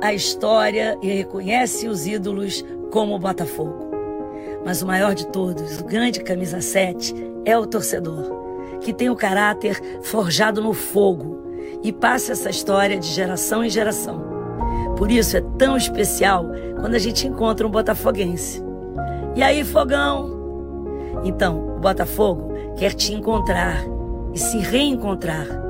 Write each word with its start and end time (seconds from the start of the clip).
a 0.00 0.12
história 0.12 0.98
e 1.02 1.08
reconhece 1.08 1.88
os 1.88 2.06
ídolos 2.06 2.64
como 2.90 3.14
o 3.14 3.18
Botafogo. 3.18 3.90
Mas 4.64 4.82
o 4.82 4.86
maior 4.86 5.14
de 5.14 5.26
todos, 5.28 5.80
o 5.80 5.84
grande 5.84 6.20
camisa 6.20 6.60
7, 6.60 7.14
é 7.44 7.56
o 7.56 7.66
torcedor, 7.66 8.78
que 8.80 8.92
tem 8.92 9.10
o 9.10 9.16
caráter 9.16 9.80
forjado 10.02 10.60
no 10.60 10.72
fogo 10.72 11.42
e 11.82 11.92
passa 11.92 12.32
essa 12.32 12.50
história 12.50 12.98
de 12.98 13.06
geração 13.08 13.64
em 13.64 13.70
geração. 13.70 14.24
Por 14.96 15.10
isso 15.10 15.36
é 15.36 15.40
tão 15.58 15.76
especial 15.76 16.46
quando 16.80 16.94
a 16.94 16.98
gente 16.98 17.26
encontra 17.26 17.66
um 17.66 17.70
botafoguense. 17.70 18.64
E 19.34 19.42
aí, 19.42 19.62
fogão? 19.62 20.34
Então, 21.22 21.76
o 21.76 21.80
Botafogo 21.80 22.54
quer 22.76 22.94
te 22.94 23.12
encontrar 23.12 23.84
e 24.32 24.38
se 24.38 24.58
reencontrar. 24.58 25.65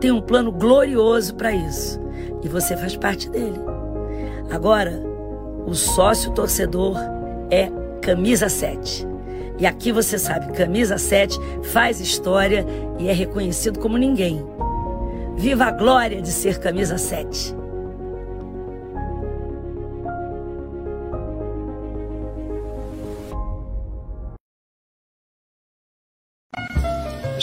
Tem 0.00 0.12
um 0.12 0.20
plano 0.20 0.52
glorioso 0.52 1.34
para 1.34 1.52
isso 1.52 2.00
e 2.42 2.48
você 2.48 2.76
faz 2.76 2.96
parte 2.96 3.28
dele. 3.28 3.58
Agora, 4.50 5.02
o 5.66 5.74
sócio 5.74 6.32
torcedor 6.32 6.96
é 7.50 7.70
camisa 8.00 8.48
7. 8.48 9.06
E 9.58 9.66
aqui 9.66 9.90
você 9.90 10.18
sabe, 10.18 10.52
camisa 10.52 10.98
7 10.98 11.38
faz 11.64 12.00
história 12.00 12.64
e 12.98 13.08
é 13.08 13.12
reconhecido 13.12 13.78
como 13.80 13.96
ninguém. 13.96 14.44
Viva 15.36 15.64
a 15.64 15.72
glória 15.72 16.22
de 16.22 16.30
ser 16.30 16.58
camisa 16.58 16.96
7. 16.96 17.57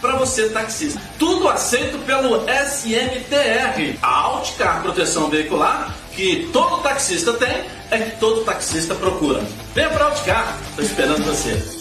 para 0.00 0.16
você 0.16 0.48
taxista. 0.48 1.00
Tudo 1.18 1.48
aceito 1.48 1.98
pelo 2.06 2.44
SMTR. 2.46 3.98
A 4.02 4.08
Alticar 4.08 4.82
Proteção 4.82 5.28
Veicular 5.28 5.94
que 6.12 6.50
todo 6.52 6.82
taxista 6.82 7.32
tem 7.34 7.64
é 7.90 7.98
que 7.98 8.18
todo 8.18 8.44
taxista 8.44 8.94
procura. 8.94 9.42
Venha 9.74 9.88
para 9.90 10.06
Auticar, 10.06 10.58
estou 10.70 10.84
esperando 10.84 11.24
você. 11.24 11.79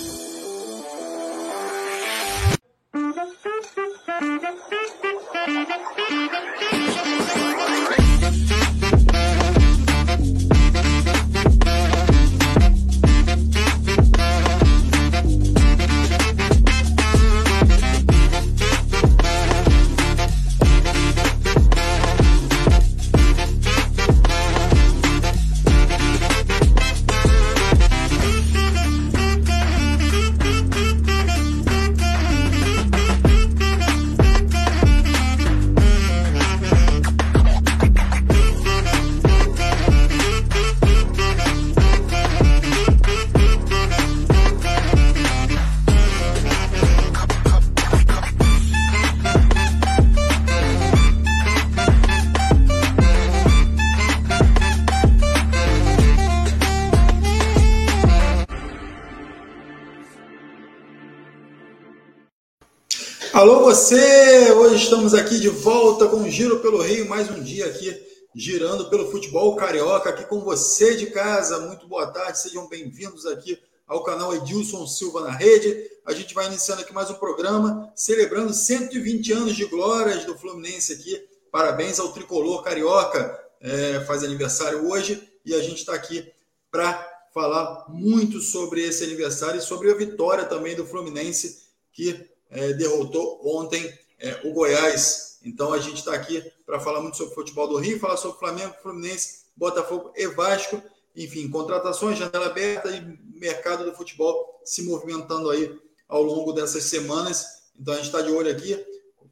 Estamos 64.89 65.13
aqui 65.13 65.39
de 65.39 65.49
volta 65.49 66.07
com 66.07 66.23
o 66.23 66.29
Giro 66.31 66.61
pelo 66.61 66.81
Rio, 66.81 67.07
mais 67.07 67.29
um 67.29 67.43
dia 67.43 67.67
aqui 67.67 67.95
girando 68.33 68.89
pelo 68.89 69.11
futebol 69.11 69.55
carioca 69.55 70.09
aqui 70.09 70.25
com 70.25 70.39
você 70.39 70.95
de 70.95 71.11
casa. 71.11 71.59
Muito 71.59 71.87
boa 71.87 72.07
tarde, 72.07 72.39
sejam 72.39 72.67
bem-vindos 72.67 73.23
aqui 73.27 73.59
ao 73.85 74.03
canal 74.03 74.35
Edilson 74.35 74.87
Silva 74.87 75.21
na 75.21 75.29
Rede. 75.29 75.79
A 76.03 76.11
gente 76.11 76.33
vai 76.33 76.47
iniciando 76.47 76.81
aqui 76.81 76.91
mais 76.91 77.07
um 77.11 77.13
programa 77.13 77.93
celebrando 77.95 78.51
120 78.51 79.31
anos 79.31 79.55
de 79.55 79.63
glórias 79.65 80.25
do 80.25 80.35
Fluminense 80.35 80.93
aqui. 80.93 81.23
Parabéns 81.51 81.99
ao 81.99 82.11
tricolor 82.11 82.63
carioca, 82.63 83.39
é, 83.61 83.99
faz 84.07 84.23
aniversário 84.23 84.89
hoje 84.89 85.21
e 85.45 85.53
a 85.53 85.61
gente 85.61 85.81
está 85.81 85.93
aqui 85.93 86.27
para 86.71 87.07
falar 87.31 87.85
muito 87.89 88.39
sobre 88.39 88.81
esse 88.81 89.03
aniversário 89.03 89.59
e 89.59 89.63
sobre 89.63 89.91
a 89.91 89.95
vitória 89.95 90.45
também 90.45 90.75
do 90.75 90.83
Fluminense 90.83 91.59
que 91.93 92.27
é, 92.49 92.73
derrotou 92.73 93.39
ontem 93.45 93.87
é, 94.19 94.41
o 94.43 94.53
Goiás. 94.53 95.39
Então 95.43 95.73
a 95.73 95.79
gente 95.79 95.97
está 95.97 96.13
aqui 96.13 96.43
para 96.65 96.79
falar 96.79 97.01
muito 97.01 97.17
sobre 97.17 97.31
o 97.31 97.35
futebol 97.35 97.67
do 97.67 97.77
Rio, 97.77 97.99
falar 97.99 98.17
sobre 98.17 98.39
Flamengo, 98.39 98.75
Fluminense, 98.81 99.45
Botafogo 99.55 100.11
e 100.15 100.27
Vasco. 100.27 100.81
Enfim, 101.15 101.49
contratações, 101.49 102.17
janela 102.17 102.47
aberta 102.47 102.89
e 102.91 103.19
mercado 103.39 103.83
do 103.85 103.93
futebol 103.93 104.61
se 104.63 104.83
movimentando 104.83 105.49
aí 105.49 105.75
ao 106.07 106.21
longo 106.21 106.51
dessas 106.53 106.83
semanas. 106.83 107.63
Então 107.79 107.93
a 107.93 107.97
gente 107.97 108.07
está 108.07 108.21
de 108.21 108.31
olho 108.31 108.51
aqui, 108.51 108.77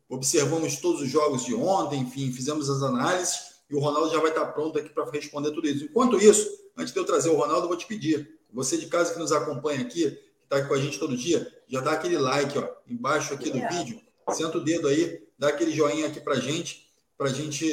observamos 0.10 0.78
todos 0.78 1.02
os 1.02 1.10
jogos 1.10 1.46
de 1.46 1.54
ontem, 1.54 2.02
enfim, 2.02 2.32
fizemos 2.32 2.70
as 2.70 2.82
análises 2.82 3.58
e 3.70 3.76
o 3.76 3.80
Ronaldo 3.80 4.10
já 4.12 4.20
vai 4.20 4.30
estar 4.30 4.46
pronto 4.48 4.80
aqui 4.80 4.90
para 4.90 5.10
responder 5.12 5.52
tudo 5.52 5.68
isso. 5.68 5.84
Enquanto 5.84 6.18
isso, 6.18 6.50
antes 6.78 6.94
de 6.94 7.00
eu 7.00 7.06
trazer 7.06 7.30
o 7.30 7.36
Ronaldo, 7.36 7.66
eu 7.66 7.68
vou 7.68 7.78
te 7.78 7.86
pedir, 7.86 8.40
você 8.52 8.78
de 8.78 8.88
casa 8.88 9.14
que 9.14 9.20
nos 9.20 9.32
acompanha 9.32 9.82
aqui, 9.82 10.10
que 10.10 10.44
está 10.44 10.58
aqui 10.58 10.68
com 10.70 10.74
a 10.74 10.80
gente 10.80 10.98
todo 10.98 11.18
dia, 11.18 11.54
já 11.68 11.82
dá 11.82 11.92
aquele 11.92 12.18
like, 12.18 12.58
ó, 12.58 12.68
embaixo 12.88 13.34
aqui 13.34 13.50
do 13.50 13.60
vídeo, 13.68 14.02
senta 14.34 14.58
o 14.58 14.64
dedo 14.64 14.88
aí, 14.88 15.24
dá 15.38 15.50
aquele 15.50 15.72
joinha 15.72 16.08
aqui 16.08 16.20
para 16.20 16.36
gente, 16.36 16.88
para 17.18 17.30
gente 17.30 17.70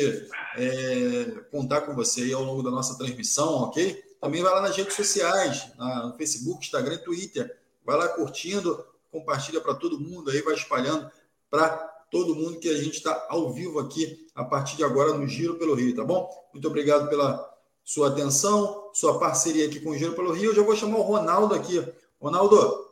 é, 0.56 1.25
contar 1.50 1.82
com 1.82 1.94
você 1.94 2.23
aí 2.23 2.32
ao 2.32 2.43
longo 2.43 2.62
da 2.62 2.70
nossa 2.70 2.96
transmissão, 2.96 3.55
ok? 3.62 4.02
Também 4.20 4.43
vai 4.43 4.52
lá 4.55 4.62
nas 4.62 4.76
redes 4.76 4.94
sociais, 4.94 5.69
no 5.76 6.14
Facebook, 6.17 6.64
Instagram 6.64 6.99
Twitter, 6.99 7.55
vai 7.84 7.96
lá 7.96 8.08
curtindo, 8.08 8.84
compartilha 9.11 9.61
para 9.61 9.75
todo 9.75 10.00
mundo 10.00 10.31
aí, 10.31 10.40
vai 10.40 10.55
espalhando 10.55 11.11
para 11.50 11.69
todo 12.11 12.34
mundo 12.34 12.58
que 12.58 12.69
a 12.69 12.76
gente 12.76 12.94
está 12.96 13.26
ao 13.29 13.52
vivo 13.52 13.79
aqui 13.79 14.26
a 14.34 14.44
partir 14.44 14.76
de 14.76 14.84
agora 14.84 15.12
no 15.12 15.26
Giro 15.26 15.56
pelo 15.56 15.75
Rio, 15.75 15.94
tá 15.94 16.05
bom? 16.05 16.31
Muito 16.52 16.67
obrigado 16.67 17.08
pela 17.08 17.52
sua 17.84 18.08
atenção, 18.08 18.90
sua 18.94 19.19
parceria 19.19 19.67
aqui 19.67 19.79
com 19.81 19.90
o 19.90 19.99
Giro 19.99 20.14
pelo 20.14 20.32
Rio. 20.32 20.50
Eu 20.50 20.55
já 20.55 20.62
vou 20.62 20.75
chamar 20.75 20.99
o 20.99 21.02
Ronaldo 21.02 21.55
aqui. 21.55 21.84
Ronaldo, 22.20 22.90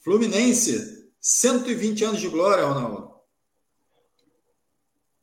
Fluminense, 0.00 1.03
120 1.26 2.04
anos 2.04 2.20
de 2.20 2.28
glória, 2.28 2.66
Ronaldo. 2.66 3.14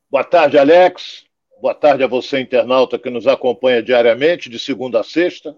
Boa 0.09 0.24
tarde, 0.24 0.57
Alex. 0.57 1.25
Boa 1.62 1.75
tarde 1.75 2.03
a 2.03 2.07
você, 2.07 2.39
internauta, 2.39 2.98
que 2.98 3.12
nos 3.12 3.27
acompanha 3.27 3.83
diariamente, 3.83 4.50
de 4.50 4.57
segunda 4.57 5.01
a 5.01 5.03
sexta. 5.03 5.56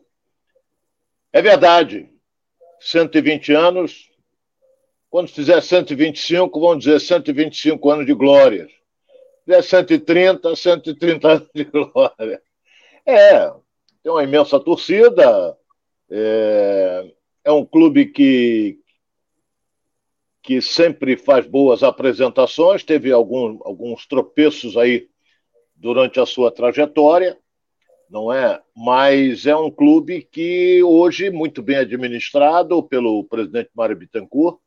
É 1.32 1.42
verdade, 1.42 2.10
120 2.82 3.54
anos. 3.54 4.12
Quando 5.10 5.30
fizer 5.30 5.62
125, 5.62 6.60
vamos 6.60 6.84
dizer 6.84 7.00
125 7.00 7.90
anos 7.90 8.06
de 8.06 8.14
glória. 8.14 8.68
Se 8.68 9.46
fizer 9.46 9.62
130, 9.62 10.56
130 10.58 11.28
anos 11.30 11.50
de 11.56 11.64
glória. 11.64 12.42
É, 13.06 13.50
tem 14.04 14.12
uma 14.12 14.26
imensa 14.26 14.60
torcida. 14.60 15.58
É, 16.12 17.14
é 17.46 17.52
um 17.54 17.66
clube 17.66 18.08
que, 18.08 18.83
que 20.44 20.62
sempre 20.62 21.16
faz 21.16 21.48
boas 21.48 21.84
apresentações, 21.84 22.84
teve 22.84 23.14
algum, 23.14 23.60
alguns 23.64 24.06
tropeços 24.06 24.76
aí 24.76 25.08
durante 25.74 26.20
a 26.20 26.26
sua 26.26 26.52
trajetória, 26.52 27.38
não 28.10 28.32
é? 28.32 28.62
Mas 28.76 29.46
é 29.48 29.56
um 29.56 29.72
clube 29.72 30.22
que 30.22 30.84
hoje 30.84 31.30
muito 31.30 31.64
bem 31.64 31.78
administrado 31.78 32.84
pelo 32.84 33.24
presidente 33.24 33.70
Mário 33.74 33.96
Bittencourt, 33.96 34.60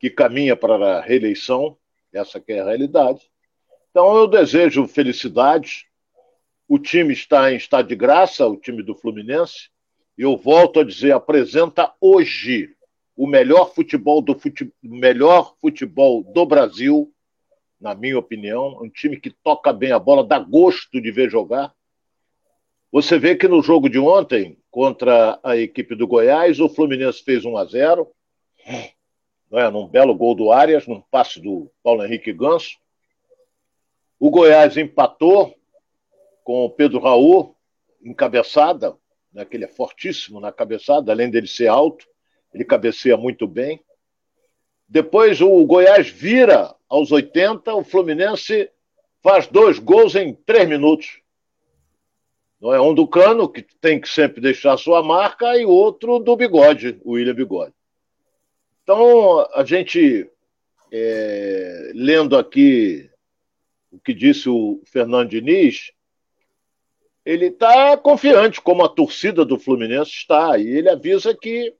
que 0.00 0.08
caminha 0.08 0.56
para 0.56 0.96
a 0.96 1.00
reeleição, 1.02 1.76
essa 2.10 2.40
que 2.40 2.52
é 2.52 2.60
a 2.60 2.64
realidade. 2.64 3.30
Então 3.90 4.16
eu 4.16 4.26
desejo 4.26 4.88
felicidades. 4.88 5.84
O 6.66 6.78
time 6.78 7.12
está 7.12 7.52
em 7.52 7.56
estado 7.56 7.88
de 7.88 7.94
graça, 7.94 8.46
o 8.46 8.56
time 8.56 8.82
do 8.82 8.94
Fluminense. 8.94 9.68
Eu 10.16 10.34
volto 10.34 10.80
a 10.80 10.84
dizer, 10.84 11.12
apresenta 11.12 11.92
hoje 12.00 12.74
o 13.16 13.26
melhor 13.26 13.74
futebol 13.74 14.20
do 14.20 14.38
fute... 14.38 14.72
melhor 14.82 15.54
futebol 15.60 16.22
do 16.22 16.46
Brasil, 16.46 17.12
na 17.80 17.94
minha 17.94 18.18
opinião, 18.18 18.78
um 18.82 18.88
time 18.88 19.18
que 19.18 19.30
toca 19.30 19.72
bem 19.72 19.92
a 19.92 19.98
bola, 19.98 20.24
dá 20.24 20.38
gosto 20.38 21.00
de 21.00 21.10
ver 21.10 21.30
jogar. 21.30 21.74
Você 22.90 23.18
vê 23.18 23.34
que 23.34 23.48
no 23.48 23.62
jogo 23.62 23.88
de 23.88 23.98
ontem, 23.98 24.58
contra 24.70 25.38
a 25.42 25.56
equipe 25.56 25.94
do 25.94 26.06
Goiás, 26.06 26.60
o 26.60 26.68
Fluminense 26.68 27.22
fez 27.24 27.44
1 27.44 27.56
a 27.56 27.64
0 27.64 28.08
não 29.50 29.58
é? 29.58 29.70
num 29.70 29.86
belo 29.86 30.14
gol 30.14 30.34
do 30.34 30.50
Arias, 30.50 30.86
num 30.86 31.00
passe 31.00 31.38
do 31.38 31.70
Paulo 31.82 32.04
Henrique 32.04 32.32
Ganso. 32.32 32.78
O 34.18 34.30
Goiás 34.30 34.76
empatou 34.76 35.54
com 36.42 36.64
o 36.64 36.70
Pedro 36.70 37.00
Raul, 37.00 37.54
encabeçada, 38.02 38.96
né, 39.32 39.44
que 39.44 39.56
ele 39.56 39.64
é 39.64 39.68
fortíssimo 39.68 40.40
na 40.40 40.50
cabeçada, 40.50 41.12
além 41.12 41.30
dele 41.30 41.46
ser 41.46 41.68
alto, 41.68 42.06
ele 42.52 42.64
cabeceia 42.64 43.16
muito 43.16 43.46
bem. 43.46 43.82
Depois 44.88 45.40
o 45.40 45.64
Goiás 45.64 46.08
vira 46.08 46.74
aos 46.88 47.10
80, 47.10 47.74
o 47.74 47.84
Fluminense 47.84 48.70
faz 49.22 49.46
dois 49.46 49.78
gols 49.78 50.14
em 50.14 50.34
três 50.34 50.68
minutos. 50.68 51.20
Não 52.60 52.74
é 52.74 52.80
um 52.80 52.94
do 52.94 53.08
Cano, 53.08 53.48
que 53.48 53.62
tem 53.62 54.00
que 54.00 54.08
sempre 54.08 54.40
deixar 54.40 54.76
sua 54.76 55.02
marca, 55.02 55.56
e 55.56 55.64
outro 55.64 56.18
do 56.18 56.36
Bigode, 56.36 57.00
o 57.04 57.12
William 57.12 57.34
Bigode. 57.34 57.74
Então, 58.82 59.40
a 59.54 59.64
gente, 59.64 60.30
é, 60.92 61.92
lendo 61.94 62.36
aqui 62.36 63.10
o 63.90 63.98
que 63.98 64.12
disse 64.12 64.48
o 64.48 64.80
Fernando 64.84 65.30
Diniz, 65.30 65.92
ele 67.24 67.46
está 67.46 67.96
confiante, 67.96 68.60
como 68.60 68.84
a 68.84 68.88
torcida 68.88 69.44
do 69.44 69.58
Fluminense 69.58 70.10
está, 70.10 70.58
e 70.58 70.66
ele 70.66 70.88
avisa 70.88 71.36
que 71.36 71.74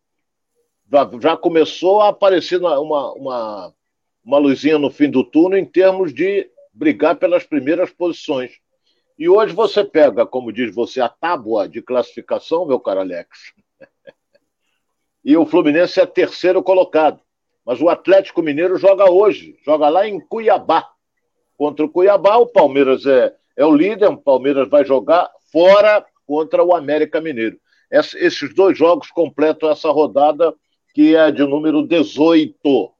já 1.21 1.37
começou 1.37 2.03
a 2.03 2.09
aparecer 2.09 2.61
uma, 2.61 2.79
uma, 3.13 3.75
uma 4.25 4.39
luzinha 4.39 4.79
no 4.79 4.91
fim 4.91 5.11
do 5.11 5.25
túnel 5.25 5.59
em 5.59 5.65
termos 5.65 6.13
de 6.13 6.51
brigar 6.73 7.17
pelas 7.17 7.45
primeiras 7.45 7.91
posições. 7.91 8.53
E 9.19 9.29
hoje 9.29 9.55
você 9.55 9.85
pega, 9.85 10.27
como 10.27 10.53
diz 10.53 10.75
você, 10.75 11.01
a 11.01 11.09
tábua 11.09 11.69
de 11.69 11.81
classificação, 11.81 12.67
meu 12.67 12.79
caro 12.79 13.01
Alex. 13.01 13.55
e 15.25 15.37
o 15.37 15.47
Fluminense 15.47 16.01
é 16.01 16.07
terceiro 16.07 16.63
colocado. 16.63 17.21
Mas 17.65 17.81
o 17.81 17.89
Atlético 17.89 18.43
Mineiro 18.43 18.77
joga 18.77 19.11
hoje, 19.11 19.57
joga 19.65 19.89
lá 19.89 20.07
em 20.07 20.19
Cuiabá. 20.19 20.91
Contra 21.57 21.85
o 21.85 21.89
Cuiabá, 21.89 22.37
o 22.37 22.47
Palmeiras 22.47 23.07
é, 23.07 23.35
é 23.57 23.65
o 23.65 23.75
líder, 23.75 24.09
o 24.09 24.17
Palmeiras 24.17 24.69
vai 24.69 24.85
jogar 24.85 25.31
fora 25.53 26.05
contra 26.27 26.65
o 26.65 26.75
América 26.75 27.21
Mineiro. 27.21 27.57
esses 27.91 28.53
dois 28.55 28.77
jogos 28.77 29.11
completam 29.11 29.71
essa 29.71 29.91
rodada 29.91 30.53
que 30.93 31.17
é 31.17 31.31
de 31.31 31.45
número 31.45 31.87
18 31.87 32.93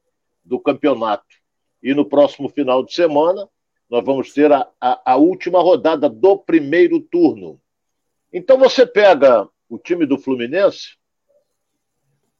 do 0.43 0.59
campeonato. 0.59 1.25
E 1.81 1.93
no 1.93 2.05
próximo 2.05 2.49
final 2.49 2.83
de 2.83 2.93
semana, 2.93 3.47
nós 3.89 4.03
vamos 4.03 4.33
ter 4.33 4.51
a, 4.51 4.67
a, 4.79 5.13
a 5.13 5.15
última 5.15 5.61
rodada 5.61 6.09
do 6.09 6.37
primeiro 6.37 6.99
turno. 6.99 7.59
Então 8.31 8.57
você 8.57 8.85
pega 8.85 9.47
o 9.69 9.77
time 9.77 10.05
do 10.05 10.17
Fluminense, 10.17 10.97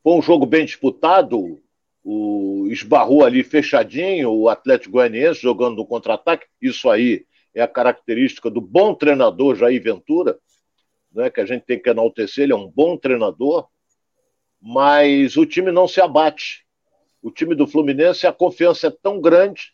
foi 0.02 0.14
um 0.14 0.22
jogo 0.22 0.46
bem 0.46 0.66
disputado, 0.66 1.62
o 2.04 2.68
esbarrou 2.70 3.24
ali 3.24 3.44
fechadinho, 3.44 4.32
o 4.32 4.50
Atlético 4.50 4.94
Goianiense 4.94 5.42
jogando 5.42 5.78
no 5.78 5.86
contra-ataque. 5.86 6.46
Isso 6.62 6.90
aí 6.90 7.26
é 7.54 7.62
a 7.62 7.68
característica 7.68 8.50
do 8.50 8.60
bom 8.60 8.94
treinador 8.94 9.56
Jair 9.56 9.82
Ventura, 9.82 10.38
né, 11.14 11.30
que 11.30 11.40
a 11.40 11.46
gente 11.46 11.64
tem 11.64 11.80
que 11.80 11.90
enaltecer, 11.90 12.44
ele 12.44 12.54
é 12.54 12.56
um 12.56 12.68
bom 12.68 12.98
treinador, 12.98 13.68
mas 14.64 15.36
o 15.36 15.46
time 15.46 15.72
não 15.72 15.88
se 15.88 16.00
abate. 16.00 16.66
O 17.22 17.30
time 17.30 17.54
do 17.54 17.68
Fluminense, 17.68 18.26
a 18.26 18.34
confiança 18.34 18.88
é 18.88 18.92
tão 18.92 19.20
grande 19.20 19.74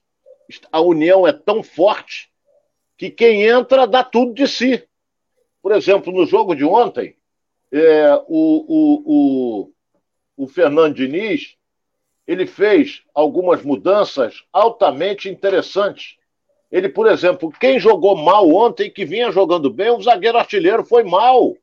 a 0.71 0.81
união 0.81 1.27
é 1.27 1.33
tão 1.33 1.61
forte 1.61 2.29
que 2.97 3.09
quem 3.09 3.43
entra 3.43 3.87
dá 3.87 4.03
tudo 4.03 4.33
de 4.33 4.47
si. 4.47 4.83
Por 5.61 5.71
exemplo, 5.71 6.11
no 6.11 6.25
jogo 6.25 6.55
de 6.55 6.63
ontem, 6.63 7.15
é, 7.71 8.13
o, 8.27 8.65
o, 8.67 9.03
o, 10.37 10.43
o 10.43 10.47
Fernando 10.47 10.95
Diniz 10.95 11.55
ele 12.25 12.45
fez 12.45 13.03
algumas 13.13 13.63
mudanças 13.63 14.43
altamente 14.53 15.29
interessantes. 15.29 16.17
Ele, 16.71 16.87
por 16.87 17.07
exemplo, 17.07 17.51
quem 17.59 17.79
jogou 17.79 18.15
mal 18.15 18.47
ontem, 18.47 18.91
que 18.91 19.03
vinha 19.03 19.31
jogando 19.31 19.71
bem, 19.71 19.89
o 19.89 20.01
zagueiro 20.01 20.37
artilheiro 20.37 20.85
foi 20.85 21.03
mal. 21.03 21.55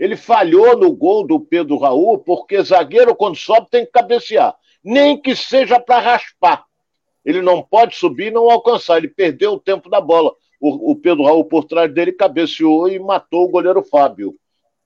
Ele 0.00 0.16
falhou 0.16 0.78
no 0.78 0.90
gol 0.90 1.26
do 1.26 1.38
Pedro 1.38 1.76
Raul, 1.76 2.16
porque 2.16 2.62
zagueiro, 2.62 3.14
quando 3.14 3.36
sobe, 3.36 3.68
tem 3.70 3.84
que 3.84 3.92
cabecear. 3.92 4.56
Nem 4.82 5.20
que 5.20 5.36
seja 5.36 5.78
para 5.78 6.00
raspar. 6.00 6.64
Ele 7.22 7.42
não 7.42 7.62
pode 7.62 7.94
subir 7.94 8.28
e 8.28 8.30
não 8.30 8.50
alcançar. 8.50 8.96
Ele 8.96 9.08
perdeu 9.08 9.52
o 9.52 9.60
tempo 9.60 9.90
da 9.90 10.00
bola. 10.00 10.32
O, 10.58 10.92
o 10.92 10.96
Pedro 10.96 11.24
Raul 11.24 11.44
por 11.44 11.64
trás 11.64 11.92
dele 11.92 12.12
cabeceou 12.12 12.88
e 12.88 12.98
matou 12.98 13.44
o 13.44 13.50
goleiro 13.50 13.82
Fábio. 13.82 14.34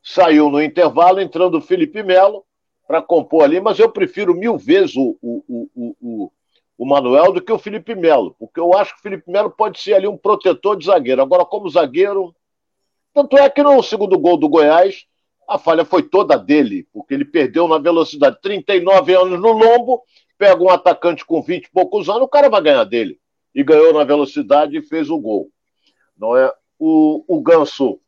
Saiu 0.02 0.50
no 0.50 0.60
intervalo, 0.60 1.20
entrando 1.20 1.58
o 1.58 1.62
Felipe 1.62 2.02
Melo 2.02 2.44
para 2.84 3.00
compor 3.00 3.44
ali, 3.44 3.60
mas 3.60 3.78
eu 3.78 3.90
prefiro 3.90 4.34
mil 4.34 4.58
vezes 4.58 4.96
o, 4.96 5.16
o, 5.22 5.44
o, 5.48 5.96
o, 6.02 6.32
o 6.76 6.84
Manuel 6.84 7.32
do 7.32 7.40
que 7.40 7.52
o 7.52 7.58
Felipe 7.58 7.94
Melo, 7.94 8.34
porque 8.38 8.58
eu 8.60 8.76
acho 8.76 8.92
que 8.94 8.98
o 8.98 9.02
Felipe 9.02 9.30
Melo 9.30 9.50
pode 9.50 9.80
ser 9.80 9.94
ali 9.94 10.08
um 10.08 10.18
protetor 10.18 10.76
de 10.76 10.86
zagueiro. 10.86 11.22
Agora, 11.22 11.44
como 11.44 11.70
zagueiro. 11.70 12.34
Tanto 13.14 13.38
é 13.38 13.48
que 13.48 13.62
no 13.62 13.80
segundo 13.80 14.18
gol 14.18 14.36
do 14.36 14.48
Goiás, 14.48 15.06
a 15.48 15.56
falha 15.56 15.84
foi 15.84 16.02
toda 16.02 16.36
dele, 16.36 16.88
porque 16.92 17.14
ele 17.14 17.24
perdeu 17.24 17.68
na 17.68 17.78
velocidade. 17.78 18.40
39 18.42 19.14
anos 19.14 19.40
no 19.40 19.52
lombo, 19.52 20.02
pega 20.36 20.60
um 20.60 20.68
atacante 20.68 21.24
com 21.24 21.40
20 21.40 21.66
e 21.66 21.70
poucos 21.70 22.08
anos, 22.08 22.22
o 22.22 22.28
cara 22.28 22.50
vai 22.50 22.60
ganhar 22.60 22.82
dele. 22.82 23.20
E 23.54 23.62
ganhou 23.62 23.92
na 23.94 24.02
velocidade 24.02 24.76
e 24.76 24.82
fez 24.82 25.08
o 25.08 25.18
gol. 25.18 25.48
Não 26.18 26.36
é? 26.36 26.52
O, 26.76 27.24
o 27.28 27.40
Ganso 27.40 28.00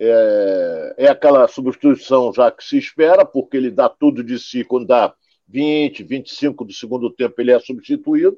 é, 0.00 0.94
é 0.98 1.08
aquela 1.08 1.46
substituição 1.46 2.32
já 2.32 2.50
que 2.50 2.64
se 2.64 2.76
espera, 2.76 3.24
porque 3.24 3.56
ele 3.56 3.70
dá 3.70 3.88
tudo 3.88 4.24
de 4.24 4.36
si 4.40 4.64
quando 4.64 4.86
dá 4.86 5.14
20, 5.46 6.02
25 6.02 6.64
do 6.64 6.72
segundo 6.72 7.08
tempo, 7.08 7.40
ele 7.40 7.52
é 7.52 7.60
substituído. 7.60 8.36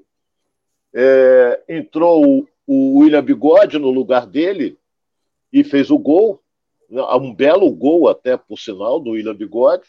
É, 0.95 1.63
entrou 1.71 2.23
o, 2.23 2.49
o 2.67 2.99
William 2.99 3.25
Bigode 3.25 3.79
no 3.79 3.91
lugar 3.91 4.27
dele 4.27 4.77
e 5.53 5.63
fez 5.63 5.91
o 5.91 5.99
gol, 5.99 6.43
um 6.91 7.35
belo 7.35 7.71
gol 7.71 8.09
até, 8.09 8.37
por 8.37 8.59
sinal, 8.59 9.01
do 9.01 9.11
William 9.11 9.35
Bigode. 9.35 9.89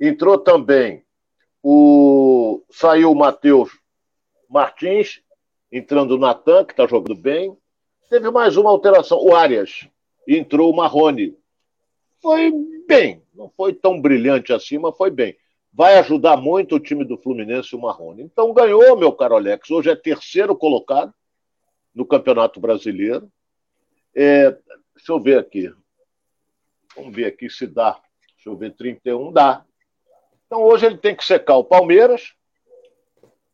Entrou 0.00 0.38
também 0.38 1.04
o 1.62 2.62
saiu 2.70 3.12
o 3.12 3.14
Matheus 3.14 3.70
Martins, 4.48 5.20
entrando 5.70 6.12
o 6.12 6.18
Natan, 6.18 6.64
que 6.64 6.72
está 6.72 6.86
jogando 6.86 7.20
bem. 7.20 7.56
Teve 8.08 8.30
mais 8.30 8.56
uma 8.56 8.70
alteração, 8.70 9.18
o 9.18 9.34
Arias. 9.34 9.88
Entrou 10.28 10.70
o 10.70 10.76
Marrone. 10.76 11.36
Foi 12.20 12.52
bem, 12.86 13.22
não 13.34 13.48
foi 13.48 13.72
tão 13.72 14.00
brilhante 14.00 14.52
assim, 14.52 14.78
mas 14.78 14.96
foi 14.96 15.10
bem. 15.10 15.36
Vai 15.72 15.98
ajudar 15.98 16.36
muito 16.36 16.76
o 16.76 16.80
time 16.80 17.04
do 17.04 17.18
Fluminense 17.18 17.74
o 17.74 17.80
Marrone. 17.80 18.22
Então 18.22 18.52
ganhou, 18.52 18.96
meu 18.96 19.12
caro 19.12 19.36
Alex. 19.36 19.70
Hoje 19.70 19.90
é 19.90 19.96
terceiro 19.96 20.56
colocado 20.56 21.12
no 21.94 22.06
Campeonato 22.06 22.60
Brasileiro. 22.60 23.30
É, 24.14 24.56
deixa 24.96 25.12
eu 25.12 25.20
ver 25.20 25.38
aqui. 25.38 25.72
Vamos 26.96 27.14
ver 27.14 27.26
aqui 27.26 27.48
se 27.48 27.66
dá. 27.66 28.00
Deixa 28.34 28.48
eu 28.48 28.56
ver, 28.56 28.74
31 28.74 29.32
dá. 29.32 29.64
Então 30.46 30.62
hoje 30.62 30.86
ele 30.86 30.96
tem 30.96 31.14
que 31.14 31.24
secar 31.24 31.56
o 31.56 31.64
Palmeiras, 31.64 32.34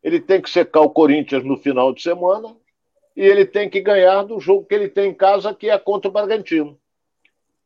ele 0.02 0.20
tem 0.20 0.40
que 0.40 0.50
secar 0.50 0.80
o 0.80 0.90
Corinthians 0.90 1.44
no 1.44 1.56
final 1.56 1.92
de 1.92 2.02
semana 2.02 2.56
e 3.16 3.22
ele 3.22 3.44
tem 3.44 3.68
que 3.68 3.80
ganhar 3.80 4.22
do 4.22 4.40
jogo 4.40 4.66
que 4.66 4.74
ele 4.74 4.88
tem 4.88 5.10
em 5.10 5.14
casa, 5.14 5.54
que 5.54 5.70
é 5.70 5.78
contra 5.78 6.08
o 6.08 6.12
Bragantino. 6.12 6.78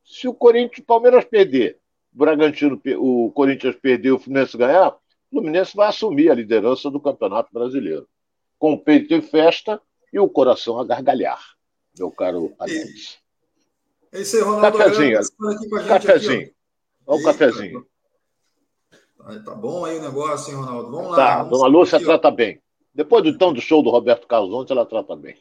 Se 0.04 0.28
o 0.28 0.35
Corinthians, 0.35 0.78
o 0.78 0.85
Palmeiras 0.85 1.25
perder, 1.25 1.78
o 2.14 2.18
Bragantino, 2.18 2.80
o 2.99 3.33
Corinthians 3.33 3.76
perder, 3.76 4.12
o 4.12 4.18
Fluminense 4.18 4.56
ganhar, 4.56 4.90
o 4.90 5.00
Fluminense 5.30 5.76
vai 5.76 5.88
assumir 5.88 6.30
a 6.30 6.35
liderança 6.35 6.90
do 6.90 7.00
Campeonato 7.00 7.52
Brasileiro, 7.52 8.09
com 8.59 8.73
o 8.73 8.78
peito 8.78 9.12
em 9.12 9.23
festa 9.23 9.80
e 10.12 10.18
o 10.18 10.28
coração 10.28 10.78
a 10.78 10.85
gargalhar, 10.85 11.40
meu 11.99 12.11
caro 12.11 12.54
Alex. 12.59 13.18
É 14.16 14.23
isso 14.23 14.37
aí, 14.37 14.42
Ronaldo. 14.42 14.78
Cafezinho, 14.78 15.20
cafezinho. 15.87 16.50
Olha 17.06 17.20
o 17.20 17.23
cafezinho. 17.23 17.87
Tá 19.44 19.54
bom 19.54 19.85
aí 19.85 19.99
o 19.99 20.02
negócio, 20.02 20.52
hein, 20.52 20.58
Ronaldo? 20.58 20.90
Vamos 20.90 21.11
lá. 21.11 21.16
Tá, 21.16 21.37
vamos 21.42 21.58
Dona 21.58 21.68
Lúcia 21.68 21.96
aqui, 21.96 22.06
trata 22.06 22.28
ó. 22.28 22.30
bem. 22.30 22.58
Depois 22.94 23.23
do 23.23 23.37
tão 23.37 23.52
do 23.52 23.61
show 23.61 23.82
do 23.82 23.90
Roberto 23.90 24.26
Carlos 24.26 24.54
ontem, 24.54 24.73
ela 24.73 24.87
trata 24.87 25.14
bem. 25.14 25.37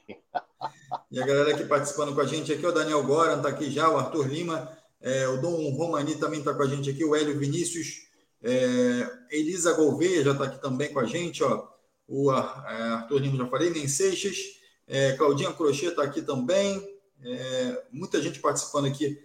E 1.09 1.21
a 1.21 1.25
galera 1.25 1.51
aqui 1.51 1.63
participando 1.63 2.13
com 2.13 2.19
a 2.19 2.25
gente 2.25 2.51
aqui, 2.51 2.65
o 2.65 2.71
Daniel 2.73 3.01
Goran 3.03 3.37
está 3.37 3.47
aqui 3.47 3.71
já, 3.71 3.89
o 3.89 3.97
Arthur 3.97 4.27
Lima, 4.27 4.69
é, 4.99 5.25
o 5.29 5.37
Dom 5.37 5.69
Romani 5.69 6.15
também 6.15 6.39
está 6.39 6.53
com 6.53 6.63
a 6.63 6.67
gente 6.67 6.89
aqui, 6.89 7.05
o 7.05 7.15
Hélio 7.15 7.39
Vinícius, 7.39 8.07
é, 8.43 9.09
Elisa 9.31 9.71
Gouveia 9.73 10.21
já 10.21 10.31
está 10.31 10.45
aqui 10.45 10.61
também 10.61 10.91
com 10.91 10.99
a 10.99 11.05
gente, 11.05 11.43
ó. 11.43 11.65
O 12.07 12.29
é, 12.29 12.35
Arthur 12.35 13.19
Lima 13.19 13.37
já 13.37 13.47
falei, 13.47 13.69
Nem 13.69 13.87
Seixas, 13.87 14.37
é, 14.85 15.13
Claudinha 15.13 15.53
Crochê 15.53 15.87
está 15.87 16.03
aqui 16.03 16.21
também. 16.21 16.94
É, 17.25 17.83
muita 17.91 18.21
gente 18.21 18.39
participando 18.39 18.85
aqui 18.85 19.19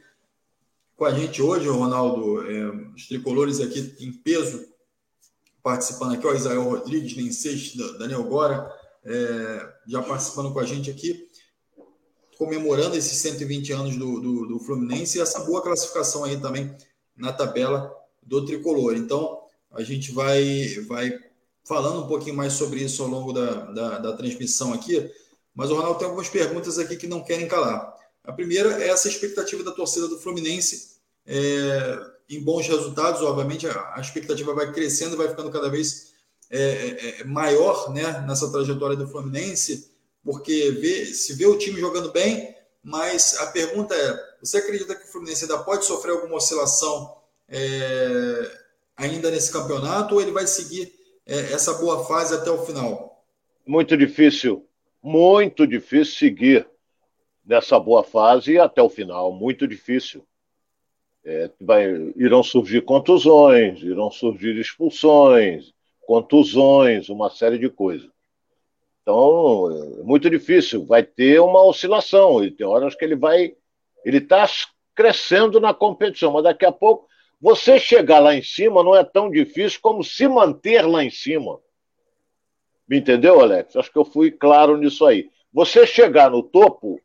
com 0.97 1.05
a 1.05 1.13
gente 1.13 1.43
hoje, 1.43 1.69
Ronaldo, 1.69 2.43
é, 2.51 2.71
os 2.95 3.07
tricolores 3.07 3.61
aqui 3.61 3.95
em 4.01 4.13
peso 4.13 4.69
participando 5.63 6.15
aqui, 6.15 6.27
o 6.27 6.35
Isael 6.35 6.63
Rodrigues, 6.63 7.17
Nem 7.17 7.31
Seixas, 7.31 7.99
Daniel 7.99 8.25
Gora, 8.25 8.75
é, 9.05 9.73
já 9.87 10.03
participando 10.03 10.53
com 10.53 10.59
a 10.59 10.65
gente 10.65 10.91
aqui, 10.91 11.29
comemorando 12.39 12.97
esses 12.97 13.19
120 13.19 13.73
anos 13.73 13.97
do, 13.97 14.21
do, 14.21 14.47
do 14.47 14.59
Fluminense 14.61 15.19
e 15.19 15.21
essa 15.21 15.41
boa 15.41 15.63
classificação 15.63 16.25
aí 16.25 16.41
também 16.41 16.75
na 17.15 17.33
tabela 17.33 17.95
do 18.23 18.45
tricolor. 18.47 18.95
Então, 18.95 19.43
a 19.73 19.83
gente 19.83 20.13
vai, 20.13 20.67
vai 20.89 21.13
falando 21.65 22.05
um 22.05 22.09
pouquinho 22.09 22.37
mais 22.37 22.55
sobre 22.55 22.81
isso 22.81 23.03
ao 23.03 23.09
longo 23.09 23.33
da, 23.33 23.71
da, 23.73 23.99
da 23.99 24.13
transmissão 24.17 24.73
aqui, 24.73 25.11
mas 25.55 25.71
o 25.71 25.75
Ronaldo 25.75 25.99
tem 25.99 26.07
algumas 26.07 26.29
perguntas 26.29 26.79
aqui 26.79 26.97
que 26.97 27.07
não 27.07 27.23
querem 27.23 27.49
calar. 27.49 27.97
A 28.25 28.33
primeira 28.33 28.83
é 28.83 28.89
essa 28.89 29.09
expectativa 29.09 29.63
da 29.63 29.73
torcida 29.73 30.07
do 30.07 30.19
Fluminense 30.19 30.91
é, 31.27 31.99
em 32.29 32.43
bons 32.43 32.67
resultados, 32.67 33.23
obviamente 33.23 33.67
a, 33.67 33.95
a, 33.97 34.01
expectativa 34.01 34.55
vai 34.55 34.73
crescendo, 34.73 35.17
vai 35.17 35.29
ficando 35.29 35.51
cada 35.51 35.69
vez 35.69 36.13
é, 36.51 36.61
é, 36.61 37.21
é, 37.21 37.25
maior 37.25 37.93
né, 37.93 38.25
nessa 38.27 38.51
trajetória 38.51 38.97
do 38.97 39.09
Fluminense, 39.09 39.91
porque 40.25 40.71
vê, 40.73 41.07
se 41.07 41.35
vê 41.35 41.47
o 41.47 41.59
time 41.59 41.81
jogando 41.81 42.13
bem, 42.13 42.55
mas 42.83 43.37
a 43.39 43.47
pergunta 43.47 43.95
é: 43.95 44.37
você 44.41 44.59
acredita 44.59 44.95
que 44.95 45.05
o 45.05 45.09
Fluminense 45.09 45.45
ainda 45.45 45.59
pode 45.59 45.85
sofrer 45.85 46.13
alguma 46.13 46.37
oscilação 46.37 47.17
é, 47.49 48.59
ainda 48.97 49.31
nesse 49.31 49.53
campeonato 49.53 50.15
ou 50.15 50.21
ele 50.21 50.33
vai 50.33 50.47
seguir 50.47 50.93
é, 51.27 51.53
essa 51.53 51.75
boa 51.75 52.05
fase 52.07 52.35
até 52.35 52.51
o 52.51 52.65
final? 52.65 53.25
Muito 53.67 53.97
difícil, 53.97 54.67
muito 55.03 55.67
difícil 55.67 56.15
seguir 56.15 56.69
nessa 57.45 57.79
boa 57.79 58.03
fase 58.03 58.59
até 58.59 58.83
o 58.83 58.89
final, 58.89 59.33
muito 59.33 59.67
difícil. 59.67 60.25
É, 61.25 61.51
vai, 61.61 61.85
irão 62.17 62.43
surgir 62.43 62.83
contusões, 62.83 63.83
irão 63.83 64.11
surgir 64.11 64.57
expulsões, 64.59 65.73
contusões, 66.07 67.09
uma 67.09 67.29
série 67.29 67.59
de 67.59 67.69
coisas. 67.69 68.11
Então, 69.03 70.01
é 70.01 70.03
muito 70.03 70.31
difícil, 70.31 70.85
vai 70.85 71.03
ter 71.03 71.41
uma 71.41 71.65
oscilação, 71.65 72.45
e 72.45 72.51
tem 72.51 72.67
horas 72.67 72.95
que 72.95 73.05
ele 73.05 73.17
vai. 73.17 73.55
Ele 74.05 74.19
está 74.19 74.49
crescendo 74.95 75.61
na 75.61 75.75
competição, 75.75 76.33
mas 76.33 76.45
daqui 76.45 76.65
a 76.65 76.73
pouco 76.73 77.09
você 77.41 77.79
chegar 77.79 78.19
lá 78.19 78.35
em 78.35 78.43
cima 78.43 78.83
não 78.83 78.95
é 78.95 79.03
tão 79.03 79.31
difícil 79.31 79.81
como 79.81 80.05
se 80.05 80.29
manter 80.29 80.87
lá 80.87 81.03
em 81.03 81.11
cima. 81.11 81.59
Me 82.91 82.99
entendeu, 82.99 83.41
Alex? 83.41 83.77
Acho 83.77 83.93
que 83.93 83.99
eu 83.99 84.05
fui 84.05 84.33
claro 84.33 84.77
nisso 84.77 85.07
aí. 85.07 85.31
Você 85.53 85.87
chegar 85.87 86.29
no 86.29 86.43
topo 86.43 87.01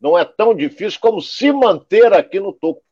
não 0.00 0.18
é 0.18 0.24
tão 0.24 0.52
difícil 0.52 0.98
como 0.98 1.22
se 1.22 1.52
manter 1.52 2.12
aqui 2.12 2.40
no 2.40 2.52
topo. 2.52 2.82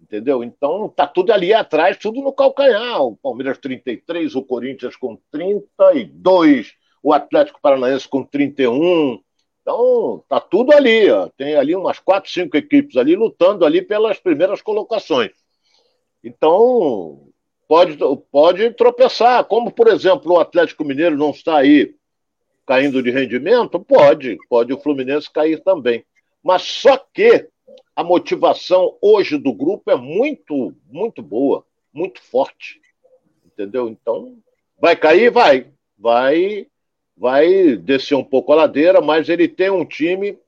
Entendeu? 0.00 0.42
Então 0.42 0.88
tá 0.88 1.06
tudo 1.06 1.30
ali 1.30 1.52
atrás, 1.52 1.98
tudo 1.98 2.22
no 2.22 2.32
calcanhar. 2.32 3.02
O 3.02 3.14
Palmeiras 3.18 3.58
33, 3.58 4.34
o 4.34 4.42
Corinthians 4.42 4.96
com 4.96 5.18
32, 5.30 6.72
o 7.02 7.12
Atlético 7.12 7.60
Paranaense 7.60 8.08
com 8.08 8.24
31. 8.24 9.22
Então 9.60 10.24
tá 10.26 10.40
tudo 10.40 10.72
ali, 10.72 11.10
ó. 11.10 11.28
Tem 11.36 11.56
ali 11.56 11.76
umas 11.76 11.98
quatro, 11.98 12.30
cinco 12.30 12.56
equipes 12.56 12.96
ali 12.96 13.14
lutando 13.14 13.66
ali 13.66 13.82
pelas 13.82 14.18
primeiras 14.18 14.62
colocações. 14.62 15.32
Então, 16.24 17.21
pode, 17.72 17.96
pode 18.30 18.70
tropeçar. 18.74 19.42
Como, 19.44 19.70
por 19.70 19.88
exemplo, 19.88 20.32
o 20.32 20.38
Atlético 20.38 20.84
Mineiro 20.84 21.16
não 21.16 21.30
está 21.30 21.56
aí 21.56 21.94
caindo 22.66 23.02
de 23.02 23.10
rendimento, 23.10 23.80
pode, 23.80 24.36
pode 24.46 24.74
o 24.74 24.78
Fluminense 24.78 25.30
cair 25.30 25.58
também. 25.62 26.04
Mas 26.44 26.60
só 26.60 26.98
que 26.98 27.48
a 27.96 28.04
motivação 28.04 28.98
hoje 29.00 29.38
do 29.38 29.54
grupo 29.54 29.90
é 29.90 29.96
muito, 29.96 30.74
muito 30.86 31.22
boa, 31.22 31.64
muito 31.94 32.20
forte. 32.20 32.78
Entendeu? 33.46 33.88
Então, 33.88 34.36
vai 34.78 34.94
cair? 34.94 35.30
Vai. 35.30 35.68
Vai, 35.96 36.66
vai 37.16 37.76
descer 37.76 38.16
um 38.16 38.24
pouco 38.24 38.52
a 38.52 38.56
ladeira, 38.56 39.00
mas 39.00 39.30
ele 39.30 39.48
tem 39.48 39.70
um 39.70 39.86
time 39.86 40.38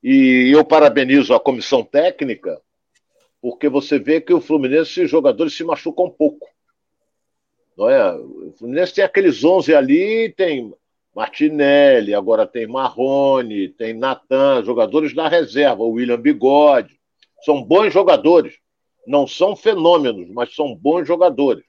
e 0.00 0.52
eu 0.54 0.64
parabenizo 0.64 1.34
a 1.34 1.40
comissão 1.40 1.82
técnica 1.82 2.60
porque 3.40 3.68
você 3.68 3.98
vê 3.98 4.20
que 4.20 4.32
o 4.32 4.40
Fluminense, 4.40 5.02
os 5.02 5.10
jogadores 5.10 5.56
se 5.56 5.64
machucam 5.64 6.06
um 6.06 6.10
pouco. 6.10 6.46
Não 7.76 7.88
é? 7.88 8.14
O 8.14 8.52
Fluminense 8.58 8.94
tem 8.94 9.04
aqueles 9.04 9.44
11 9.44 9.74
ali, 9.74 10.32
tem 10.36 10.72
Martinelli, 11.14 12.14
agora 12.14 12.46
tem 12.46 12.66
Marrone, 12.66 13.68
tem 13.68 13.94
Natan, 13.94 14.62
jogadores 14.64 15.14
da 15.14 15.28
reserva, 15.28 15.82
o 15.82 15.92
William 15.92 16.20
Bigode. 16.20 16.98
São 17.44 17.62
bons 17.62 17.92
jogadores. 17.92 18.58
Não 19.06 19.26
são 19.26 19.54
fenômenos, 19.54 20.28
mas 20.30 20.54
são 20.54 20.74
bons 20.74 21.06
jogadores. 21.06 21.64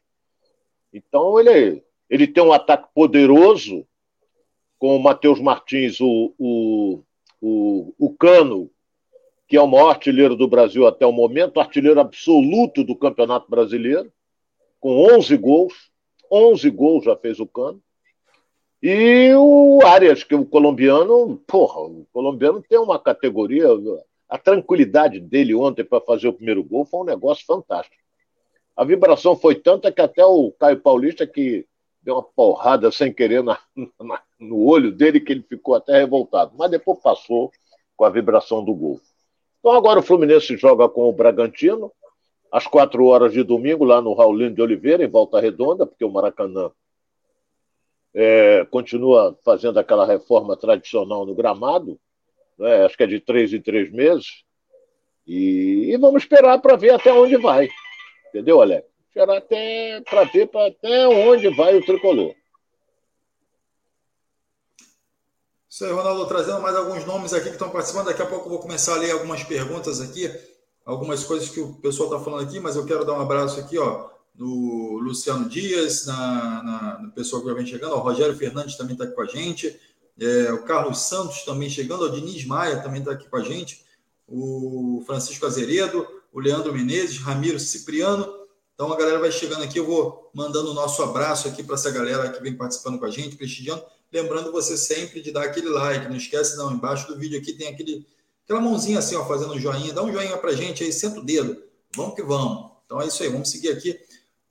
Então 0.92 1.40
ele, 1.40 1.84
ele 2.10 2.28
tem 2.28 2.44
um 2.44 2.52
ataque 2.52 2.88
poderoso 2.94 3.86
com 4.80 4.96
o 4.96 5.00
Matheus 5.00 5.40
Martins, 5.40 6.00
o, 6.00 6.34
o, 6.38 7.04
o, 7.42 7.94
o 7.98 8.14
Cano, 8.16 8.70
que 9.48 9.56
é 9.56 9.62
o 9.62 9.68
maior 9.68 9.90
artilheiro 9.90 10.36
do 10.36 10.48
Brasil 10.48 10.86
até 10.86 11.06
o 11.06 11.12
momento, 11.12 11.60
artilheiro 11.60 12.00
absoluto 12.00 12.84
do 12.84 12.96
Campeonato 12.96 13.50
Brasileiro, 13.50 14.12
com 14.80 15.16
11 15.16 15.38
gols. 15.38 15.74
11 16.30 16.70
gols 16.72 17.06
já 17.06 17.16
fez 17.16 17.40
o 17.40 17.48
Cano. 17.48 17.82
E 18.84 19.34
o 19.36 19.80
Arias, 19.86 20.24
que 20.24 20.34
é 20.34 20.38
o 20.38 20.46
colombiano, 20.46 21.38
porra, 21.48 21.82
o 21.82 22.06
colombiano 22.12 22.62
tem 22.62 22.78
uma 22.78 23.00
categoria. 23.00 23.68
A 24.28 24.38
tranquilidade 24.38 25.20
dele 25.20 25.56
ontem 25.56 25.86
para 25.86 26.02
fazer 26.02 26.28
o 26.28 26.34
primeiro 26.34 26.64
gol 26.64 26.86
foi 26.86 27.00
um 27.00 27.06
negócio 27.06 27.46
fantástico. 27.46 27.96
A 28.76 28.84
vibração 28.84 29.36
foi 29.36 29.56
tanta 29.56 29.92
que 29.92 30.02
até 30.02 30.24
o 30.26 30.52
Caio 30.52 30.80
Paulista, 30.80 31.26
que 31.26 31.66
deu 32.02 32.16
uma 32.16 32.24
porrada 32.24 32.92
sem 32.92 33.12
querer 33.12 33.42
na, 33.42 33.58
na, 34.00 34.22
no 34.38 34.64
olho 34.66 34.92
dele, 34.92 35.22
que 35.22 35.32
ele 35.32 35.42
ficou 35.42 35.74
até 35.74 35.98
revoltado. 36.00 36.52
Mas 36.56 36.70
depois 36.70 37.00
passou 37.02 37.52
com 37.96 38.06
a 38.06 38.10
vibração 38.10 38.64
do 38.64 38.76
gol. 38.76 39.02
Então 39.68 39.76
agora 39.76 40.00
o 40.00 40.02
Fluminense 40.02 40.56
joga 40.56 40.88
com 40.88 41.10
o 41.10 41.12
Bragantino, 41.12 41.92
às 42.50 42.66
quatro 42.66 43.06
horas 43.08 43.34
de 43.34 43.44
domingo, 43.44 43.84
lá 43.84 44.02
no 44.02 44.14
Raulino 44.14 44.56
de 44.56 44.62
Oliveira, 44.62 45.04
em 45.04 45.10
Volta 45.10 45.42
Redonda, 45.42 45.86
porque 45.86 46.06
o 46.06 46.10
Maracanã 46.10 46.72
é, 48.14 48.66
continua 48.72 49.38
fazendo 49.44 49.78
aquela 49.78 50.06
reforma 50.06 50.56
tradicional 50.56 51.26
no 51.26 51.36
gramado, 51.36 52.00
né? 52.58 52.86
acho 52.86 52.96
que 52.96 53.04
é 53.04 53.08
de 53.08 53.20
três 53.20 53.52
em 53.52 53.62
três 53.62 53.92
meses, 53.92 54.46
e, 55.28 55.92
e 55.92 55.98
vamos 55.98 56.24
esperar 56.24 56.62
para 56.62 56.78
ver 56.78 56.92
até 56.92 57.12
onde 57.12 57.36
vai. 57.36 57.68
Entendeu, 58.30 58.62
Alex? 58.62 58.88
Esperar 59.10 59.36
até 59.36 60.00
para 60.10 60.24
ver 60.24 60.48
pra, 60.48 60.68
até 60.68 61.10
onde 61.10 61.50
vai 61.50 61.76
o 61.76 61.86
tricolor. 61.86 62.34
Isso 65.70 65.84
aí, 65.84 65.92
Ronaldo, 65.92 66.26
trazendo 66.28 66.62
mais 66.62 66.76
alguns 66.76 67.06
nomes 67.06 67.34
aqui 67.34 67.48
que 67.48 67.52
estão 67.52 67.70
participando. 67.70 68.06
Daqui 68.06 68.22
a 68.22 68.26
pouco 68.26 68.46
eu 68.46 68.52
vou 68.52 68.60
começar 68.60 68.96
a 68.96 68.98
ler 68.98 69.12
algumas 69.12 69.44
perguntas 69.44 70.00
aqui, 70.00 70.34
algumas 70.86 71.24
coisas 71.24 71.50
que 71.50 71.60
o 71.60 71.74
pessoal 71.76 72.10
está 72.10 72.24
falando 72.24 72.48
aqui, 72.48 72.60
mas 72.60 72.76
eu 72.76 72.86
quero 72.86 73.04
dar 73.04 73.14
um 73.14 73.22
abraço 73.22 73.60
aqui, 73.60 73.78
ó, 73.78 74.10
no 74.34 75.00
Luciano 75.00 75.50
Dias, 75.50 76.06
na, 76.06 76.64
na, 76.64 77.00
no 77.00 77.12
pessoal 77.12 77.42
que 77.44 77.54
vem 77.54 77.66
chegando, 77.66 77.96
o 77.96 78.00
Rogério 78.00 78.36
Fernandes 78.38 78.78
também 78.78 78.94
está 78.94 79.04
aqui 79.04 79.14
com 79.14 79.22
a 79.22 79.26
gente, 79.26 79.78
é, 80.20 80.52
o 80.54 80.64
Carlos 80.64 81.00
Santos 81.00 81.44
também 81.44 81.70
chegando, 81.70 82.04
o 82.04 82.10
Diniz 82.10 82.46
Maia 82.46 82.82
também 82.82 83.00
está 83.00 83.12
aqui 83.12 83.28
com 83.28 83.38
a 83.38 83.44
gente, 83.44 83.86
o 84.28 85.04
Francisco 85.06 85.46
Azeredo, 85.46 86.08
o 86.32 86.40
Leandro 86.40 86.74
Menezes, 86.74 87.18
Ramiro 87.18 87.60
Cipriano. 87.60 88.28
Então 88.74 88.92
a 88.92 88.98
galera 88.98 89.20
vai 89.20 89.32
chegando 89.32 89.64
aqui, 89.64 89.80
eu 89.80 89.86
vou 89.86 90.30
mandando 90.34 90.72
o 90.72 90.74
nosso 90.74 91.02
abraço 91.02 91.48
aqui 91.48 91.64
para 91.64 91.76
essa 91.76 91.90
galera 91.90 92.30
que 92.30 92.42
vem 92.42 92.56
participando 92.56 93.00
com 93.00 93.06
a 93.06 93.10
gente, 93.10 93.36
prestigiando. 93.36 93.84
Lembrando 94.12 94.52
você 94.52 94.78
sempre 94.78 95.22
de 95.22 95.32
dar 95.32 95.44
aquele 95.44 95.70
like, 95.70 96.08
não 96.08 96.16
esquece 96.16 96.56
não, 96.58 96.72
embaixo 96.72 97.08
do 97.08 97.18
vídeo 97.18 97.40
aqui 97.40 97.54
tem 97.54 97.68
aquele, 97.68 98.08
aquela 98.44 98.62
mãozinha 98.62 99.00
assim, 99.00 99.16
ó, 99.16 99.26
fazendo 99.26 99.54
um 99.54 99.60
joinha, 99.60 99.94
dá 99.94 100.02
um 100.02 100.12
joinha 100.12 100.38
pra 100.38 100.54
gente 100.54 100.84
aí, 100.84 100.94
senta 100.94 101.20
o 101.20 101.26
dedo, 101.26 101.62
vamos 101.96 102.16
que 102.16 102.24
vamos. 102.24 102.72
Então 102.86 103.02
é 103.02 103.08
isso 103.08 103.22
aí, 103.22 103.30
vamos 103.30 103.50
seguir 103.50 103.70
aqui. 103.70 104.00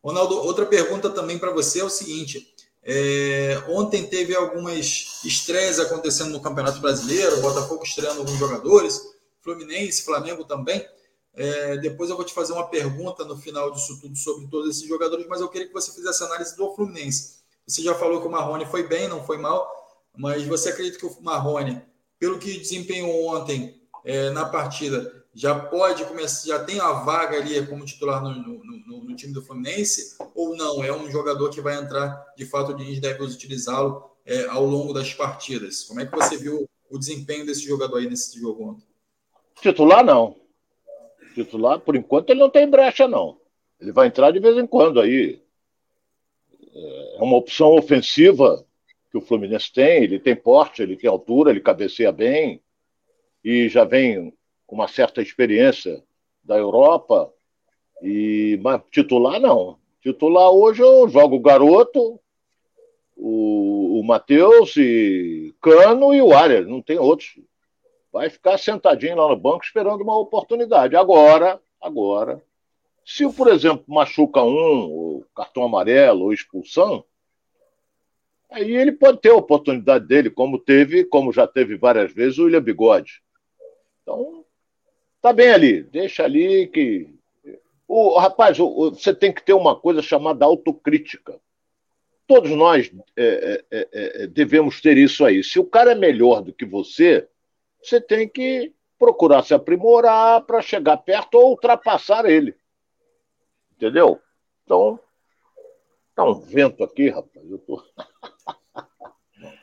Ronaldo, 0.03 0.37
outra 0.37 0.67
pergunta 0.67 1.11
também 1.11 1.39
para 1.39 1.51
você 1.51 1.81
é 1.81 1.85
o 1.85 1.91
seguinte, 1.91 2.55
é, 2.89 3.61
ontem 3.67 4.07
teve 4.07 4.33
algumas 4.37 5.21
estreias 5.25 5.81
acontecendo 5.81 6.31
no 6.31 6.41
Campeonato 6.41 6.79
Brasileiro, 6.81 7.41
Botafogo 7.41 7.83
estreando 7.83 8.21
alguns 8.21 8.39
jogadores, 8.39 9.03
Fluminense, 9.41 10.05
Flamengo 10.05 10.45
também. 10.45 10.87
É, 11.35 11.77
depois 11.79 12.09
eu 12.09 12.17
vou 12.17 12.25
te 12.25 12.33
fazer 12.33 12.53
uma 12.53 12.69
pergunta 12.69 13.25
no 13.25 13.37
final 13.37 13.73
disso 13.73 14.01
tudo 14.01 14.17
sobre 14.17 14.47
todos 14.47 14.71
esses 14.71 14.89
jogadores, 14.89 15.27
mas 15.29 15.41
eu 15.41 15.49
queria 15.49 15.67
que 15.67 15.73
você 15.73 15.93
fizesse 15.93 16.23
análise 16.23 16.57
do 16.57 16.73
Fluminense. 16.75 17.41
Você 17.67 17.83
já 17.83 17.95
falou 17.95 18.21
que 18.21 18.29
o 18.29 18.31
Marrone 18.31 18.65
foi 18.65 18.87
bem, 18.87 19.09
não 19.09 19.25
foi 19.25 19.39
mal, 19.39 19.69
mas 20.17 20.45
você 20.45 20.71
acredita 20.71 20.99
que 20.99 21.07
o 21.07 21.17
Marrone, 21.21 21.83
pelo 22.19 22.39
que 22.39 22.59
desempenhou 22.59 23.35
ontem 23.35 23.81
é, 24.05 24.31
na 24.31 24.45
partida, 24.47 25.25
já 25.35 25.59
pode 25.59 26.05
começar, 26.05 26.49
já 26.49 26.65
tem 26.65 26.81
a 26.81 26.93
vaga 26.93 27.37
ali 27.37 27.67
como 27.67 27.85
titular 27.85 28.23
no, 28.23 28.31
no, 28.31 28.65
no, 28.65 29.05
no, 29.05 29.17
time 29.17 29.35
do 29.35 29.43
Fluminense, 29.43 30.17
ou 30.35 30.57
não? 30.57 30.83
É 30.83 30.91
um 30.91 31.11
jogador 31.11 31.51
que 31.51 31.61
vai 31.61 31.77
entrar, 31.77 32.25
de 32.37 32.47
fato, 32.47 32.73
o 32.73 32.75
Diniz 32.75 33.01
deve 33.01 33.23
utilizá-lo 33.23 34.11
é, 34.25 34.47
ao 34.47 34.65
longo 34.65 34.95
das 34.95 35.13
partidas. 35.13 35.83
Como 35.85 36.01
é 36.01 36.07
que 36.07 36.17
você 36.17 36.39
viu 36.39 36.67
o 36.89 36.99
desempenho 36.99 37.45
desse 37.45 37.67
jogador 37.67 37.99
aí 37.99 38.09
nesse 38.09 38.39
jogo 38.41 38.71
ontem? 38.71 38.87
Titular, 39.61 40.05
não. 40.05 40.37
Titular, 41.35 41.81
por 41.81 41.97
enquanto, 41.97 42.31
ele 42.31 42.41
não 42.41 42.49
tem 42.49 42.71
brecha, 42.71 43.07
não. 43.07 43.39
Ele 43.79 43.93
vai 43.93 44.07
entrar 44.07 44.31
de 44.31 44.41
vez 44.41 44.57
em 44.57 44.67
quando 44.67 45.01
aí. 45.01 45.43
É 47.19 47.23
uma 47.23 47.37
opção 47.37 47.75
ofensiva 47.77 48.65
que 49.11 49.17
o 49.17 49.21
Fluminense 49.21 49.73
tem. 49.73 50.05
Ele 50.05 50.19
tem 50.19 50.37
porte, 50.37 50.83
ele 50.83 50.97
tem 50.97 51.09
altura, 51.09 51.51
ele 51.51 51.61
cabeceia 51.61 52.13
bem 52.13 52.61
e 53.43 53.69
já 53.69 53.85
vem 53.85 54.33
com 54.67 54.75
uma 54.75 54.89
certa 54.89 55.23
experiência 55.23 56.03
da 56.43 56.57
Europa. 56.57 57.33
E 58.03 58.59
mas 58.63 58.83
titular 58.91 59.41
não. 59.41 59.79
Titular 60.03 60.51
hoje 60.51 60.83
eu 60.83 61.09
jogo 61.09 61.37
o 61.37 61.41
garoto, 61.41 62.21
o, 63.17 64.01
o 64.01 64.05
Matheus 64.05 64.77
e 64.77 65.55
Cano 65.61 66.15
e 66.15 66.21
o 66.21 66.35
Arias, 66.35 66.67
não 66.67 66.83
tem 66.83 66.99
outros. 66.99 67.39
Vai 68.13 68.29
ficar 68.31 68.59
sentadinho 68.59 69.17
lá 69.17 69.29
no 69.29 69.37
banco 69.37 69.65
esperando 69.65 70.03
uma 70.03 70.19
oportunidade. 70.19 70.95
Agora, 70.97 71.61
agora, 71.81 72.43
se 73.07 73.33
por 73.33 73.47
exemplo 73.47 73.85
machuca 73.87 74.43
um, 74.43 75.23
cartão 75.33 75.63
amarelo 75.63 76.25
ou 76.25 76.33
expulsão, 76.33 77.05
aí 78.51 78.75
ele 78.75 78.91
pode 78.91 79.21
ter 79.21 79.31
a 79.31 79.37
oportunidade 79.37 80.09
dele, 80.09 80.29
como 80.29 80.59
teve, 80.59 81.05
como 81.05 81.33
já 81.33 81.47
teve 81.47 81.77
várias 81.77 82.13
vezes 82.13 82.37
o 82.37 82.45
William 82.45 82.61
Bigode. 82.61 83.23
Então, 84.03 84.45
tá 85.23 85.33
bem 85.33 85.51
ali, 85.51 85.85
deixa 85.85 86.25
ali 86.25 86.67
que 86.67 87.09
o 87.87 88.19
rapaz, 88.19 88.59
o, 88.59 88.91
você 88.91 89.15
tem 89.15 89.33
que 89.33 89.45
ter 89.45 89.53
uma 89.53 89.79
coisa 89.79 90.03
chamada 90.03 90.45
autocrítica. 90.45 91.39
Todos 92.27 92.51
nós 92.51 92.91
é, 93.17 93.65
é, 93.71 93.79
é, 93.79 94.23
é, 94.25 94.27
devemos 94.27 94.81
ter 94.81 94.99
isso 94.99 95.25
aí. 95.25 95.45
Se 95.45 95.61
o 95.61 95.65
cara 95.65 95.93
é 95.93 95.95
melhor 95.95 96.43
do 96.43 96.53
que 96.53 96.65
você, 96.65 97.29
você 97.81 98.01
tem 98.01 98.29
que 98.29 98.73
procurar 98.99 99.45
se 99.45 99.55
aprimorar 99.55 100.41
para 100.41 100.61
chegar 100.61 100.97
perto 100.97 101.37
ou 101.37 101.51
ultrapassar 101.51 102.25
ele. 102.25 102.57
Entendeu? 103.77 104.21
Então, 104.65 104.99
tá 106.15 106.25
um 106.25 106.41
vento 106.41 106.83
aqui, 106.83 107.11
rapaz. 107.11 107.49
Eu 107.49 107.59
tô... 107.59 107.83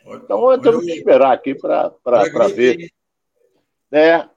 então, 0.05 0.61
temos 0.61 0.85
que 0.85 0.91
esperar 0.91 1.33
aqui 1.33 1.55
para 1.55 2.47
ver. 2.53 2.91
É, 3.91 4.29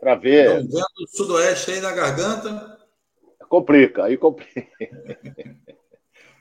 para 0.00 0.14
ver. 0.14 0.60
Então, 0.60 0.80
vento 0.80 1.16
sudoeste 1.16 1.72
aí 1.72 1.80
na 1.80 1.92
garganta. 1.92 2.78
Complica, 3.48 4.04
aí 4.04 4.16
complica. 4.16 4.66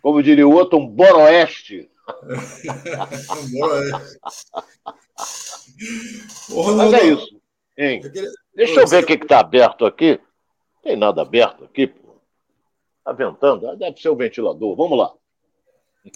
Como 0.02 0.22
diria 0.22 0.48
o 0.48 0.54
outro, 0.54 0.78
um 0.78 0.88
boroeste. 0.88 1.90
um 3.32 3.60
boroeste. 3.60 4.20
Mas 6.78 6.94
é 6.94 7.04
isso. 7.06 7.42
Hein? 7.78 8.02
Deixa 8.54 8.82
eu 8.82 8.88
ver 8.88 9.04
o 9.04 9.08
que 9.08 9.14
está 9.14 9.40
aberto 9.40 9.86
aqui. 9.86 10.20
Não 10.76 10.82
tem 10.84 10.96
nada 10.96 11.22
aberto 11.24 11.64
aqui, 11.64 11.88
pô. 11.88 12.05
Está 13.06 13.14
ventando? 13.14 13.70
Ah, 13.70 13.76
deve 13.76 14.02
ser 14.02 14.10
o 14.10 14.16
ventilador. 14.16 14.76
Vamos 14.76 14.98
lá. 14.98 15.14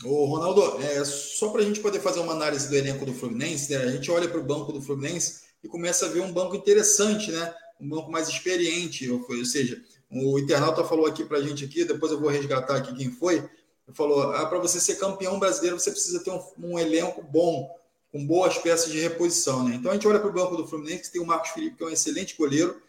Ô, 0.04 0.26
Ronaldo, 0.26 0.82
é, 0.82 1.06
só 1.06 1.50
para 1.50 1.62
a 1.62 1.64
gente 1.64 1.80
poder 1.82 2.00
fazer 2.00 2.20
uma 2.20 2.34
análise 2.34 2.68
do 2.68 2.76
elenco 2.76 3.06
do 3.06 3.14
Fluminense, 3.14 3.72
né? 3.72 3.84
a 3.84 3.92
gente 3.92 4.10
olha 4.10 4.28
para 4.28 4.40
o 4.40 4.44
banco 4.44 4.74
do 4.74 4.82
Fluminense 4.82 5.42
e 5.64 5.68
começa 5.68 6.08
a 6.08 6.10
ver 6.10 6.22
um 6.22 6.34
banco 6.34 6.56
interessante, 6.56 7.32
né? 7.32 7.54
Um 7.80 7.88
banco 7.88 8.12
mais 8.12 8.28
experiente, 8.28 9.10
ou, 9.10 9.24
ou 9.28 9.46
seja, 9.46 9.80
o 10.12 10.40
internauta 10.40 10.84
falou 10.84 11.06
aqui 11.06 11.24
para 11.24 11.38
a 11.38 11.42
gente 11.42 11.64
aqui, 11.64 11.86
depois 11.86 12.12
eu 12.12 12.20
vou 12.20 12.30
resgatar 12.30 12.76
aqui 12.76 12.96
quem 12.96 13.12
foi, 13.12 13.48
falou, 13.94 14.32
ah, 14.34 14.46
para 14.48 14.58
você 14.58 14.80
ser 14.80 14.96
campeão 14.96 15.40
brasileiro, 15.40 15.80
você 15.80 15.92
precisa 15.92 16.24
ter 16.24 16.32
um, 16.32 16.42
um, 16.58 16.80
elenco 16.80 17.22
bom, 17.24 17.70
com 18.12 18.26
boas 18.26 18.58
peças 18.58 18.92
de 18.92 19.00
reposição, 19.00 19.64
né? 19.64 19.76
Então 19.76 19.92
a 19.92 19.94
gente 19.94 20.08
olha 20.08 20.20
para 20.20 20.30
o 20.30 20.34
banco 20.34 20.56
do 20.56 20.68
Fluminense, 20.68 21.12
tem 21.12 21.22
o 21.22 21.26
Marcos 21.26 21.52
Felipe, 21.52 21.78
que 21.78 21.84
é 21.84 21.88
um 21.88 21.92
excelente 21.92 22.36
goleiro, 22.36 22.82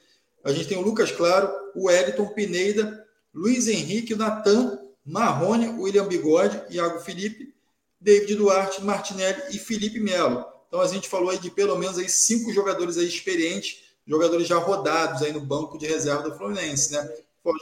a 0.42 0.52
gente 0.52 0.68
tem 0.68 0.78
o 0.78 0.82
Lucas 0.82 1.12
Claro, 1.12 1.50
o 1.74 1.90
Eliton 1.90 2.28
Pineda, 2.28 2.99
Luiz 3.34 3.68
Henrique, 3.68 4.14
Natan, 4.14 4.78
Marrone, 5.04 5.68
William 5.80 6.06
Bigode, 6.06 6.62
Iago 6.70 7.00
Felipe, 7.00 7.54
David 8.00 8.34
Duarte, 8.34 8.82
Martinelli 8.82 9.42
e 9.50 9.58
Felipe 9.58 10.00
Melo. 10.00 10.44
Então 10.68 10.80
a 10.80 10.86
gente 10.86 11.08
falou 11.08 11.30
aí 11.30 11.38
de 11.38 11.50
pelo 11.50 11.76
menos 11.76 11.98
aí 11.98 12.08
cinco 12.08 12.52
jogadores 12.52 12.96
aí 12.96 13.06
experientes, 13.06 13.82
jogadores 14.06 14.46
já 14.46 14.56
rodados 14.56 15.22
aí 15.22 15.32
no 15.32 15.40
banco 15.40 15.78
de 15.78 15.86
reserva 15.86 16.28
do 16.28 16.36
Fluminense, 16.36 16.92
né? 16.92 17.08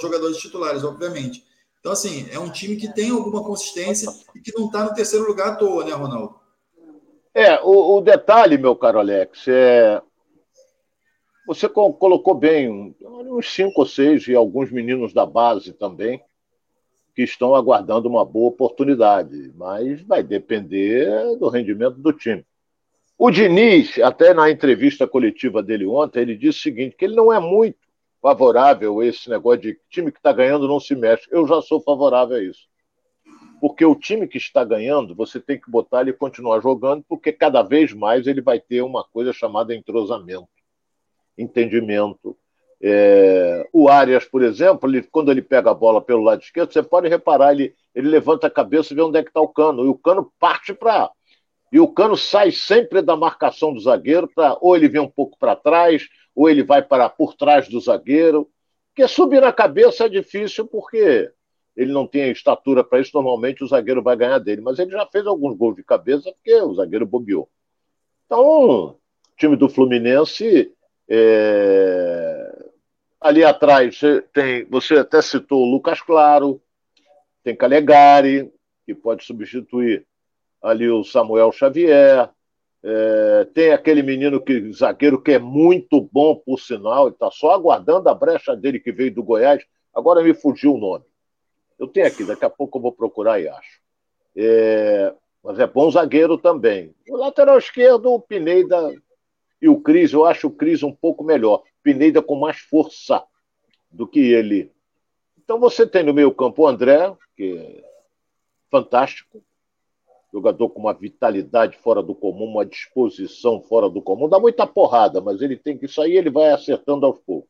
Jogadores 0.00 0.38
titulares, 0.38 0.84
obviamente. 0.84 1.44
Então, 1.80 1.92
assim, 1.92 2.28
é 2.32 2.38
um 2.38 2.50
time 2.50 2.76
que 2.76 2.92
tem 2.92 3.10
alguma 3.10 3.42
consistência 3.42 4.10
e 4.34 4.40
que 4.40 4.52
não 4.54 4.66
está 4.66 4.84
no 4.84 4.94
terceiro 4.94 5.26
lugar 5.26 5.48
à 5.48 5.56
toa, 5.56 5.84
né, 5.84 5.92
Ronaldo? 5.92 6.34
É, 7.32 7.60
o, 7.62 7.96
o 7.96 8.00
detalhe, 8.00 8.58
meu 8.58 8.74
caro 8.74 8.98
Alex, 8.98 9.46
é. 9.46 10.02
Você 11.48 11.66
colocou 11.66 12.34
bem 12.34 12.94
uns 13.00 13.54
cinco 13.54 13.80
ou 13.80 13.86
seis 13.86 14.28
e 14.28 14.34
alguns 14.34 14.70
meninos 14.70 15.14
da 15.14 15.24
base 15.24 15.72
também 15.72 16.20
que 17.16 17.22
estão 17.22 17.54
aguardando 17.54 18.06
uma 18.06 18.22
boa 18.22 18.50
oportunidade, 18.50 19.50
mas 19.56 20.02
vai 20.02 20.22
depender 20.22 21.08
do 21.38 21.48
rendimento 21.48 21.94
do 21.94 22.12
time. 22.12 22.44
O 23.16 23.30
Diniz, 23.30 23.98
até 24.00 24.34
na 24.34 24.50
entrevista 24.50 25.08
coletiva 25.08 25.62
dele 25.62 25.86
ontem, 25.86 26.20
ele 26.20 26.36
disse 26.36 26.58
o 26.58 26.62
seguinte: 26.64 26.94
que 26.94 27.06
ele 27.06 27.16
não 27.16 27.32
é 27.32 27.40
muito 27.40 27.78
favorável 28.20 29.00
a 29.00 29.06
esse 29.06 29.30
negócio 29.30 29.62
de 29.62 29.80
time 29.88 30.12
que 30.12 30.18
está 30.18 30.34
ganhando 30.34 30.68
não 30.68 30.78
se 30.78 30.94
mexe. 30.94 31.26
Eu 31.30 31.48
já 31.48 31.62
sou 31.62 31.80
favorável 31.80 32.36
a 32.36 32.42
isso. 32.42 32.68
Porque 33.58 33.86
o 33.86 33.94
time 33.94 34.28
que 34.28 34.36
está 34.36 34.62
ganhando, 34.64 35.14
você 35.14 35.40
tem 35.40 35.58
que 35.58 35.70
botar 35.70 36.02
ele 36.02 36.12
continuar 36.12 36.60
jogando, 36.60 37.02
porque 37.08 37.32
cada 37.32 37.62
vez 37.62 37.94
mais 37.94 38.26
ele 38.26 38.42
vai 38.42 38.60
ter 38.60 38.82
uma 38.82 39.02
coisa 39.02 39.32
chamada 39.32 39.74
entrosamento, 39.74 40.46
entendimento. 41.38 42.36
É... 42.80 43.66
o 43.72 43.88
Arias, 43.88 44.24
por 44.24 44.42
exemplo, 44.42 44.88
ele, 44.88 45.02
quando 45.02 45.30
ele 45.30 45.42
pega 45.42 45.70
a 45.70 45.74
bola 45.74 46.00
pelo 46.00 46.22
lado 46.22 46.42
esquerdo, 46.42 46.72
você 46.72 46.82
pode 46.82 47.08
reparar, 47.08 47.52
ele, 47.52 47.74
ele 47.94 48.08
levanta 48.08 48.46
a 48.46 48.50
cabeça 48.50 48.92
e 48.92 48.96
vê 48.96 49.02
onde 49.02 49.18
é 49.18 49.22
que 49.22 49.30
está 49.30 49.40
o 49.40 49.48
cano, 49.48 49.84
e 49.84 49.88
o 49.88 49.94
cano 49.96 50.32
parte 50.38 50.72
para 50.72 51.10
e 51.70 51.78
o 51.78 51.88
Cano 51.88 52.16
sai 52.16 52.50
sempre 52.50 53.02
da 53.02 53.16
marcação 53.16 53.72
do 53.72 53.80
zagueiro 53.80 54.28
para 54.28 54.56
ou 54.60 54.74
ele 54.74 54.88
vem 54.88 55.00
um 55.00 55.08
pouco 55.08 55.38
para 55.38 55.54
trás, 55.54 56.08
ou 56.34 56.48
ele 56.48 56.62
vai 56.62 56.82
para 56.82 57.08
por 57.08 57.34
trás 57.34 57.68
do 57.68 57.80
zagueiro. 57.80 58.48
Porque 58.88 59.06
subir 59.06 59.40
na 59.40 59.52
cabeça 59.52 60.06
é 60.06 60.08
difícil 60.08 60.66
porque 60.66 61.30
ele 61.76 61.92
não 61.92 62.06
tem 62.06 62.30
estatura 62.32 62.82
para 62.82 63.00
isso, 63.00 63.10
normalmente 63.14 63.62
o 63.62 63.68
zagueiro 63.68 64.02
vai 64.02 64.16
ganhar 64.16 64.38
dele. 64.38 64.62
Mas 64.62 64.78
ele 64.78 64.90
já 64.90 65.06
fez 65.06 65.26
alguns 65.26 65.56
gols 65.56 65.76
de 65.76 65.84
cabeça 65.84 66.32
porque 66.32 66.54
o 66.54 66.74
zagueiro 66.74 67.06
bobeou. 67.06 67.48
Então, 68.26 68.42
o 68.42 68.96
time 69.36 69.56
do 69.56 69.68
Fluminense. 69.68 70.72
É... 71.08 72.68
Ali 73.20 73.44
atrás 73.44 74.00
tem. 74.32 74.64
Você 74.66 74.98
até 74.98 75.20
citou 75.20 75.62
o 75.62 75.70
Lucas 75.70 76.00
Claro, 76.00 76.60
tem 77.42 77.56
Calegari, 77.56 78.52
que 78.86 78.94
pode 78.94 79.24
substituir 79.24 80.06
ali 80.62 80.88
o 80.88 81.04
Samuel 81.04 81.52
Xavier, 81.52 82.30
é, 82.82 83.44
tem 83.52 83.72
aquele 83.72 84.02
menino 84.02 84.40
que 84.40 84.72
zagueiro 84.72 85.20
que 85.20 85.32
é 85.32 85.38
muito 85.38 86.08
bom, 86.12 86.36
por 86.36 86.58
sinal, 86.58 87.08
está 87.08 87.30
só 87.30 87.52
aguardando 87.52 88.08
a 88.08 88.14
brecha 88.14 88.56
dele 88.56 88.78
que 88.78 88.92
veio 88.92 89.14
do 89.14 89.22
Goiás. 89.22 89.64
Agora 89.94 90.22
me 90.22 90.32
fugiu 90.32 90.74
o 90.74 90.78
nome. 90.78 91.04
Eu 91.78 91.88
tenho 91.88 92.06
aqui, 92.06 92.24
daqui 92.24 92.44
a 92.44 92.50
pouco 92.50 92.78
eu 92.78 92.82
vou 92.82 92.92
procurar 92.92 93.40
e 93.40 93.48
acho. 93.48 93.80
É, 94.36 95.12
mas 95.42 95.58
é 95.58 95.66
bom 95.66 95.90
zagueiro 95.90 96.38
também. 96.38 96.94
O 97.08 97.16
lateral 97.16 97.58
esquerdo, 97.58 98.12
o 98.12 98.20
Pineda 98.20 98.92
e 99.60 99.68
o 99.68 99.80
Cris, 99.80 100.12
eu 100.12 100.24
acho 100.24 100.48
o 100.48 100.52
Cris 100.52 100.82
um 100.82 100.92
pouco 100.92 101.24
melhor. 101.24 101.62
Pineda 101.82 102.22
com 102.22 102.36
mais 102.36 102.58
força 102.58 103.24
do 103.90 104.06
que 104.06 104.20
ele. 104.20 104.72
Então 105.38 105.58
você 105.58 105.86
tem 105.86 106.02
no 106.02 106.14
meio 106.14 106.32
campo 106.32 106.62
o 106.62 106.66
André, 106.66 107.14
que 107.36 107.56
é 107.56 107.84
fantástico 108.70 109.42
jogador 110.32 110.68
com 110.70 110.80
uma 110.80 110.92
vitalidade 110.92 111.76
fora 111.78 112.02
do 112.02 112.14
comum, 112.14 112.44
uma 112.44 112.66
disposição 112.66 113.62
fora 113.62 113.88
do 113.88 114.02
comum, 114.02 114.28
dá 114.28 114.38
muita 114.38 114.66
porrada, 114.66 115.20
mas 115.20 115.40
ele 115.40 115.56
tem 115.56 115.76
que 115.76 115.86
aí, 116.00 116.16
ele 116.16 116.30
vai 116.30 116.50
acertando 116.50 117.06
aos 117.06 117.18
poucos. 117.20 117.48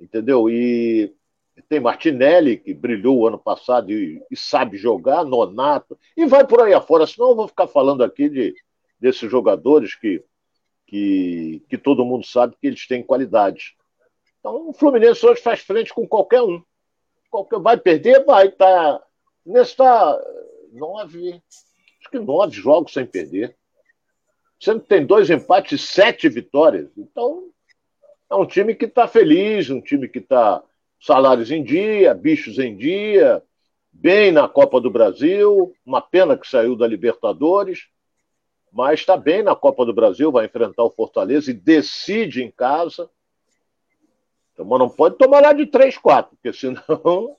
Entendeu? 0.00 0.48
E 0.50 1.14
tem 1.68 1.80
Martinelli, 1.80 2.56
que 2.56 2.72
brilhou 2.72 3.18
o 3.18 3.26
ano 3.26 3.38
passado 3.38 3.92
e, 3.92 4.22
e, 4.30 4.36
sabe 4.36 4.76
jogar, 4.76 5.24
Nonato, 5.24 5.98
e 6.16 6.24
vai 6.26 6.46
por 6.46 6.62
aí 6.62 6.72
afora, 6.72 7.06
senão 7.06 7.30
eu 7.30 7.36
vou 7.36 7.48
ficar 7.48 7.66
falando 7.66 8.02
aqui 8.02 8.28
de, 8.28 8.54
desses 9.00 9.30
jogadores 9.30 9.94
que, 9.94 10.22
que, 10.88 11.62
que 11.68 11.76
todo 11.76 12.04
mundo 12.04 12.26
sabe 12.26 12.56
que 12.58 12.66
eles 12.66 12.86
têm 12.86 13.02
qualidade. 13.02 13.76
Então 14.40 14.70
o 14.70 14.72
Fluminense 14.72 15.24
hoje 15.24 15.40
faz 15.42 15.60
frente 15.60 15.92
com 15.92 16.08
qualquer 16.08 16.42
um. 16.42 16.62
Qualquer, 17.30 17.60
vai 17.60 17.76
perder? 17.76 18.24
Vai. 18.24 18.50
Tá, 18.50 19.00
nesse 19.44 19.72
está 19.72 20.18
nove, 20.72 21.42
acho 22.00 22.10
que 22.10 22.18
nove 22.18 22.56
jogos 22.56 22.94
sem 22.94 23.04
perder. 23.04 23.54
Sendo 24.58 24.80
que 24.80 24.88
tem 24.88 25.04
dois 25.04 25.28
empates 25.28 25.78
e 25.78 25.86
sete 25.86 26.28
vitórias. 26.28 26.90
Então, 26.96 27.50
é 28.30 28.34
um 28.34 28.46
time 28.46 28.74
que 28.74 28.86
está 28.86 29.06
feliz, 29.06 29.68
um 29.70 29.80
time 29.80 30.08
que 30.08 30.18
está 30.18 30.62
salários 31.00 31.50
em 31.50 31.62
dia, 31.62 32.14
bichos 32.14 32.58
em 32.58 32.76
dia, 32.76 33.42
bem 33.92 34.32
na 34.32 34.48
Copa 34.48 34.80
do 34.80 34.90
Brasil. 34.90 35.74
Uma 35.84 36.00
pena 36.00 36.36
que 36.36 36.48
saiu 36.48 36.74
da 36.74 36.86
Libertadores, 36.86 37.88
mas 38.72 39.00
está 39.00 39.16
bem 39.16 39.42
na 39.42 39.54
Copa 39.54 39.84
do 39.84 39.94
Brasil, 39.94 40.32
vai 40.32 40.46
enfrentar 40.46 40.84
o 40.84 40.90
Fortaleza 40.90 41.50
e 41.50 41.54
decide 41.54 42.42
em 42.42 42.50
casa. 42.50 43.08
Então, 44.52 44.64
mas 44.64 44.78
não 44.78 44.88
pode 44.88 45.16
tomar 45.16 45.40
lá 45.40 45.52
de 45.52 45.66
3, 45.66 45.96
4, 45.98 46.36
porque 46.36 46.56
senão. 46.56 47.36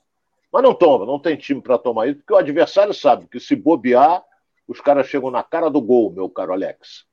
Mas 0.52 0.64
não 0.64 0.74
toma, 0.74 1.06
não 1.06 1.20
tem 1.20 1.36
time 1.36 1.62
para 1.62 1.78
tomar 1.78 2.08
isso, 2.08 2.16
porque 2.16 2.32
o 2.32 2.36
adversário 2.36 2.92
sabe 2.92 3.28
que 3.28 3.38
se 3.38 3.54
bobear, 3.54 4.20
os 4.66 4.80
caras 4.80 5.06
chegam 5.06 5.30
na 5.30 5.44
cara 5.44 5.70
do 5.70 5.80
gol, 5.80 6.10
meu 6.10 6.28
caro 6.28 6.52
Alex. 6.52 7.04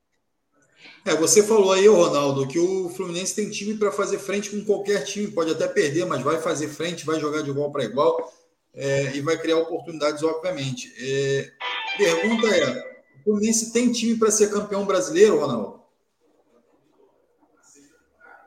É, 1.06 1.14
você 1.14 1.44
falou 1.44 1.72
aí, 1.72 1.88
Ronaldo, 1.88 2.48
que 2.48 2.58
o 2.58 2.90
Fluminense 2.90 3.36
tem 3.36 3.52
time 3.52 3.76
para 3.76 3.92
fazer 3.92 4.18
frente 4.18 4.50
com 4.50 4.66
qualquer 4.66 5.04
time, 5.04 5.30
pode 5.30 5.52
até 5.52 5.68
perder, 5.68 6.06
mas 6.06 6.24
vai 6.24 6.42
fazer 6.42 6.68
frente, 6.68 7.06
vai 7.06 7.20
jogar 7.20 7.44
de 7.44 7.52
igual 7.52 7.72
para 7.72 7.84
igual 7.84 8.28
é, 8.74 9.16
e 9.16 9.22
vai 9.22 9.38
criar 9.38 9.58
oportunidades, 9.58 10.22
obviamente. 10.24 10.94
É, 11.00 11.52
pergunta 11.98 12.48
é: 12.48 12.97
Fluminense 13.28 13.74
tem 13.74 13.92
time 13.92 14.18
para 14.18 14.32
ser 14.32 14.50
campeão 14.50 14.86
brasileiro, 14.86 15.38
Ronaldo? 15.38 15.82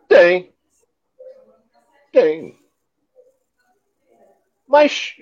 Tem. 0.08 0.54
Tem. 2.10 2.58
Mas 4.66 5.16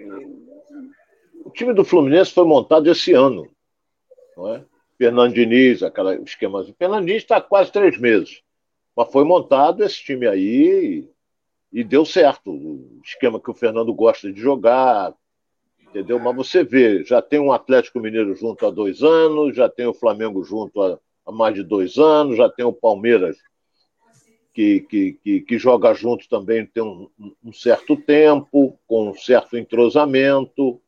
o 1.44 1.50
time 1.50 1.74
do 1.74 1.84
Fluminense 1.84 2.30
foi 2.30 2.44
montado 2.44 2.88
esse 2.88 3.12
ano, 3.12 3.50
não 4.36 4.54
é? 4.54 4.64
Fernando 4.96 5.34
Diniz, 5.34 5.82
aquela 5.82 6.14
esquema. 6.14 6.64
Fernando 6.78 7.06
Diniz 7.06 7.22
está 7.22 7.40
quase 7.40 7.72
três 7.72 7.98
meses. 7.98 8.40
Mas 8.94 9.10
foi 9.10 9.24
montado 9.24 9.82
esse 9.82 10.00
time 10.04 10.28
aí 10.28 11.04
e, 11.72 11.80
e 11.80 11.82
deu 11.82 12.04
certo. 12.04 12.52
O 12.52 13.00
esquema 13.04 13.40
que 13.40 13.50
o 13.50 13.54
Fernando 13.54 13.92
gosta 13.92 14.32
de 14.32 14.40
jogar, 14.40 15.16
entendeu? 15.88 16.18
Mas 16.18 16.36
você 16.36 16.62
vê, 16.62 17.04
já 17.04 17.20
tem 17.20 17.40
um 17.40 17.52
Atlético 17.52 18.00
Mineiro 18.00 18.34
junto 18.34 18.66
há 18.66 18.70
dois 18.70 19.02
anos, 19.02 19.56
já 19.56 19.68
tem 19.68 19.86
o 19.86 19.94
Flamengo 19.94 20.42
junto 20.44 20.80
há, 20.82 20.98
mais 21.30 21.54
de 21.54 21.62
dois 21.62 21.98
anos, 21.98 22.36
já 22.36 22.48
tem 22.48 22.64
o 22.64 22.72
Palmeiras 22.72 23.36
que, 24.58 24.80
que, 24.80 25.12
que, 25.22 25.40
que 25.42 25.58
joga 25.58 25.94
junto 25.94 26.28
também 26.28 26.66
tem 26.66 26.82
um, 26.82 27.08
um 27.44 27.52
certo 27.52 27.96
tempo, 27.96 28.78
com 28.86 29.10
um 29.10 29.14
certo 29.14 29.56
entrosamento. 29.56 30.80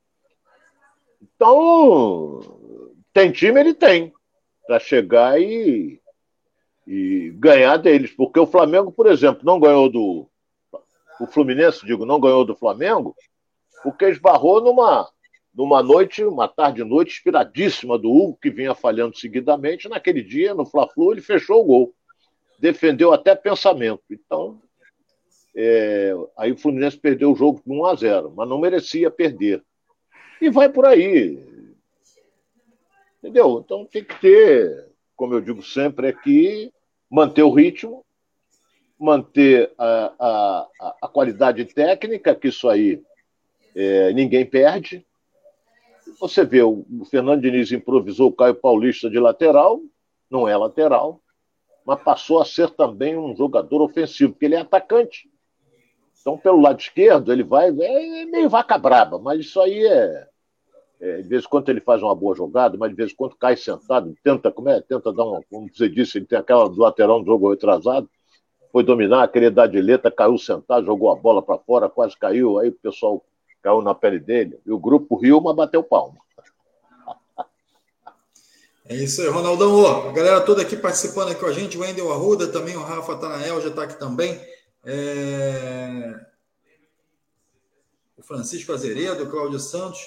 Então, 1.22 2.40
tem 3.12 3.30
time, 3.30 3.60
ele 3.60 3.74
tem, 3.74 4.12
para 4.66 4.80
chegar 4.80 5.40
e, 5.40 6.00
e 6.86 7.30
ganhar 7.36 7.76
deles. 7.76 8.10
Porque 8.10 8.40
o 8.40 8.46
Flamengo, 8.46 8.90
por 8.90 9.06
exemplo, 9.06 9.42
não 9.44 9.60
ganhou 9.60 9.88
do. 9.88 10.26
O 11.20 11.26
Fluminense, 11.26 11.86
digo, 11.86 12.06
não 12.06 12.18
ganhou 12.18 12.44
do 12.44 12.56
Flamengo, 12.56 13.14
porque 13.82 14.06
esbarrou 14.06 14.60
numa, 14.60 15.08
numa 15.54 15.82
noite, 15.82 16.24
uma 16.24 16.48
tarde 16.48 16.84
noite 16.84 17.12
inspiradíssima 17.12 17.98
do 17.98 18.10
Hugo, 18.10 18.38
que 18.40 18.50
vinha 18.50 18.74
falhando 18.74 19.16
seguidamente. 19.16 19.88
Naquele 19.88 20.22
dia, 20.22 20.54
no 20.54 20.66
Fla-Flu, 20.66 21.12
ele 21.12 21.22
fechou 21.22 21.60
o 21.60 21.64
gol. 21.64 21.94
Defendeu 22.58 23.12
até 23.12 23.34
pensamento. 23.34 24.02
Então, 24.10 24.60
é, 25.54 26.12
aí 26.36 26.52
o 26.52 26.56
Fluminense 26.56 26.96
perdeu 26.96 27.32
o 27.32 27.36
jogo 27.36 27.62
com 27.62 27.80
1 27.80 27.86
a 27.86 27.94
0 27.94 28.32
mas 28.36 28.48
não 28.48 28.58
merecia 28.58 29.10
perder. 29.10 29.62
E 30.40 30.48
vai 30.48 30.68
por 30.68 30.86
aí. 30.86 31.38
Entendeu? 33.18 33.62
Então 33.64 33.84
tem 33.84 34.02
que 34.02 34.18
ter, 34.18 34.88
como 35.14 35.34
eu 35.34 35.40
digo 35.40 35.62
sempre 35.62 36.08
aqui, 36.08 36.72
manter 37.10 37.42
o 37.42 37.52
ritmo, 37.52 38.04
manter 38.98 39.72
a, 39.76 40.14
a, 40.80 40.96
a 41.02 41.08
qualidade 41.08 41.64
técnica, 41.66 42.34
que 42.34 42.48
isso 42.48 42.68
aí 42.68 43.02
é, 43.74 44.12
ninguém 44.12 44.44
perde. 44.44 45.04
Você 46.18 46.44
vê, 46.44 46.62
o, 46.62 46.84
Fernando 47.10 47.42
Diniz 47.42 47.72
improvisou 47.72 48.28
o 48.28 48.32
Caio 48.32 48.54
Paulista 48.54 49.08
de 49.08 49.18
lateral, 49.18 49.80
não 50.30 50.46
é 50.48 50.56
lateral, 50.56 51.20
mas 51.84 52.02
passou 52.02 52.40
a 52.40 52.44
ser 52.44 52.70
também 52.70 53.16
um 53.16 53.34
jogador 53.34 53.82
ofensivo, 53.82 54.32
porque 54.32 54.44
ele 54.44 54.54
é 54.54 54.60
atacante. 54.60 55.30
Então, 56.20 56.36
pelo 56.36 56.60
lado 56.60 56.78
esquerdo, 56.78 57.32
ele 57.32 57.42
vai. 57.42 57.68
É 57.68 58.26
meio 58.26 58.48
vaca 58.48 58.76
braba, 58.76 59.18
mas 59.18 59.40
isso 59.40 59.60
aí 59.60 59.86
é, 59.86 60.28
é, 61.00 61.22
de 61.22 61.28
vez 61.28 61.44
em 61.44 61.48
quando 61.48 61.68
ele 61.70 61.80
faz 61.80 62.02
uma 62.02 62.14
boa 62.14 62.34
jogada, 62.34 62.76
mas 62.76 62.90
de 62.90 62.96
vez 62.96 63.12
em 63.12 63.16
quando 63.16 63.34
cai 63.36 63.56
sentado, 63.56 64.14
tenta, 64.22 64.52
como 64.52 64.68
é? 64.68 64.82
Tenta 64.82 65.12
dar 65.12 65.24
uma, 65.24 65.42
como 65.50 65.68
você 65.72 65.88
disse, 65.88 66.18
ele 66.18 66.26
tem 66.26 66.38
aquela 66.38 66.68
do 66.68 66.78
lateral 66.78 67.20
no 67.20 67.24
jogo 67.24 67.50
retrasado, 67.50 68.08
foi 68.70 68.84
dominar, 68.84 69.26
queria 69.28 69.50
dar 69.50 69.66
de 69.66 69.80
letra, 69.80 70.10
caiu 70.10 70.36
sentado, 70.36 70.84
jogou 70.84 71.10
a 71.10 71.16
bola 71.16 71.42
para 71.42 71.58
fora, 71.58 71.88
quase 71.88 72.16
caiu, 72.18 72.58
aí 72.58 72.68
o 72.68 72.72
pessoal 72.72 73.24
caiu 73.62 73.82
na 73.82 73.94
pele 73.94 74.18
dele, 74.18 74.58
e 74.64 74.72
o 74.72 74.78
grupo 74.78 75.16
riu, 75.16 75.40
mas 75.40 75.54
bateu 75.54 75.82
palma. 75.82 76.18
É 78.90 78.96
isso 78.96 79.22
aí, 79.22 79.28
Ronaldão. 79.28 79.72
Ó, 79.84 80.08
a 80.08 80.12
galera 80.12 80.40
toda 80.40 80.62
aqui 80.62 80.76
participando 80.76 81.30
aqui 81.30 81.38
com 81.38 81.46
a 81.46 81.52
gente, 81.52 81.78
o 81.78 81.82
Wendel 81.82 82.12
Arruda, 82.12 82.48
também 82.48 82.76
o 82.76 82.82
Rafa 82.82 83.16
Tanael 83.16 83.60
já 83.60 83.68
está 83.68 83.84
aqui 83.84 83.96
também. 83.98 84.40
É... 84.84 86.20
O 88.16 88.22
Francisco 88.22 88.72
Azeredo, 88.72 89.22
o 89.22 89.30
Cláudio 89.30 89.60
Santos. 89.60 90.00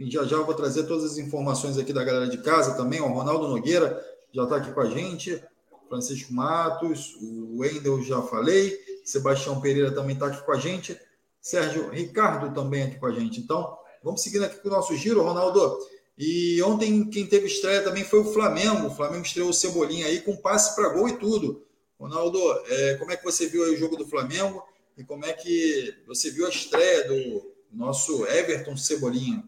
Já 0.00 0.24
já 0.24 0.38
vou 0.38 0.54
trazer 0.54 0.84
todas 0.84 1.04
as 1.04 1.18
informações 1.18 1.76
aqui 1.76 1.92
da 1.92 2.02
galera 2.02 2.26
de 2.26 2.38
casa 2.38 2.74
também. 2.74 3.02
O 3.02 3.12
Ronaldo 3.12 3.48
Nogueira 3.48 4.02
já 4.32 4.44
está 4.44 4.56
aqui 4.56 4.72
com 4.72 4.80
a 4.80 4.88
gente. 4.88 5.44
Francisco 5.88 6.32
Matos, 6.32 7.14
o 7.20 7.58
Wendel 7.58 8.02
já 8.02 8.22
falei. 8.22 8.74
Sebastião 9.04 9.60
Pereira 9.60 9.94
também 9.94 10.14
está 10.14 10.28
aqui 10.28 10.42
com 10.42 10.52
a 10.52 10.58
gente. 10.58 10.98
Sérgio 11.42 11.90
Ricardo 11.90 12.54
também 12.54 12.84
aqui 12.84 13.00
com 13.00 13.06
a 13.06 13.12
gente. 13.12 13.40
Então, 13.40 13.76
vamos 14.02 14.22
seguindo 14.22 14.44
aqui 14.44 14.62
com 14.62 14.68
o 14.68 14.70
nosso 14.70 14.96
giro, 14.96 15.22
Ronaldo. 15.22 15.76
E 16.16 16.62
ontem 16.62 17.10
quem 17.10 17.26
teve 17.26 17.46
estreia 17.46 17.82
também 17.82 18.04
foi 18.04 18.20
o 18.20 18.32
Flamengo. 18.32 18.86
O 18.86 18.94
Flamengo 18.94 19.26
estreou 19.26 19.50
o 19.50 19.52
Cebolinha 19.52 20.06
aí 20.06 20.20
com 20.20 20.36
passe 20.36 20.76
para 20.76 20.90
gol 20.90 21.08
e 21.08 21.18
tudo. 21.18 21.66
Ronaldo, 21.98 22.38
é, 22.68 22.94
como 22.94 23.10
é 23.10 23.16
que 23.16 23.24
você 23.24 23.48
viu 23.48 23.62
o 23.62 23.76
jogo 23.76 23.96
do 23.96 24.06
Flamengo 24.06 24.62
e 24.96 25.02
como 25.02 25.24
é 25.24 25.32
que 25.32 25.94
você 26.06 26.30
viu 26.30 26.46
a 26.46 26.50
estreia 26.50 27.08
do 27.08 27.52
nosso 27.72 28.24
Everton 28.26 28.76
Cebolinha? 28.76 29.42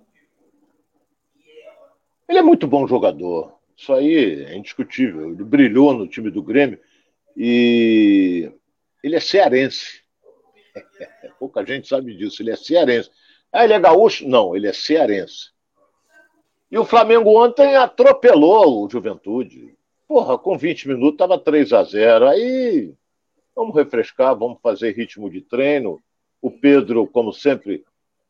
Ele 2.29 2.39
é 2.39 2.43
muito 2.43 2.67
bom 2.67 2.89
jogador. 2.89 3.55
Isso 3.77 3.93
aí 3.93 4.45
é 4.45 4.57
indiscutível. 4.57 5.31
Ele 5.31 5.45
brilhou 5.45 5.95
no 5.95 6.09
time 6.09 6.31
do 6.31 6.43
Grêmio 6.43 6.79
e 7.37 8.51
ele 9.03 9.15
é 9.15 9.21
cearense. 9.21 10.04
Pouca 11.39 11.65
gente 11.65 11.89
sabe 11.89 12.17
disso. 12.17 12.43
Ele 12.43 12.51
é 12.51 12.57
cearense. 12.57 13.11
Ah, 13.53 13.65
ele 13.65 13.73
é 13.73 13.81
gaúcho? 13.81 14.29
Não, 14.29 14.57
ele 14.57 14.67
é 14.67 14.73
cearense. 14.73 15.53
E 16.71 16.79
o 16.79 16.85
Flamengo 16.85 17.31
ontem 17.41 17.77
atropelou 17.77 18.85
o 18.85 18.91
Juventude. 18.91 19.77
Porra, 20.09 20.37
com 20.37 20.59
20 20.59 20.89
minutos 20.89 21.15
estava 21.15 21.39
3 21.39 21.73
a 21.73 21.85
0 21.85 22.27
Aí 22.27 22.93
vamos 23.55 23.75
refrescar, 23.75 24.37
vamos 24.37 24.59
fazer 24.61 24.93
ritmo 24.93 25.31
de 25.31 25.41
treino. 25.41 26.03
O 26.43 26.51
Pedro, 26.51 27.07
como 27.07 27.33
sempre, 27.33 27.85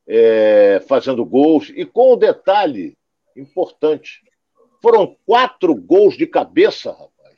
é, 0.06 0.82
fazendo 0.86 1.24
gols. 1.24 1.72
E 1.74 1.84
com 1.84 2.12
o 2.12 2.16
detalhe 2.16 2.96
importante. 3.36 4.22
Foram 4.82 5.16
quatro 5.26 5.74
gols 5.74 6.16
de 6.16 6.26
cabeça, 6.26 6.90
rapaz. 6.90 7.36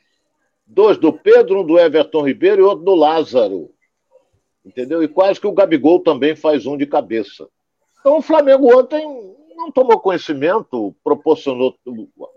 Dois 0.65 0.97
do 0.97 1.13
Pedro, 1.13 1.61
um 1.61 1.65
do 1.65 1.79
Everton 1.79 2.27
Ribeiro 2.27 2.61
e 2.61 2.65
outro 2.65 2.83
do 2.83 2.93
Lázaro. 2.93 3.73
Entendeu? 4.67 5.01
E 5.01 5.07
quase 5.07 5.39
que 5.39 5.47
o 5.47 5.53
Gabigol 5.53 6.01
também 6.01 6.35
faz 6.35 6.65
um 6.65 6.75
de 6.75 6.85
cabeça. 6.85 7.47
Então 8.01 8.17
o 8.17 8.21
Flamengo 8.21 8.77
ontem 8.77 9.01
não 9.55 9.71
tomou 9.71 9.97
conhecimento, 9.97 10.93
proporcionou 11.01 11.73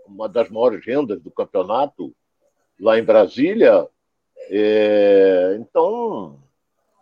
uma 0.07 0.29
das 0.29 0.49
maiores 0.49 0.85
rendas 0.85 1.21
do 1.21 1.29
campeonato 1.29 2.13
lá 2.79 2.97
em 2.97 3.03
Brasília. 3.03 3.85
É... 4.49 5.57
então, 5.59 6.39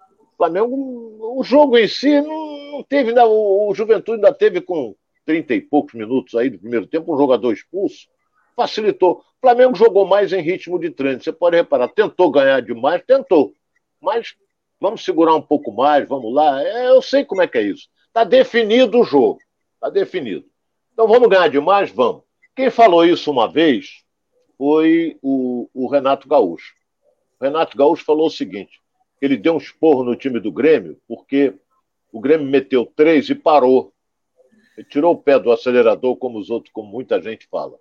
o 0.09 0.35
Flamengo, 0.35 1.37
o 1.37 1.43
jogo 1.43 1.77
em 1.77 1.87
si 1.87 2.19
não, 2.21 2.83
teve, 2.89 3.13
o, 3.13 3.69
o 3.69 3.75
Juventude 3.75 4.17
ainda 4.17 4.33
teve 4.33 4.61
com 4.61 4.95
30 5.25 5.53
e 5.53 5.61
poucos 5.61 5.93
minutos 5.93 6.33
aí 6.33 6.49
do 6.49 6.57
primeiro 6.57 6.87
tempo, 6.87 7.13
um 7.13 7.17
jogador 7.17 7.53
expulso, 7.53 8.07
facilitou. 8.55 9.19
O 9.19 9.41
Flamengo 9.41 9.75
jogou 9.75 10.05
mais 10.05 10.33
em 10.33 10.41
ritmo 10.41 10.79
de 10.79 10.89
treino. 10.89 11.21
Você 11.21 11.31
pode 11.31 11.55
reparar, 11.55 11.87
tentou 11.89 12.31
ganhar 12.31 12.61
demais, 12.61 13.03
tentou. 13.05 13.53
Mas 14.01 14.35
vamos 14.79 15.03
segurar 15.03 15.35
um 15.35 15.41
pouco 15.41 15.71
mais, 15.71 16.07
vamos 16.07 16.33
lá. 16.33 16.61
É, 16.63 16.89
eu 16.89 17.01
sei 17.01 17.25
como 17.25 17.41
é 17.41 17.47
que 17.47 17.57
é 17.57 17.63
isso. 17.63 17.87
Está 18.07 18.23
definido 18.23 18.99
o 18.99 19.03
jogo. 19.03 19.39
Está 19.75 19.89
definido. 19.89 20.45
Então 20.93 21.07
vamos 21.07 21.29
ganhar 21.29 21.47
demais? 21.47 21.91
Vamos. 21.91 22.23
Quem 22.55 22.69
falou 22.69 23.05
isso 23.05 23.31
uma 23.31 23.47
vez 23.47 24.03
foi 24.57 25.17
o, 25.21 25.69
o 25.73 25.87
Renato 25.87 26.27
Gaúcho. 26.27 26.73
O 27.39 27.43
Renato 27.45 27.77
Gaúcho 27.77 28.03
falou 28.03 28.27
o 28.27 28.31
seguinte: 28.31 28.81
Ele 29.21 29.37
deu 29.37 29.53
um 29.53 29.57
esporro 29.57 30.03
no 30.03 30.15
time 30.15 30.39
do 30.39 30.51
Grêmio, 30.51 30.99
porque 31.07 31.53
o 32.11 32.19
Grêmio 32.19 32.45
meteu 32.45 32.85
três 32.85 33.29
e 33.29 33.35
parou. 33.35 33.93
Ele 34.77 34.87
tirou 34.87 35.13
o 35.13 35.17
pé 35.17 35.39
do 35.39 35.51
acelerador, 35.51 36.17
como 36.17 36.37
os 36.37 36.49
outros, 36.49 36.71
como 36.73 36.89
muita 36.89 37.21
gente 37.21 37.47
fala. 37.47 37.77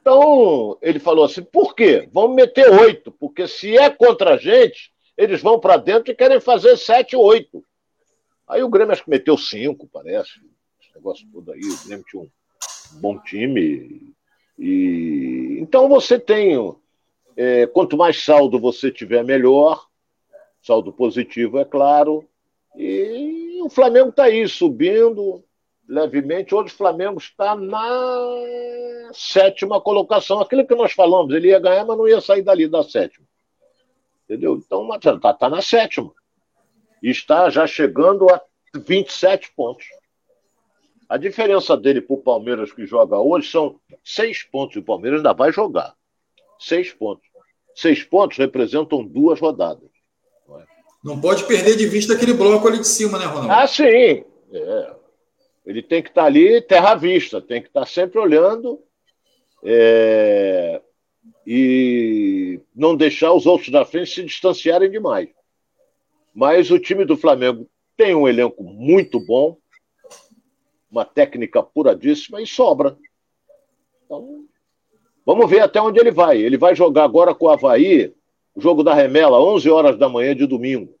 Então, 0.00 0.78
ele 0.80 0.98
falou 0.98 1.24
assim: 1.24 1.42
por 1.42 1.74
quê? 1.74 2.08
Vamos 2.12 2.34
meter 2.34 2.70
oito, 2.70 3.12
porque 3.12 3.46
se 3.46 3.76
é 3.76 3.90
contra 3.90 4.34
a 4.34 4.36
gente, 4.38 4.90
eles 5.18 5.42
vão 5.42 5.58
para 5.58 5.76
dentro 5.76 6.12
e 6.12 6.14
querem 6.14 6.40
fazer 6.40 6.76
sete, 6.76 7.16
oito. 7.16 7.64
Aí 8.46 8.62
o 8.62 8.68
Grêmio 8.68 8.92
acho 8.92 9.02
que 9.02 9.10
meteu 9.10 9.36
cinco, 9.36 9.88
parece. 9.92 10.30
Esse 10.80 10.94
negócio 10.94 11.26
todo 11.32 11.50
aí. 11.50 11.60
O 11.60 11.86
Grêmio 11.86 12.04
tinha 12.08 12.22
um 12.22 12.30
bom 13.00 13.18
time. 13.18 14.14
E 14.56 15.58
então 15.60 15.88
você 15.88 16.20
tem. 16.20 16.56
É, 17.36 17.66
quanto 17.66 17.96
mais 17.96 18.24
saldo 18.24 18.60
você 18.60 18.92
tiver, 18.92 19.24
melhor. 19.24 19.86
Saldo 20.62 20.92
positivo, 20.92 21.58
é 21.58 21.64
claro. 21.64 22.24
E 22.76 23.60
o 23.60 23.68
Flamengo 23.68 24.10
está 24.10 24.24
aí, 24.24 24.48
subindo 24.48 25.42
levemente. 25.88 26.54
Hoje 26.54 26.72
o 26.72 26.76
Flamengo 26.76 27.18
está 27.18 27.56
na 27.56 29.10
sétima 29.12 29.80
colocação. 29.80 30.40
Aquilo 30.40 30.66
que 30.66 30.74
nós 30.76 30.92
falamos, 30.92 31.34
ele 31.34 31.48
ia 31.48 31.58
ganhar, 31.58 31.84
mas 31.84 31.98
não 31.98 32.06
ia 32.06 32.20
sair 32.20 32.42
dali 32.42 32.68
da 32.68 32.84
sétima. 32.84 33.27
Entendeu? 34.28 34.56
Então, 34.56 34.86
está 34.94 35.32
tá 35.32 35.48
na 35.48 35.62
sétima. 35.62 36.12
E 37.02 37.10
está 37.10 37.48
já 37.48 37.66
chegando 37.66 38.28
a 38.28 38.40
27 38.74 39.52
pontos. 39.56 39.86
A 41.08 41.16
diferença 41.16 41.74
dele 41.74 42.02
para 42.02 42.14
o 42.14 42.22
Palmeiras 42.22 42.70
que 42.70 42.84
joga 42.84 43.18
hoje 43.18 43.50
são 43.50 43.80
seis 44.04 44.42
pontos. 44.42 44.76
E 44.76 44.80
o 44.80 44.84
Palmeiras 44.84 45.20
ainda 45.20 45.32
vai 45.32 45.50
jogar. 45.50 45.94
Seis 46.58 46.92
pontos. 46.92 47.26
Seis 47.74 48.02
pontos 48.02 48.36
representam 48.36 49.02
duas 49.02 49.40
rodadas. 49.40 49.88
Não, 50.46 50.60
é? 50.60 50.66
não 51.02 51.20
pode 51.20 51.44
perder 51.44 51.76
de 51.76 51.86
vista 51.86 52.12
aquele 52.12 52.34
bloco 52.34 52.68
ali 52.68 52.78
de 52.78 52.86
cima, 52.86 53.18
né, 53.18 53.24
Ronaldo? 53.24 53.50
Ah, 53.50 53.66
sim. 53.66 54.24
É. 54.52 54.94
Ele 55.64 55.82
tem 55.82 56.02
que 56.02 56.10
estar 56.10 56.22
tá 56.22 56.26
ali 56.26 56.60
terra 56.60 56.92
à 56.92 56.94
vista, 56.94 57.40
tem 57.40 57.62
que 57.62 57.68
estar 57.68 57.80
tá 57.80 57.86
sempre 57.86 58.18
olhando 58.18 58.82
é, 59.64 60.80
e 61.46 62.60
não 62.74 62.94
deixar 62.94 63.32
os 63.32 63.46
outros 63.46 63.70
da 63.70 63.84
frente 63.84 64.10
se 64.10 64.24
distanciarem 64.24 64.90
demais. 64.90 65.30
Mas 66.34 66.70
o 66.70 66.78
time 66.78 67.04
do 67.04 67.16
Flamengo 67.16 67.68
tem 67.96 68.14
um 68.14 68.28
elenco 68.28 68.62
muito 68.62 69.18
bom, 69.18 69.56
uma 70.90 71.04
técnica 71.04 71.62
puradíssima 71.62 72.40
e 72.40 72.46
sobra. 72.46 72.96
Então, 74.04 74.44
vamos 75.24 75.50
ver 75.50 75.60
até 75.60 75.80
onde 75.80 75.98
ele 75.98 76.10
vai. 76.10 76.38
Ele 76.38 76.56
vai 76.56 76.74
jogar 76.74 77.04
agora 77.04 77.34
com 77.34 77.46
o 77.46 77.50
Havaí, 77.50 78.14
o 78.54 78.60
jogo 78.60 78.82
da 78.82 78.94
remela, 78.94 79.42
11 79.42 79.70
horas 79.70 79.98
da 79.98 80.08
manhã 80.08 80.34
de 80.34 80.46
domingo. 80.46 80.94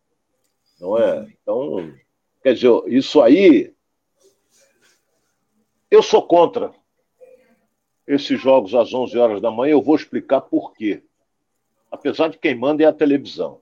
Não 0.80 0.96
é? 0.98 1.26
Então, 1.42 1.92
quer 2.42 2.54
dizer, 2.54 2.70
isso 2.86 3.20
aí. 3.20 3.72
Eu 5.90 6.02
sou 6.02 6.22
contra 6.22 6.72
esses 8.08 8.40
jogos 8.40 8.74
às 8.74 8.94
11 8.94 9.18
horas 9.18 9.40
da 9.40 9.50
manhã. 9.50 9.72
Eu 9.72 9.82
vou 9.82 9.94
explicar 9.94 10.40
por 10.40 10.72
quê. 10.72 11.02
Apesar 11.92 12.28
de 12.28 12.38
quem 12.38 12.54
manda 12.54 12.82
é 12.82 12.86
a 12.86 12.92
televisão. 12.92 13.60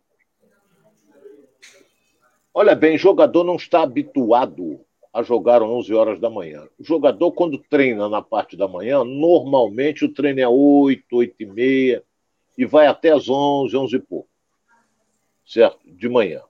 Olha 2.54 2.74
bem, 2.74 2.96
jogador 2.96 3.42
não 3.44 3.56
está 3.56 3.82
habituado 3.82 4.80
a 5.12 5.22
jogar 5.22 5.62
11 5.62 5.92
horas 5.92 6.20
da 6.20 6.30
manhã. 6.30 6.66
O 6.78 6.85
jogador, 6.85 7.32
quando 7.32 7.59
treina 7.59 8.09
na 8.09 8.22
parte 8.22 8.56
da 8.56 8.68
manhã, 8.68 9.02
normalmente 9.04 10.04
o 10.04 10.12
treino 10.12 10.40
é 10.40 10.48
8, 10.48 11.04
8 11.11 11.35
e 11.40 11.46
meia, 11.46 12.04
e 12.56 12.64
vai 12.64 12.87
até 12.87 13.11
as 13.11 13.28
11, 13.28 13.76
11 13.76 13.96
e 13.96 13.98
pouco. 13.98 14.28
Certo? 15.44 15.78
De 15.85 16.09
manhã. 16.09 16.42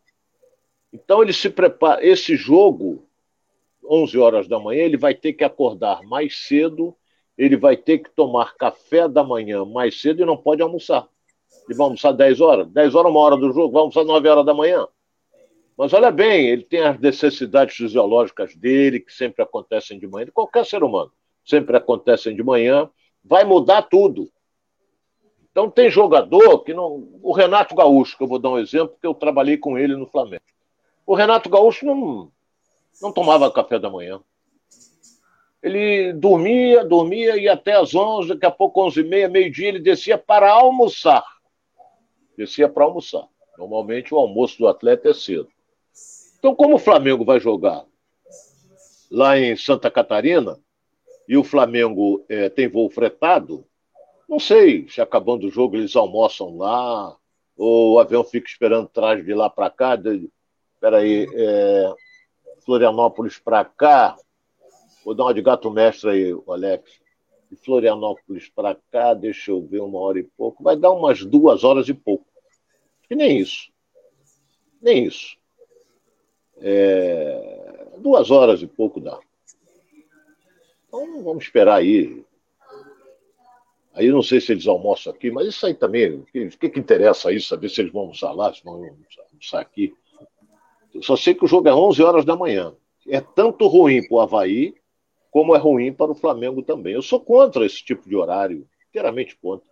Então 0.92 1.22
ele 1.22 1.32
se 1.32 1.48
prepara. 1.50 2.04
Esse 2.06 2.36
jogo, 2.36 3.04
11 3.84 4.18
horas 4.18 4.48
da 4.48 4.60
manhã, 4.60 4.82
ele 4.82 4.96
vai 4.96 5.14
ter 5.14 5.32
que 5.32 5.44
acordar 5.44 6.02
mais 6.02 6.46
cedo, 6.46 6.94
ele 7.36 7.56
vai 7.56 7.76
ter 7.76 7.98
que 7.98 8.10
tomar 8.10 8.54
café 8.56 9.08
da 9.08 9.22
manhã 9.22 9.64
mais 9.64 10.00
cedo 10.00 10.22
e 10.22 10.24
não 10.24 10.36
pode 10.36 10.62
almoçar. 10.62 11.06
Ele 11.68 11.76
vai 11.76 11.84
almoçar 11.84 12.12
10 12.12 12.40
horas? 12.40 12.68
10 12.68 12.94
horas, 12.94 13.10
uma 13.10 13.20
hora 13.20 13.36
do 13.36 13.52
jogo, 13.52 13.72
vai 13.72 13.80
almoçar 13.80 14.04
9 14.04 14.28
horas 14.28 14.46
da 14.46 14.54
manhã. 14.54 14.86
Mas 15.76 15.92
olha 15.92 16.10
bem, 16.10 16.48
ele 16.48 16.62
tem 16.62 16.80
as 16.80 16.98
necessidades 16.98 17.76
fisiológicas 17.76 18.56
dele, 18.56 19.00
que 19.00 19.12
sempre 19.12 19.42
acontecem 19.42 19.98
de 19.98 20.06
manhã, 20.06 20.24
de 20.24 20.32
qualquer 20.32 20.64
ser 20.64 20.82
humano, 20.82 21.12
sempre 21.44 21.76
acontecem 21.76 22.34
de 22.34 22.42
manhã, 22.42 22.88
vai 23.22 23.44
mudar 23.44 23.82
tudo. 23.82 24.30
Então 25.50 25.70
tem 25.70 25.90
jogador 25.90 26.60
que 26.60 26.72
não. 26.72 27.08
O 27.22 27.32
Renato 27.32 27.74
Gaúcho, 27.74 28.16
que 28.16 28.22
eu 28.22 28.28
vou 28.28 28.38
dar 28.38 28.50
um 28.50 28.58
exemplo, 28.58 28.96
que 29.00 29.06
eu 29.06 29.14
trabalhei 29.14 29.58
com 29.58 29.78
ele 29.78 29.96
no 29.96 30.06
Flamengo. 30.06 30.42
O 31.06 31.14
Renato 31.14 31.48
Gaúcho 31.48 31.84
não, 31.84 32.30
não 33.00 33.12
tomava 33.12 33.50
café 33.50 33.78
da 33.78 33.90
manhã. 33.90 34.20
Ele 35.66 36.12
dormia, 36.12 36.84
dormia, 36.84 37.36
e 37.36 37.48
até 37.48 37.72
às 37.72 37.92
11, 37.92 38.28
daqui 38.28 38.46
a 38.46 38.52
pouco, 38.52 38.86
11 38.86 39.00
e 39.00 39.02
meia, 39.02 39.28
meio-dia, 39.28 39.66
ele 39.66 39.80
descia 39.80 40.16
para 40.16 40.48
almoçar. 40.52 41.24
Descia 42.38 42.68
para 42.68 42.84
almoçar. 42.84 43.26
Normalmente 43.58 44.14
o 44.14 44.16
almoço 44.16 44.58
do 44.58 44.68
atleta 44.68 45.10
é 45.10 45.12
cedo. 45.12 45.48
Então, 46.38 46.54
como 46.54 46.76
o 46.76 46.78
Flamengo 46.78 47.24
vai 47.24 47.40
jogar 47.40 47.84
lá 49.10 49.36
em 49.36 49.56
Santa 49.56 49.90
Catarina 49.90 50.56
e 51.28 51.36
o 51.36 51.42
Flamengo 51.42 52.24
é, 52.28 52.48
tem 52.48 52.68
voo 52.68 52.88
fretado, 52.88 53.66
não 54.28 54.38
sei 54.38 54.86
se 54.88 55.00
acabando 55.00 55.48
o 55.48 55.50
jogo 55.50 55.74
eles 55.74 55.96
almoçam 55.96 56.56
lá 56.56 57.16
ou 57.56 57.94
o 57.94 57.98
avião 57.98 58.22
fica 58.22 58.48
esperando 58.48 58.84
atrás 58.84 59.24
de 59.24 59.34
lá 59.34 59.50
para 59.50 59.68
cá. 59.68 59.96
Espera 59.96 60.98
aí, 60.98 61.26
é, 61.34 61.92
Florianópolis 62.64 63.36
para 63.36 63.64
cá. 63.64 64.16
Vou 65.06 65.14
dar 65.14 65.22
uma 65.22 65.34
de 65.34 65.40
gato 65.40 65.70
mestre 65.70 66.10
aí, 66.10 66.36
Alex. 66.48 67.00
De 67.48 67.54
Florianópolis 67.54 68.48
para 68.48 68.74
cá, 68.90 69.14
deixa 69.14 69.52
eu 69.52 69.64
ver, 69.64 69.80
uma 69.80 70.00
hora 70.00 70.18
e 70.18 70.24
pouco. 70.24 70.64
Vai 70.64 70.76
dar 70.76 70.90
umas 70.90 71.24
duas 71.24 71.62
horas 71.62 71.88
e 71.88 71.94
pouco. 71.94 72.26
E 73.08 73.14
nem 73.14 73.38
isso. 73.38 73.70
Nem 74.82 75.04
isso. 75.04 75.36
É, 76.56 77.86
duas 77.98 78.32
horas 78.32 78.60
e 78.62 78.66
pouco 78.66 79.00
dá. 79.00 79.16
Então 80.88 81.22
vamos 81.22 81.44
esperar 81.44 81.76
aí. 81.76 82.24
Aí 83.94 84.10
não 84.10 84.24
sei 84.24 84.40
se 84.40 84.50
eles 84.50 84.66
almoçam 84.66 85.12
aqui, 85.12 85.30
mas 85.30 85.46
isso 85.46 85.64
aí 85.66 85.74
também, 85.74 86.14
o 86.14 86.24
que, 86.24 86.48
que, 86.48 86.68
que, 86.68 86.80
interessa 86.80 87.28
aí, 87.28 87.40
saber 87.40 87.68
se 87.68 87.80
eles 87.80 87.92
vão 87.92 88.02
almoçar 88.02 88.32
lá, 88.32 88.52
se 88.52 88.64
vão 88.64 88.74
almoçar 88.74 89.60
aqui. 89.60 89.94
Eu 90.92 91.00
só 91.00 91.16
sei 91.16 91.32
que 91.32 91.44
o 91.44 91.48
jogo 91.48 91.68
é 91.68 91.74
11 91.74 92.02
horas 92.02 92.24
da 92.24 92.34
manhã. 92.34 92.74
É 93.06 93.20
tanto 93.20 93.68
ruim 93.68 94.04
para 94.08 94.16
o 94.16 94.20
Havaí, 94.20 94.74
como 95.30 95.54
é 95.54 95.58
ruim 95.58 95.92
para 95.92 96.12
o 96.12 96.14
Flamengo 96.14 96.62
também. 96.62 96.94
Eu 96.94 97.02
sou 97.02 97.20
contra 97.20 97.64
esse 97.64 97.84
tipo 97.84 98.08
de 98.08 98.16
horário, 98.16 98.66
inteiramente 98.88 99.36
contra. 99.36 99.68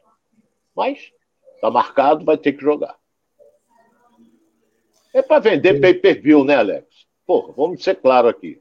Mas 0.74 1.12
está 1.54 1.70
marcado, 1.70 2.24
vai 2.24 2.36
ter 2.36 2.52
que 2.52 2.62
jogar. 2.62 2.96
É 5.12 5.22
para 5.22 5.40
vender 5.40 5.80
pay-per-view, 5.80 6.44
né, 6.44 6.56
Alex? 6.56 6.86
Pô, 7.26 7.52
vamos 7.56 7.82
ser 7.82 7.94
claro 7.94 8.28
aqui. 8.28 8.60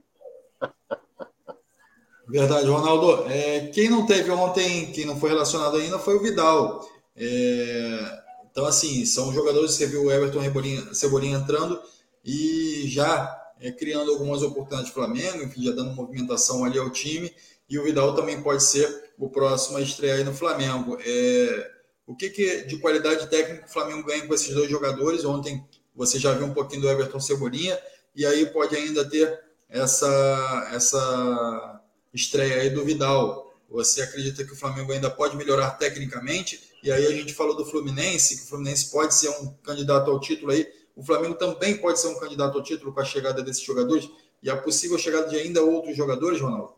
Verdade, 2.27 2.67
Ronaldo. 2.67 3.29
É, 3.29 3.67
quem 3.67 3.89
não 3.89 4.05
teve 4.05 4.31
ontem, 4.31 4.91
quem 4.91 5.05
não 5.05 5.19
foi 5.19 5.29
relacionado 5.29 5.77
ainda, 5.77 5.99
foi 5.99 6.15
o 6.15 6.21
Vidal. 6.21 6.87
É, 7.15 8.23
então, 8.49 8.65
assim, 8.65 9.05
são 9.05 9.33
jogadores 9.33 9.71
que 9.71 9.77
você 9.77 9.87
viu 9.87 10.05
o 10.05 10.11
Everton 10.11 10.41
Cebolinha, 10.41 10.93
Cebolinha 10.93 11.37
entrando 11.37 11.81
e 12.23 12.85
já 12.87 13.42
é, 13.63 13.71
criando 13.71 14.11
algumas 14.11 14.43
oportunidades 14.43 14.89
do 14.89 14.93
Flamengo, 14.93 15.41
enfim, 15.41 15.63
já 15.63 15.71
dando 15.71 15.95
movimentação 15.95 16.65
ali 16.65 16.77
ao 16.77 16.89
time. 16.89 17.33
E 17.69 17.79
o 17.79 17.83
Vidal 17.83 18.13
também 18.13 18.41
pode 18.41 18.61
ser 18.61 19.11
o 19.17 19.29
próximo 19.29 19.77
a 19.77 19.81
estrear 19.81 20.17
aí 20.17 20.23
no 20.25 20.33
Flamengo. 20.33 20.97
É, 20.99 21.71
o 22.05 22.13
que, 22.13 22.29
que 22.29 22.65
de 22.65 22.77
qualidade 22.77 23.29
técnica 23.29 23.65
o 23.65 23.71
Flamengo 23.71 24.05
ganha 24.05 24.27
com 24.27 24.33
esses 24.33 24.53
dois 24.53 24.69
jogadores? 24.69 25.23
Ontem 25.23 25.65
você 25.95 26.19
já 26.19 26.33
viu 26.33 26.45
um 26.45 26.53
pouquinho 26.53 26.81
do 26.81 26.89
Everton 26.89 27.21
Cebolinha, 27.21 27.79
e 28.13 28.25
aí 28.25 28.45
pode 28.47 28.75
ainda 28.75 29.09
ter 29.09 29.39
essa, 29.69 30.69
essa 30.73 31.81
estreia 32.13 32.61
aí 32.61 32.69
do 32.69 32.83
Vidal. 32.83 33.49
Você 33.69 34.01
acredita 34.01 34.43
que 34.43 34.51
o 34.51 34.57
Flamengo 34.57 34.91
ainda 34.91 35.09
pode 35.09 35.37
melhorar 35.37 35.71
tecnicamente? 35.71 36.73
E 36.83 36.91
aí 36.91 37.07
a 37.07 37.11
gente 37.11 37.33
falou 37.33 37.55
do 37.55 37.65
Fluminense, 37.65 38.35
que 38.35 38.43
o 38.43 38.47
Fluminense 38.47 38.91
pode 38.91 39.15
ser 39.15 39.29
um 39.29 39.53
candidato 39.63 40.11
ao 40.11 40.19
título 40.19 40.51
aí. 40.51 40.67
O 40.95 41.03
Flamengo 41.03 41.35
também 41.35 41.77
pode 41.77 41.99
ser 41.99 42.07
um 42.07 42.19
candidato 42.19 42.57
ao 42.57 42.63
título 42.63 42.93
com 42.93 42.99
a 42.99 43.05
chegada 43.05 43.41
desses 43.41 43.63
jogadores? 43.63 44.09
E 44.41 44.49
a 44.49 44.57
possível 44.57 44.97
chegada 44.97 45.27
de 45.27 45.37
ainda 45.37 45.63
outros 45.63 45.95
jogadores, 45.95 46.39
Ronaldo? 46.39 46.73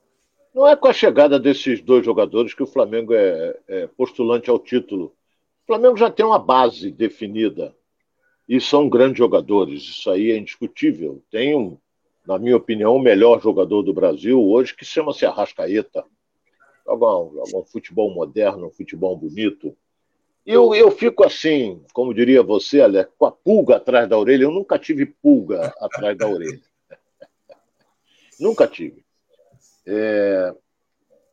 Não 0.54 0.68
é 0.68 0.76
com 0.76 0.88
a 0.88 0.94
chegada 0.94 1.38
desses 1.38 1.82
dois 1.82 2.06
jogadores 2.06 2.54
que 2.54 2.64
o 2.64 2.68
Flamengo 2.68 3.14
é, 3.14 3.60
é 3.68 3.88
postulante 3.88 4.50
ao 4.50 4.58
título. 4.58 5.08
O 5.64 5.68
Flamengo 5.68 5.98
já 5.98 6.10
tem 6.10 6.26
uma 6.26 6.40
base 6.40 6.92
definida 6.92 7.76
e 8.48 8.62
são 8.62 8.88
grandes 8.88 9.18
jogadores, 9.18 9.82
isso 9.82 10.10
aí 10.10 10.32
é 10.32 10.38
indiscutível. 10.38 11.22
Tem, 11.30 11.56
um, 11.56 11.78
na 12.26 12.38
minha 12.38 12.56
opinião, 12.56 12.96
o 12.96 13.02
melhor 13.02 13.42
jogador 13.42 13.82
do 13.82 13.94
Brasil 13.94 14.42
hoje, 14.42 14.76
que 14.76 14.86
chama-se 14.86 15.26
Arrascaeta. 15.26 16.06
Joga 16.86 17.18
um, 17.18 17.34
joga 17.34 17.58
um 17.58 17.66
futebol 17.66 18.14
moderno, 18.14 18.68
um 18.68 18.72
futebol 18.72 19.18
bonito. 19.18 19.76
Eu, 20.46 20.76
eu 20.76 20.92
fico 20.92 21.26
assim, 21.26 21.84
como 21.92 22.14
diria 22.14 22.44
você, 22.44 22.80
Alex, 22.80 23.12
com 23.18 23.26
a 23.26 23.32
pulga 23.32 23.78
atrás 23.78 24.08
da 24.08 24.18
orelha. 24.18 24.44
Eu 24.44 24.52
nunca 24.52 24.78
tive 24.78 25.06
pulga 25.08 25.74
atrás 25.80 26.16
da 26.16 26.28
orelha. 26.28 26.62
nunca 28.40 28.68
tive. 28.68 29.04
É, 29.88 30.54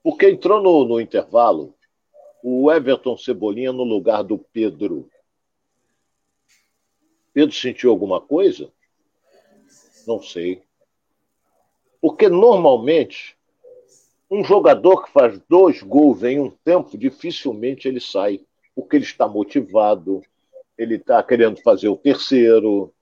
porque 0.03 0.31
entrou 0.31 0.63
no, 0.63 0.85
no 0.87 1.01
intervalo 1.01 1.75
o 2.43 2.73
Everton 2.73 3.17
Cebolinha 3.17 3.71
no 3.71 3.85
lugar 3.85 4.23
do 4.23 4.39
Pedro. 4.39 5.09
Pedro 7.35 7.55
sentiu 7.55 7.91
alguma 7.91 8.21
coisa? 8.21 8.73
Não 10.07 10.23
sei. 10.23 10.63
Porque 12.01 12.29
normalmente 12.29 13.37
um 14.31 14.43
jogador 14.43 15.05
que 15.05 15.13
faz 15.13 15.39
dois 15.47 15.83
gols 15.83 16.23
em 16.23 16.41
um 16.41 16.51
tempo, 16.51 16.97
dificilmente 16.97 17.87
ele 17.87 18.01
sai 18.01 18.41
porque 18.75 18.97
ele 18.97 19.05
está 19.05 19.29
motivado, 19.29 20.23
ele 20.77 20.97
está 20.97 21.23
querendo 21.23 21.61
fazer 21.63 21.89
o 21.89 21.97
terceiro, 21.97 22.93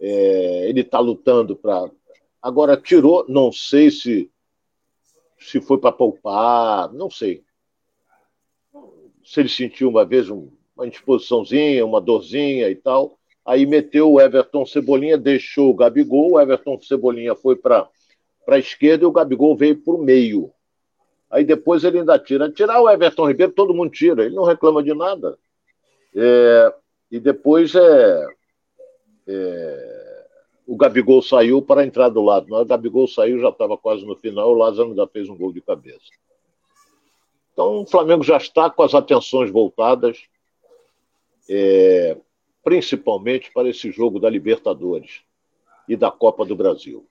é, 0.00 0.68
ele 0.68 0.80
está 0.80 0.98
lutando 0.98 1.54
para. 1.54 1.90
Agora, 2.40 2.76
tirou, 2.76 3.24
não 3.28 3.52
sei 3.52 3.90
se, 3.90 4.30
se 5.38 5.60
foi 5.60 5.78
para 5.78 5.92
poupar, 5.92 6.92
não 6.92 7.10
sei. 7.10 7.44
Se 9.22 9.40
ele 9.40 9.48
sentiu 9.48 9.88
uma 9.88 10.04
vez 10.04 10.30
um, 10.30 10.48
uma 10.74 10.86
indisposiçãozinha, 10.86 11.84
uma 11.84 12.00
dorzinha 12.00 12.68
e 12.70 12.74
tal. 12.74 13.18
Aí 13.44 13.66
meteu 13.66 14.10
o 14.12 14.20
Everton 14.20 14.64
Cebolinha, 14.64 15.18
deixou 15.18 15.70
o 15.70 15.74
Gabigol, 15.74 16.32
o 16.32 16.40
Everton 16.40 16.78
Cebolinha 16.80 17.34
foi 17.34 17.56
para 17.56 17.88
a 18.46 18.58
esquerda 18.58 19.04
e 19.04 19.06
o 19.06 19.12
Gabigol 19.12 19.56
veio 19.56 19.76
para 19.82 19.94
o 19.94 20.02
meio. 20.02 20.52
Aí 21.30 21.44
depois 21.44 21.84
ele 21.84 22.00
ainda 22.00 22.18
tira. 22.18 22.50
Tirar 22.50 22.80
o 22.80 22.90
Everton 22.90 23.28
Ribeiro, 23.28 23.52
todo 23.52 23.72
mundo 23.72 23.90
tira, 23.90 24.24
ele 24.24 24.34
não 24.34 24.44
reclama 24.44 24.82
de 24.82 24.92
nada. 24.92 25.38
É, 26.14 26.74
e 27.10 27.20
depois 27.20 27.74
é, 27.74 28.26
é, 29.28 30.26
o 30.66 30.76
Gabigol 30.76 31.22
saiu 31.22 31.62
para 31.62 31.86
entrar 31.86 32.08
do 32.08 32.20
lado. 32.20 32.46
Mas 32.48 32.62
o 32.62 32.66
Gabigol 32.66 33.06
saiu, 33.06 33.38
já 33.38 33.48
estava 33.48 33.78
quase 33.78 34.04
no 34.04 34.16
final, 34.16 34.50
o 34.50 34.54
Lázaro 34.54 34.88
ainda 34.88 35.06
fez 35.06 35.28
um 35.28 35.36
gol 35.36 35.52
de 35.52 35.60
cabeça. 35.60 36.10
Então 37.52 37.82
o 37.82 37.86
Flamengo 37.86 38.24
já 38.24 38.36
está 38.36 38.68
com 38.68 38.82
as 38.82 38.94
atenções 38.94 39.50
voltadas, 39.50 40.24
é, 41.48 42.16
principalmente 42.64 43.52
para 43.52 43.68
esse 43.68 43.90
jogo 43.92 44.18
da 44.18 44.28
Libertadores 44.28 45.22
e 45.88 45.96
da 45.96 46.10
Copa 46.10 46.44
do 46.44 46.56
Brasil. 46.56 47.06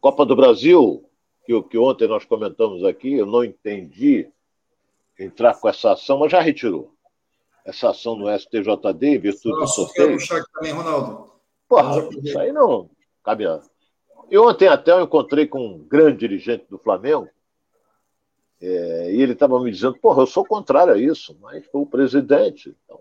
Copa 0.00 0.26
do 0.26 0.36
Brasil, 0.36 1.04
que, 1.44 1.62
que 1.62 1.78
ontem 1.78 2.08
nós 2.08 2.24
comentamos 2.24 2.84
aqui, 2.84 3.14
eu 3.14 3.26
não 3.26 3.44
entendi 3.44 4.28
entrar 5.18 5.54
com 5.54 5.68
essa 5.68 5.92
ação, 5.92 6.18
mas 6.18 6.32
já 6.32 6.40
retirou. 6.40 6.92
Essa 7.64 7.90
ação 7.90 8.16
no 8.16 8.28
STJD, 8.28 9.06
em 9.06 9.18
virtude 9.18 9.58
do 9.58 9.66
sorteio. 9.66 10.12
Puxar 10.12 10.44
também, 10.52 10.72
Ronaldo. 10.72 11.30
Porra, 11.68 12.08
isso 12.22 12.38
aí 12.38 12.52
não 12.52 12.90
cabe. 13.22 13.44
E 14.30 14.38
ontem 14.38 14.68
até 14.68 14.92
eu 14.92 15.02
encontrei 15.02 15.46
com 15.46 15.58
um 15.66 15.78
grande 15.78 16.18
dirigente 16.18 16.66
do 16.68 16.78
Flamengo, 16.78 17.28
é, 18.60 19.12
e 19.12 19.20
ele 19.20 19.32
estava 19.32 19.60
me 19.60 19.70
dizendo, 19.70 19.98
porra, 19.98 20.22
eu 20.22 20.26
sou 20.26 20.44
contrário 20.44 20.94
a 20.94 20.98
isso, 20.98 21.36
mas 21.40 21.66
foi 21.66 21.82
o 21.82 21.86
presidente. 21.86 22.74
Então... 22.84 23.00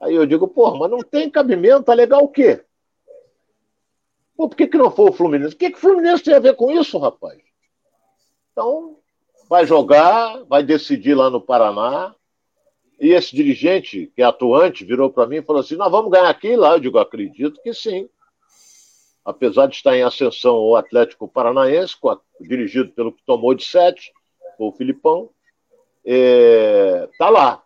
Aí 0.00 0.14
eu 0.14 0.26
digo, 0.26 0.46
porra, 0.46 0.78
mas 0.78 0.90
não 0.90 1.00
tem 1.00 1.30
cabimento, 1.30 1.90
alegar 1.90 2.18
o 2.18 2.28
quê? 2.28 2.64
Pô, 4.38 4.48
por 4.48 4.54
que, 4.54 4.68
que 4.68 4.78
não 4.78 4.88
foi 4.88 5.10
o 5.10 5.12
Fluminense? 5.12 5.56
O 5.56 5.58
que, 5.58 5.68
que 5.68 5.76
o 5.78 5.80
Fluminense 5.80 6.22
tem 6.22 6.32
a 6.32 6.38
ver 6.38 6.54
com 6.54 6.70
isso, 6.70 6.96
rapaz? 6.96 7.40
Então, 8.52 8.96
vai 9.50 9.66
jogar, 9.66 10.44
vai 10.44 10.62
decidir 10.62 11.16
lá 11.16 11.28
no 11.28 11.40
Paraná. 11.40 12.14
E 13.00 13.08
esse 13.08 13.34
dirigente, 13.34 14.12
que 14.14 14.22
é 14.22 14.24
atuante, 14.24 14.84
virou 14.84 15.10
para 15.10 15.26
mim 15.26 15.38
e 15.38 15.42
falou 15.42 15.58
assim: 15.58 15.74
Nós 15.74 15.90
vamos 15.90 16.12
ganhar 16.12 16.28
aqui 16.28 16.50
e 16.50 16.56
lá. 16.56 16.74
Eu 16.74 16.78
digo: 16.78 17.00
Acredito 17.00 17.60
que 17.62 17.74
sim. 17.74 18.08
Apesar 19.24 19.66
de 19.66 19.74
estar 19.74 19.96
em 19.96 20.04
ascensão 20.04 20.54
o 20.54 20.76
Atlético 20.76 21.26
Paranaense, 21.26 21.96
dirigido 22.40 22.92
pelo 22.92 23.12
que 23.12 23.24
tomou 23.26 23.54
de 23.54 23.64
sete, 23.64 24.12
o 24.56 24.70
Filipão, 24.70 25.30
é, 26.06 27.08
tá 27.18 27.28
lá. 27.28 27.64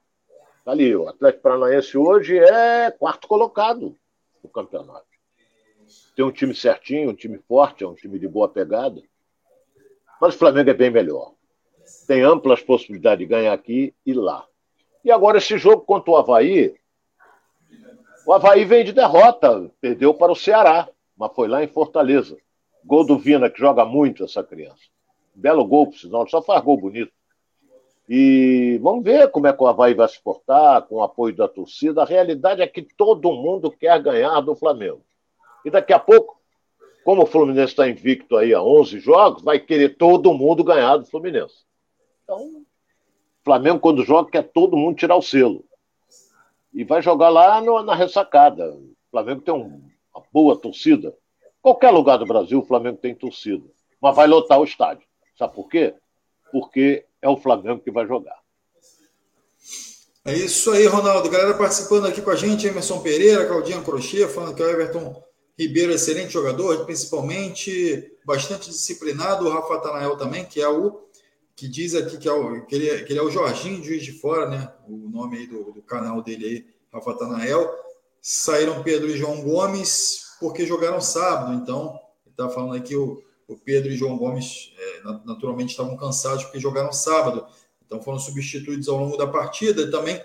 Tá 0.65 0.71
ali. 0.71 0.97
O 0.97 1.07
Atlético 1.07 1.43
Paranaense 1.43 1.99
hoje 1.99 2.39
é 2.39 2.91
quarto 2.91 3.29
colocado 3.29 3.95
no 4.43 4.49
campeonato 4.49 5.12
tem 6.15 6.25
um 6.25 6.31
time 6.31 6.55
certinho, 6.55 7.11
um 7.11 7.15
time 7.15 7.39
forte, 7.39 7.85
é 7.85 7.89
um 7.89 7.95
time 7.95 8.19
de 8.19 8.29
boa 8.29 8.49
pegada. 8.49 9.03
Mas 10.21 10.35
o 10.35 10.39
Flamengo 10.39 10.71
é 10.71 10.75
bem 10.75 10.91
melhor. 10.91 11.33
Tem 12.07 12.23
amplas 12.23 12.63
possibilidades 12.63 13.27
de 13.27 13.27
ganhar 13.27 13.53
aqui 13.53 13.95
e 14.05 14.13
lá. 14.13 14.47
E 15.05 15.11
agora 15.11 15.39
esse 15.39 15.59
jogo 15.59 15.83
contra 15.83 16.11
o 16.11 16.17
Havaí, 16.17 16.75
o 18.25 18.33
Havaí 18.33 18.65
vem 18.65 18.85
de 18.85 18.93
derrota, 18.93 19.71
perdeu 19.81 20.15
para 20.15 20.31
o 20.31 20.37
Ceará, 20.37 20.89
mas 21.17 21.33
foi 21.35 21.49
lá 21.49 21.65
em 21.65 21.69
Fortaleza. 21.69 22.37
Gol 22.85 23.05
do 23.05 23.19
Vina, 23.19 23.51
que 23.51 23.59
joga 23.59 23.85
muito 23.85 24.25
essa 24.25 24.45
criança. 24.45 24.83
Belo 25.35 25.65
gol, 25.65 25.87
por 25.87 25.97
sinal, 25.97 26.29
só 26.29 26.43
faz 26.43 26.63
gol 26.63 26.79
bonito. 26.79 27.13
E 28.09 28.79
vamos 28.83 29.03
ver 29.05 29.31
como 29.31 29.47
é 29.47 29.53
que 29.53 29.63
o 29.63 29.67
Havaí 29.67 29.95
vai 29.95 30.09
se 30.09 30.21
portar, 30.23 30.83
com 30.83 30.97
o 30.97 31.03
apoio 31.03 31.35
da 31.35 31.49
torcida. 31.49 32.03
A 32.03 32.05
realidade 32.05 32.61
é 32.61 32.67
que 32.67 32.83
todo 32.83 33.33
mundo 33.33 33.71
quer 33.71 34.01
ganhar 34.03 34.41
do 34.41 34.55
Flamengo. 34.55 35.03
E 35.65 35.71
daqui 35.71 35.93
a 35.93 35.99
pouco, 35.99 36.41
como 37.05 37.23
o 37.23 37.27
Fluminense 37.27 37.73
está 37.73 37.89
invicto 37.89 38.37
aí 38.37 38.55
a 38.55 38.63
11 38.63 39.01
jogos, 39.01 39.43
vai 39.43 39.59
querer 39.59 39.97
todo 39.97 40.35
mundo 40.35 40.65
ganhar 40.65 40.97
do 40.97 41.07
Fluminense. 41.07 41.65
Então, 42.25 42.39
o 42.39 42.65
Flamengo, 43.45 43.81
quando 43.81 44.05
joga, 44.05 44.31
quer 44.31 44.43
todo 44.43 44.77
mundo 44.77 44.97
tirar 44.97 45.17
o 45.17 45.23
selo. 45.23 45.65
E 46.73 46.85
vai 46.85 47.03
jogar 47.03 47.29
lá 47.29 47.61
no, 47.61 47.83
na 47.83 47.95
ressacada. 47.95 48.73
O 48.73 48.95
Flamengo 49.11 49.43
tem 49.43 49.53
um, 49.53 49.83
uma 50.15 50.25
boa 50.33 50.57
torcida. 50.57 51.15
Qualquer 51.61 51.91
lugar 51.91 52.19
do 52.19 52.27
Brasil, 52.27 52.61
o 52.61 52.67
Flamengo 52.67 52.99
tem 52.99 53.15
torcida. 53.15 53.65
Mas 54.01 54.17
vai 54.17 54.27
lotar 54.27 54.59
o 54.59 54.65
estádio. 54.65 55.07
Sabe 55.37 55.55
por 55.55 55.69
quê? 55.69 55.95
Porque 56.51 57.05
é 57.21 57.29
o 57.29 57.37
Flamengo 57.37 57.81
que 57.81 57.91
vai 57.91 58.07
jogar. 58.07 58.41
É 60.25 60.35
isso 60.35 60.71
aí, 60.71 60.87
Ronaldo. 60.87 61.29
Galera 61.29 61.57
participando 61.57 62.07
aqui 62.07 62.23
com 62.23 62.31
a 62.31 62.37
gente, 62.37 62.67
Emerson 62.67 63.01
Pereira, 63.01 63.47
Claudinha 63.47 63.83
Crochê, 63.83 64.29
falando 64.29 64.55
que 64.55 64.63
o 64.63 64.69
Everton 64.69 65.23
Ribeiro, 65.63 65.93
excelente 65.93 66.33
jogador, 66.33 66.85
principalmente 66.85 68.17
bastante 68.25 68.71
disciplinado. 68.71 69.47
O 69.47 69.51
Rafa 69.51 69.79
Tanael 69.79 70.17
também, 70.17 70.45
que 70.45 70.61
é 70.61 70.69
o 70.69 71.03
que 71.55 71.69
diz 71.69 71.95
aqui 71.95 72.17
que, 72.17 72.29
é 72.29 72.33
o, 72.33 72.65
que, 72.67 72.75
ele, 72.75 72.89
é, 72.89 73.03
que 73.03 73.13
ele 73.13 73.21
é 73.21 73.23
o 73.23 73.31
Jorginho 73.31 73.85
Juiz 73.85 74.03
de 74.03 74.13
Fora, 74.13 74.49
né? 74.49 74.73
O 74.89 75.09
nome 75.09 75.39
aí 75.39 75.47
do, 75.47 75.73
do 75.73 75.83
canal 75.83 76.23
dele 76.23 76.47
aí, 76.47 76.67
Rafa 76.93 77.15
Tanael. 77.15 77.71
Saíram 78.21 78.83
Pedro 78.83 79.09
e 79.09 79.17
João 79.17 79.43
Gomes 79.43 80.37
porque 80.41 80.67
jogaram 80.67 81.01
sábado. 81.01 81.55
Então, 81.55 82.01
ele 82.25 82.33
está 82.33 82.49
falando 82.49 82.77
aqui 82.77 82.97
o, 82.97 83.23
o 83.47 83.57
Pedro 83.57 83.93
e 83.93 83.97
João 83.97 84.17
Gomes 84.17 84.73
é, 84.79 85.03
naturalmente 85.25 85.71
estavam 85.71 85.97
cansados 85.97 86.45
porque 86.45 86.59
jogaram 86.59 86.93
sábado. 86.93 87.47
Então 87.85 88.03
foram 88.03 88.19
substituídos 88.19 88.89
ao 88.89 88.99
longo 88.99 89.17
da 89.17 89.27
partida. 89.27 89.83
E 89.83 89.91
também 89.91 90.21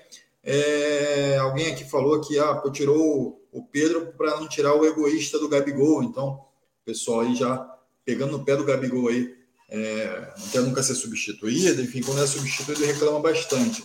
é, 0.50 1.38
alguém 1.40 1.74
aqui 1.74 1.84
falou 1.84 2.22
que 2.22 2.40
ah, 2.40 2.64
tirou 2.72 3.46
o 3.52 3.62
Pedro 3.62 4.14
para 4.18 4.40
não 4.40 4.48
tirar 4.48 4.74
o 4.74 4.86
egoísta 4.86 5.38
do 5.38 5.50
Gabigol. 5.50 6.02
Então, 6.02 6.42
pessoal 6.86 7.20
aí 7.20 7.36
já 7.36 7.70
pegando 8.06 8.38
no 8.38 8.46
pé 8.46 8.56
do 8.56 8.64
Gabigol 8.64 9.10
aí, 9.10 9.36
é, 9.70 10.34
não 10.40 10.48
quer 10.48 10.62
nunca 10.62 10.82
ser 10.82 10.96
substituído, 10.96 11.82
enfim, 11.82 12.02
quando 12.02 12.24
é 12.24 12.26
substituído 12.26 12.86
reclama 12.86 13.20
bastante. 13.20 13.84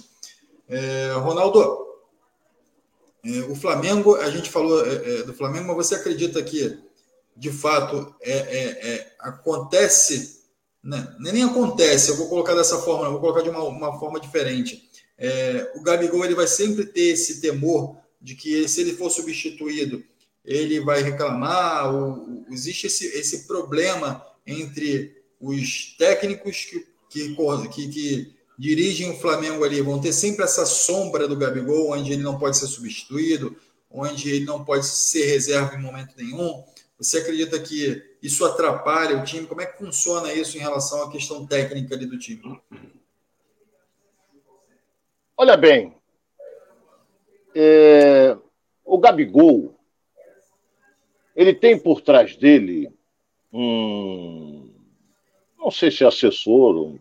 É, 0.69 1.11
Ronaldo, 1.15 1.85
é, 3.25 3.41
o 3.51 3.57
Flamengo, 3.57 4.15
a 4.15 4.31
gente 4.31 4.49
falou 4.49 4.87
é, 4.87 4.95
é, 4.95 5.23
do 5.25 5.35
Flamengo, 5.35 5.67
mas 5.67 5.89
você 5.89 5.97
acredita 5.97 6.41
que 6.45 6.79
de 7.37 7.51
fato 7.51 8.15
é, 8.21 9.15
acontece, 9.19 10.45
né? 10.81 11.13
nem 11.19 11.43
acontece, 11.43 12.11
eu 12.11 12.17
vou 12.19 12.29
colocar 12.29 12.55
dessa 12.55 12.79
forma, 12.79 13.11
vou 13.11 13.19
colocar 13.19 13.43
de 13.43 13.51
uma, 13.51 13.65
uma 13.65 13.99
forma 13.99 14.21
diferente. 14.21 14.92
O 15.75 15.83
Gabigol 15.83 16.25
ele 16.25 16.35
vai 16.35 16.47
sempre 16.47 16.87
ter 16.87 17.13
esse 17.13 17.41
temor 17.41 17.97
de 18.21 18.35
que 18.35 18.69
se 18.69 18.81
ele 18.81 18.95
for 18.95 19.11
substituído, 19.11 20.03
ele 20.45 20.81
vai 20.81 21.03
reclamar, 21.03 21.95
ou, 21.95 22.45
existe 22.51 22.87
esse, 22.87 23.07
esse 23.07 23.47
problema 23.47 24.25
entre 24.47 25.17
os 25.41 25.95
técnicos 25.99 26.65
que, 26.65 26.87
que, 27.09 27.37
que, 27.73 27.89
que 27.89 28.35
dirigem 28.59 29.11
o 29.11 29.19
Flamengo 29.19 29.65
ali, 29.65 29.81
vão 29.81 30.01
ter 30.01 30.13
sempre 30.13 30.45
essa 30.45 30.65
sombra 30.65 31.27
do 31.27 31.37
Gabigol, 31.37 31.93
onde 31.93 32.13
ele 32.13 32.23
não 32.23 32.39
pode 32.39 32.57
ser 32.57 32.67
substituído, 32.67 33.57
onde 33.91 34.31
ele 34.31 34.45
não 34.45 34.65
pode 34.65 34.87
ser 34.87 35.27
reserva 35.27 35.75
em 35.75 35.83
momento 35.83 36.15
nenhum. 36.17 36.65
Você 36.99 37.19
acredita 37.19 37.59
que 37.59 38.01
isso 38.23 38.45
atrapalha 38.45 39.19
o 39.19 39.25
time? 39.25 39.47
Como 39.47 39.61
é 39.61 39.67
que 39.67 39.79
funciona 39.79 40.33
isso 40.33 40.57
em 40.57 40.61
relação 40.61 41.03
à 41.03 41.11
questão 41.11 41.45
técnica 41.47 41.95
ali 41.95 42.07
do 42.07 42.19
time? 42.19 42.41
Olha 45.43 45.57
bem, 45.57 45.93
é, 47.53 48.39
o 48.85 48.97
Gabigol, 48.97 49.75
ele 51.35 51.53
tem 51.53 51.77
por 51.77 52.01
trás 52.01 52.37
dele 52.37 52.97
um, 53.53 54.73
não 55.59 55.69
sei 55.69 55.91
se 55.91 56.05
é 56.05 56.07
assessor, 56.07 56.77
um, 56.77 56.99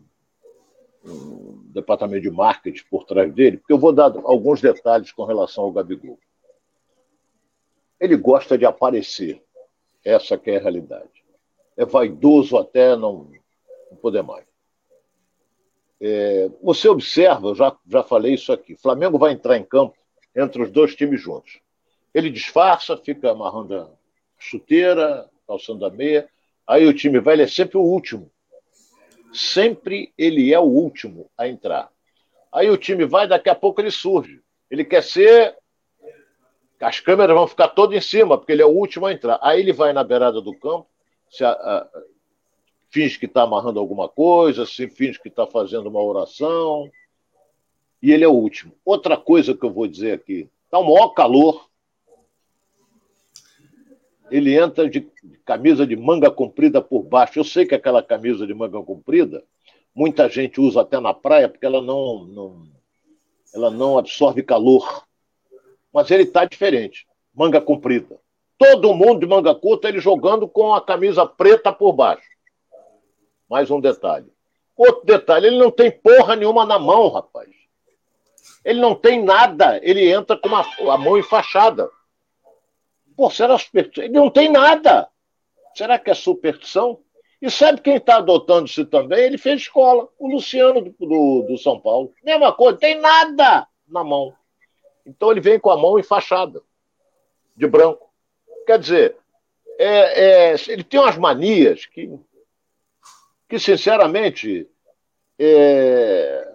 um 1.05 1.69
departamento 1.71 2.23
de 2.23 2.31
marketing 2.31 2.83
por 2.89 3.03
trás 3.05 3.31
dele, 3.31 3.57
porque 3.57 3.73
eu 3.73 3.77
vou 3.77 3.93
dar 3.93 4.11
alguns 4.23 4.59
detalhes 4.59 5.11
com 5.11 5.23
relação 5.23 5.65
ao 5.65 5.71
Gabigol. 5.71 6.17
Ele 7.99 8.17
gosta 8.17 8.57
de 8.57 8.65
aparecer. 8.65 9.39
Essa 10.03 10.35
que 10.35 10.49
é 10.49 10.57
a 10.57 10.61
realidade. 10.61 11.23
É 11.77 11.85
vaidoso 11.85 12.57
até 12.57 12.95
não, 12.95 13.29
não 13.91 13.97
poder 13.97 14.23
mais. 14.23 14.50
É, 16.01 16.49
você 16.63 16.89
observa, 16.89 17.49
eu 17.49 17.55
já, 17.55 17.77
já 17.87 18.01
falei 18.01 18.33
isso 18.33 18.51
aqui, 18.51 18.75
Flamengo 18.75 19.19
vai 19.19 19.33
entrar 19.33 19.55
em 19.57 19.63
campo 19.63 19.95
entre 20.35 20.63
os 20.63 20.71
dois 20.71 20.95
times 20.95 21.21
juntos. 21.21 21.59
Ele 22.11 22.29
disfarça, 22.29 22.97
fica 22.97 23.29
amarrando 23.29 23.75
a 23.75 23.89
chuteira, 24.39 25.29
calçando 25.47 25.85
a 25.85 25.91
meia, 25.91 26.27
aí 26.65 26.87
o 26.87 26.93
time 26.93 27.19
vai, 27.19 27.35
ele 27.35 27.43
é 27.43 27.47
sempre 27.47 27.77
o 27.77 27.81
último. 27.81 28.31
Sempre 29.31 30.11
ele 30.17 30.51
é 30.51 30.59
o 30.59 30.63
último 30.63 31.29
a 31.37 31.47
entrar. 31.47 31.89
Aí 32.51 32.69
o 32.69 32.77
time 32.77 33.05
vai, 33.05 33.27
daqui 33.27 33.49
a 33.49 33.55
pouco 33.55 33.79
ele 33.79 33.91
surge. 33.91 34.41
Ele 34.69 34.83
quer 34.83 35.03
ser. 35.03 35.55
As 36.79 36.99
câmeras 36.99 37.35
vão 37.35 37.47
ficar 37.47 37.69
todas 37.69 37.95
em 37.95 38.01
cima, 38.01 38.37
porque 38.37 38.51
ele 38.51 38.61
é 38.61 38.65
o 38.65 38.69
último 38.69 39.05
a 39.05 39.13
entrar. 39.13 39.39
Aí 39.41 39.59
ele 39.59 39.71
vai 39.71 39.93
na 39.93 40.03
beirada 40.03 40.41
do 40.41 40.57
campo, 40.57 40.87
se 41.29 41.45
a, 41.45 41.51
a, 41.51 41.87
finge 42.91 43.17
que 43.17 43.25
está 43.25 43.43
amarrando 43.43 43.79
alguma 43.79 44.07
coisa, 44.07 44.65
se 44.65 44.87
finge 44.87 45.19
que 45.19 45.29
está 45.29 45.47
fazendo 45.47 45.87
uma 45.87 46.03
oração, 46.03 46.91
e 48.01 48.11
ele 48.11 48.23
é 48.23 48.27
o 48.27 48.33
último. 48.33 48.73
Outra 48.83 49.15
coisa 49.15 49.55
que 49.55 49.63
eu 49.63 49.71
vou 49.71 49.87
dizer 49.87 50.13
aqui: 50.13 50.49
está 50.65 50.77
o 50.77 50.83
maior 50.83 51.09
calor. 51.09 51.69
Ele 54.29 54.57
entra 54.57 54.89
de 54.89 55.09
camisa 55.43 55.85
de 55.85 55.95
manga 55.95 56.31
comprida 56.31 56.81
por 56.81 57.03
baixo. 57.03 57.39
Eu 57.39 57.43
sei 57.43 57.65
que 57.65 57.75
aquela 57.75 58.01
camisa 58.01 58.47
de 58.47 58.53
manga 58.53 58.81
comprida, 58.81 59.43
muita 59.93 60.29
gente 60.29 60.59
usa 60.59 60.81
até 60.81 60.99
na 61.01 61.13
praia, 61.13 61.49
porque 61.49 61.65
ela 61.65 61.81
não, 61.81 62.23
não, 62.23 62.67
ela 63.53 63.69
não 63.69 63.97
absorve 63.97 64.41
calor. 64.41 65.05
Mas 65.93 66.09
ele 66.09 66.23
está 66.23 66.45
diferente. 66.45 67.05
Manga 67.35 67.59
comprida. 67.59 68.19
Todo 68.57 68.93
mundo 68.93 69.19
de 69.19 69.25
manga 69.25 69.53
curta, 69.53 69.89
ele 69.89 69.99
jogando 69.99 70.47
com 70.47 70.73
a 70.73 70.81
camisa 70.81 71.25
preta 71.25 71.73
por 71.73 71.91
baixo. 71.91 72.31
Mais 73.51 73.69
um 73.69 73.81
detalhe. 73.81 74.31
Outro 74.77 75.05
detalhe, 75.05 75.47
ele 75.47 75.57
não 75.57 75.69
tem 75.69 75.91
porra 75.91 76.37
nenhuma 76.37 76.65
na 76.65 76.79
mão, 76.79 77.09
rapaz. 77.09 77.49
Ele 78.63 78.79
não 78.79 78.95
tem 78.95 79.21
nada. 79.21 79.77
Ele 79.83 80.09
entra 80.09 80.37
com 80.37 80.47
uma, 80.47 80.65
a 80.93 80.97
mão 80.97 81.17
enfaixada. 81.17 81.89
Pô, 83.13 83.29
será 83.29 83.57
superstição? 83.57 84.05
Ele 84.05 84.13
não 84.13 84.29
tem 84.29 84.49
nada. 84.49 85.09
Será 85.75 85.99
que 85.99 86.09
é 86.09 86.13
superstição? 86.13 87.01
E 87.41 87.51
sabe 87.51 87.81
quem 87.81 87.97
está 87.97 88.19
adotando 88.19 88.67
isso 88.67 88.85
também? 88.85 89.19
Ele 89.19 89.37
fez 89.37 89.63
escola. 89.63 90.07
O 90.17 90.31
Luciano 90.31 90.79
do, 90.81 90.95
do, 90.97 91.45
do 91.49 91.57
São 91.57 91.77
Paulo. 91.77 92.13
Mesma 92.23 92.53
coisa, 92.53 92.77
tem 92.77 93.01
nada 93.01 93.67
na 93.85 94.01
mão. 94.01 94.33
Então 95.05 95.29
ele 95.29 95.41
vem 95.41 95.59
com 95.59 95.71
a 95.71 95.77
mão 95.77 95.99
enfaixada, 95.99 96.61
de 97.53 97.67
branco. 97.67 98.09
Quer 98.65 98.79
dizer, 98.79 99.17
é, 99.77 100.53
é, 100.53 100.55
ele 100.69 100.85
tem 100.85 101.01
umas 101.01 101.17
manias 101.17 101.85
que 101.85 102.17
que, 103.51 103.59
sinceramente, 103.59 104.65
é, 105.37 106.53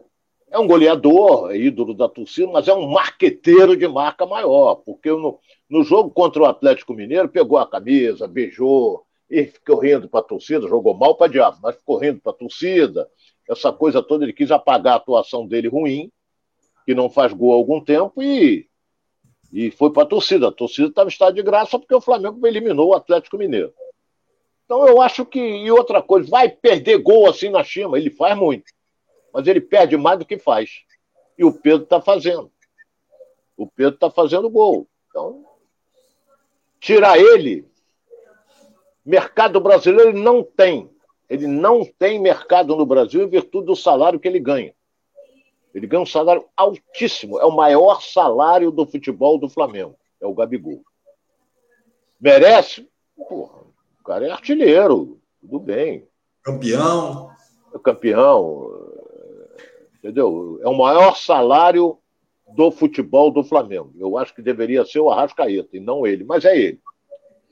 é 0.51 0.59
um 0.59 0.67
goleador, 0.67 1.51
é 1.51 1.59
ídolo 1.59 1.93
da 1.93 2.09
torcida, 2.09 2.51
mas 2.51 2.69
é 2.69 2.73
um 2.73 2.91
marqueteiro 2.91 3.77
de 3.77 3.87
marca 3.87 4.25
maior, 4.25 4.77
porque 4.77 5.11
no, 5.11 5.39
no 5.69 5.85
jogo 5.85 6.09
contra 6.09 6.41
o 6.41 6.47
Atlético 6.47 6.95
Mineiro 6.95 7.29
pegou 7.29 7.59
a 7.59 7.69
camisa, 7.69 8.27
beijou, 8.27 9.05
e 9.29 9.45
ficou 9.45 9.79
rindo 9.79 10.09
para 10.09 10.21
a 10.21 10.23
torcida, 10.23 10.67
jogou 10.67 10.95
mal 10.95 11.15
para 11.17 11.31
diabo, 11.31 11.59
mas 11.63 11.77
ficou 11.77 11.99
rindo 11.99 12.19
para 12.19 12.33
a 12.33 12.35
torcida, 12.35 13.07
essa 13.47 13.71
coisa 13.71 14.03
toda, 14.03 14.25
ele 14.25 14.33
quis 14.33 14.51
apagar 14.51 14.95
a 14.95 14.97
atuação 14.97 15.47
dele 15.47 15.69
ruim, 15.69 16.11
que 16.87 16.95
não 16.95 17.11
faz 17.11 17.31
gol 17.31 17.53
há 17.53 17.57
algum 17.57 17.79
tempo, 17.85 18.23
e, 18.23 18.67
e 19.53 19.71
foi 19.71 19.93
para 19.93 20.05
a 20.05 20.07
torcida. 20.07 20.49
A 20.49 20.53
torcida 20.53 20.89
estava 20.89 21.11
em 21.11 21.13
estado 21.13 21.35
de 21.35 21.43
graça 21.43 21.79
porque 21.79 21.95
o 21.95 22.01
Flamengo 22.01 22.47
eliminou 22.47 22.89
o 22.89 22.95
Atlético 22.95 23.37
Mineiro. 23.37 23.75
Então 24.67 24.87
eu 24.87 25.01
acho 25.01 25.25
que. 25.25 25.41
E 25.41 25.71
outra 25.71 26.03
coisa, 26.03 26.29
vai 26.29 26.49
perder 26.49 26.99
gol 26.99 27.31
assim 27.31 27.49
na 27.49 27.65
China, 27.65 27.97
ele 27.97 28.11
faz 28.11 28.37
muito. 28.37 28.65
Mas 29.33 29.47
ele 29.47 29.61
perde 29.61 29.97
mais 29.97 30.19
do 30.19 30.27
que 30.27 30.39
faz. 30.39 30.85
E 31.39 31.45
o 31.45 31.53
Pedro 31.53 31.85
está 31.85 32.01
fazendo. 32.01 32.51
O 33.57 33.67
Pedro 33.67 33.95
está 33.95 34.11
fazendo 34.11 34.51
gol. 34.51 34.87
Então, 35.09 35.45
tirar 36.81 37.19
ele, 37.19 37.67
mercado 39.05 39.61
brasileiro 39.61 40.11
ele 40.11 40.21
não 40.21 40.43
tem. 40.43 40.91
Ele 41.29 41.47
não 41.47 41.85
tem 41.85 42.21
mercado 42.21 42.77
no 42.77 42.87
Brasil 42.87 43.23
em 43.23 43.29
virtude 43.29 43.67
do 43.67 43.77
salário 43.77 44.19
que 44.19 44.29
ele 44.29 44.41
ganha. 44.41 44.75
Ele 45.75 45.87
ganha 45.87 46.03
um 46.03 46.07
salário 46.07 46.47
altíssimo. 46.57 47.39
É 47.39 47.45
o 47.45 47.55
maior 47.55 48.01
salário 48.01 48.71
do 48.71 48.87
futebol 48.87 49.39
do 49.39 49.49
Flamengo. 49.49 49.97
É 50.21 50.27
o 50.27 50.35
Gabigol. 50.35 50.83
Merece? 52.21 52.89
Porra, 53.17 53.66
cara 54.07 54.27
é 54.27 54.31
artilheiro, 54.31 55.21
tudo 55.41 55.59
bem. 55.59 56.07
Campeão. 56.43 57.31
É 57.75 57.79
campeão. 57.79 58.71
Entendeu? 59.99 60.61
É 60.63 60.69
o 60.69 60.79
maior 60.79 61.17
salário 61.17 61.99
do 62.55 62.71
futebol 62.71 63.33
do 63.33 63.43
Flamengo. 63.43 63.93
Eu 63.99 64.17
acho 64.17 64.33
que 64.33 64.41
deveria 64.41 64.85
ser 64.85 65.01
o 65.01 65.11
Arrascaeta 65.11 65.77
e 65.77 65.81
não 65.81 66.07
ele, 66.07 66.23
mas 66.23 66.45
é 66.45 66.57
ele. 66.57 66.81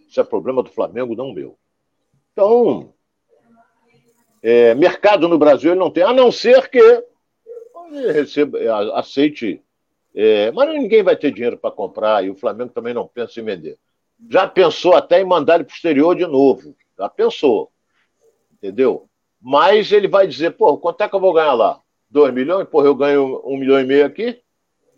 Isso 0.09 0.21
é 0.21 0.25
problema 0.25 0.63
do 0.63 0.71
Flamengo, 0.71 1.17
não 1.17 1.35
meu. 1.35 1.59
Então, 2.33 2.95
é, 4.41 4.75
mercado 4.75 5.29
no 5.29 5.39
Brasil 5.39 5.73
ele 5.73 5.81
não 5.81 5.91
tem, 5.91 6.05
a 6.05 6.13
não 6.13 6.31
ser 6.31 6.69
que 6.69 7.05
receba, 8.13 8.59
aceite. 8.97 9.61
É, 10.15 10.53
mas 10.53 10.69
ninguém 10.69 11.03
vai 11.03 11.17
ter 11.17 11.33
dinheiro 11.33 11.59
para 11.59 11.73
comprar 11.73 12.25
e 12.25 12.31
o 12.31 12.37
Flamengo 12.37 12.73
também 12.73 12.95
não 12.95 13.09
pensa 13.09 13.41
em 13.41 13.45
vender. 13.45 13.77
Já 14.31 14.47
pensou 14.47 14.95
até 14.95 15.21
em 15.21 15.25
mandar 15.25 15.57
ele 15.57 15.65
para 15.65 15.73
o 15.73 15.75
exterior 15.75 16.15
de 16.15 16.27
novo. 16.27 16.75
Já 16.99 17.09
pensou. 17.09 17.71
Entendeu? 18.53 19.09
Mas 19.41 19.93
ele 19.93 20.09
vai 20.09 20.27
dizer, 20.27 20.53
pô, 20.53 20.79
quanto 20.79 21.03
é 21.03 21.09
que 21.09 21.15
eu 21.15 21.21
vou 21.21 21.33
ganhar 21.33 21.53
lá? 21.53 21.81
2 22.11 22.33
milhões? 22.33 22.69
Porra, 22.69 22.87
eu 22.87 22.95
ganho 22.95 23.43
um 23.45 23.59
milhão 23.59 23.79
e 23.79 23.85
meio 23.85 24.07
aqui. 24.07 24.41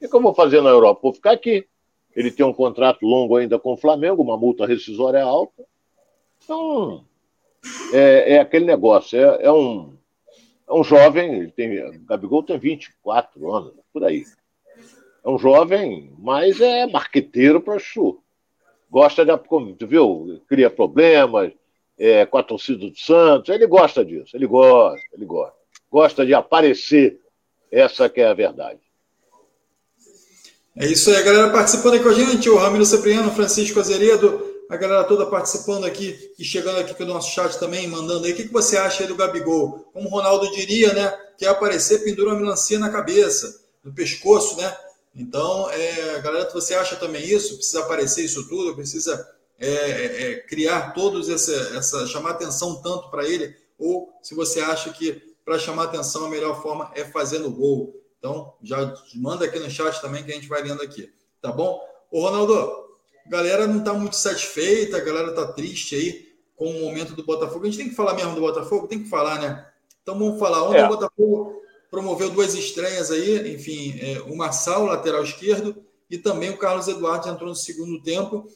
O 0.00 0.08
que 0.08 0.14
eu 0.14 0.22
vou 0.22 0.34
fazer 0.34 0.60
na 0.60 0.70
Europa? 0.70 1.00
Vou 1.02 1.14
ficar 1.14 1.32
aqui. 1.32 1.66
Ele 2.14 2.30
tem 2.30 2.46
um 2.46 2.52
contrato 2.52 3.04
longo 3.04 3.36
ainda 3.36 3.58
com 3.58 3.72
o 3.72 3.76
Flamengo, 3.76 4.22
uma 4.22 4.36
multa 4.36 4.66
rescisória 4.66 5.22
alta. 5.22 5.64
Então, 6.42 7.04
é, 7.92 8.34
é 8.34 8.40
aquele 8.40 8.64
negócio. 8.64 9.18
É, 9.18 9.44
é, 9.44 9.52
um, 9.52 9.96
é 10.68 10.72
um 10.72 10.84
jovem, 10.84 11.34
ele 11.34 11.50
tem, 11.50 12.04
Gabigol 12.04 12.42
tem 12.42 12.58
24 12.58 13.52
anos, 13.52 13.74
por 13.92 14.04
aí. 14.04 14.24
É 15.24 15.28
um 15.28 15.38
jovem, 15.38 16.12
mas 16.18 16.60
é 16.60 16.86
marqueteiro 16.86 17.60
para 17.60 17.78
chu 17.78 18.22
gosta 18.96 19.26
de. 19.26 19.86
Viu? 19.86 20.40
Cria 20.48 20.70
problemas 20.70 21.52
é, 21.98 22.24
com 22.24 22.38
a 22.38 22.42
torcida 22.42 22.78
do 22.78 22.96
Santos. 22.96 23.50
Ele 23.50 23.66
gosta 23.66 24.02
disso, 24.02 24.34
ele 24.34 24.46
gosta, 24.46 25.06
ele 25.12 25.26
gosta. 25.26 25.54
Gosta 25.92 26.24
de 26.24 26.32
aparecer. 26.32 27.20
Essa 27.70 28.08
que 28.08 28.20
é 28.20 28.28
a 28.28 28.32
verdade. 28.32 28.78
É 30.78 30.86
isso 30.86 31.10
aí, 31.10 31.16
a 31.16 31.22
galera 31.22 31.50
participando 31.50 31.94
aqui 31.94 32.04
com 32.04 32.10
a 32.10 32.14
gente, 32.14 32.48
o 32.48 32.56
Ramiro 32.56 32.86
Cipriano, 32.86 33.30
Francisco 33.32 33.80
Azeredo, 33.80 34.40
a 34.70 34.76
galera 34.76 35.02
toda 35.04 35.26
participando 35.26 35.84
aqui 35.84 36.16
e 36.38 36.44
chegando 36.44 36.78
aqui 36.78 36.94
com 36.94 37.02
o 37.02 37.06
nosso 37.06 37.34
chat 37.34 37.58
também, 37.58 37.88
mandando 37.88 38.24
aí. 38.24 38.32
O 38.32 38.36
que, 38.36 38.44
que 38.44 38.52
você 38.52 38.78
acha 38.78 39.02
aí 39.02 39.08
do 39.08 39.16
Gabigol? 39.16 39.90
Como 39.92 40.08
o 40.08 40.10
Ronaldo 40.10 40.50
diria, 40.52 40.92
né? 40.92 41.12
Quer 41.36 41.48
aparecer, 41.48 42.04
pendura 42.04 42.30
uma 42.30 42.38
melancia 42.38 42.78
na 42.78 42.88
cabeça, 42.88 43.60
no 43.84 43.92
pescoço, 43.92 44.56
né? 44.56 44.74
Então, 45.16 45.70
é, 45.70 46.20
galera, 46.20 46.50
você 46.50 46.74
acha 46.74 46.94
também 46.96 47.24
isso? 47.24 47.56
Precisa 47.56 47.80
aparecer 47.80 48.24
isso 48.24 48.46
tudo? 48.48 48.76
Precisa 48.76 49.26
é, 49.58 49.68
é, 49.68 50.32
é 50.32 50.40
criar 50.40 50.92
todos 50.92 51.30
essa, 51.30 51.52
essa 51.76 52.06
chamar 52.06 52.32
atenção 52.32 52.82
tanto 52.82 53.10
para 53.10 53.26
ele? 53.26 53.56
Ou 53.78 54.12
se 54.22 54.34
você 54.34 54.60
acha 54.60 54.90
que 54.90 55.34
para 55.42 55.58
chamar 55.58 55.84
atenção 55.84 56.26
a 56.26 56.28
melhor 56.28 56.60
forma 56.62 56.90
é 56.94 57.04
fazendo 57.04 57.50
gol? 57.50 57.98
Então, 58.18 58.54
já 58.62 58.94
manda 59.14 59.46
aqui 59.46 59.58
no 59.58 59.70
chat 59.70 60.00
também 60.02 60.22
que 60.22 60.30
a 60.30 60.34
gente 60.34 60.48
vai 60.48 60.62
lendo 60.62 60.82
aqui, 60.82 61.10
tá 61.40 61.50
bom? 61.50 61.80
Ô, 62.10 62.20
Ronaldo, 62.20 62.86
galera 63.26 63.66
não 63.66 63.78
está 63.78 63.94
muito 63.94 64.16
satisfeita, 64.16 64.98
a 64.98 65.00
galera 65.00 65.30
está 65.30 65.46
triste 65.46 65.94
aí 65.94 66.26
com 66.56 66.66
o 66.66 66.80
momento 66.80 67.14
do 67.14 67.24
Botafogo. 67.24 67.62
A 67.62 67.66
gente 67.66 67.78
tem 67.78 67.88
que 67.88 67.94
falar 67.94 68.14
mesmo 68.14 68.34
do 68.34 68.40
Botafogo? 68.40 68.86
Tem 68.86 69.02
que 69.02 69.08
falar, 69.08 69.40
né? 69.40 69.66
Então 70.02 70.18
vamos 70.18 70.38
falar. 70.38 70.62
Ontem 70.64 70.80
é. 70.80 70.84
o 70.84 70.88
Botafogo 70.88 71.62
promoveu 71.96 72.28
duas 72.28 72.52
estreias 72.52 73.10
aí, 73.10 73.54
enfim, 73.54 73.98
é, 73.98 74.20
o 74.20 74.36
Marçal, 74.36 74.84
lateral 74.84 75.24
esquerdo, 75.24 75.82
e 76.10 76.18
também 76.18 76.50
o 76.50 76.58
Carlos 76.58 76.88
Eduardo 76.88 77.26
entrou 77.26 77.48
no 77.48 77.56
segundo 77.56 78.02
tempo. 78.02 78.46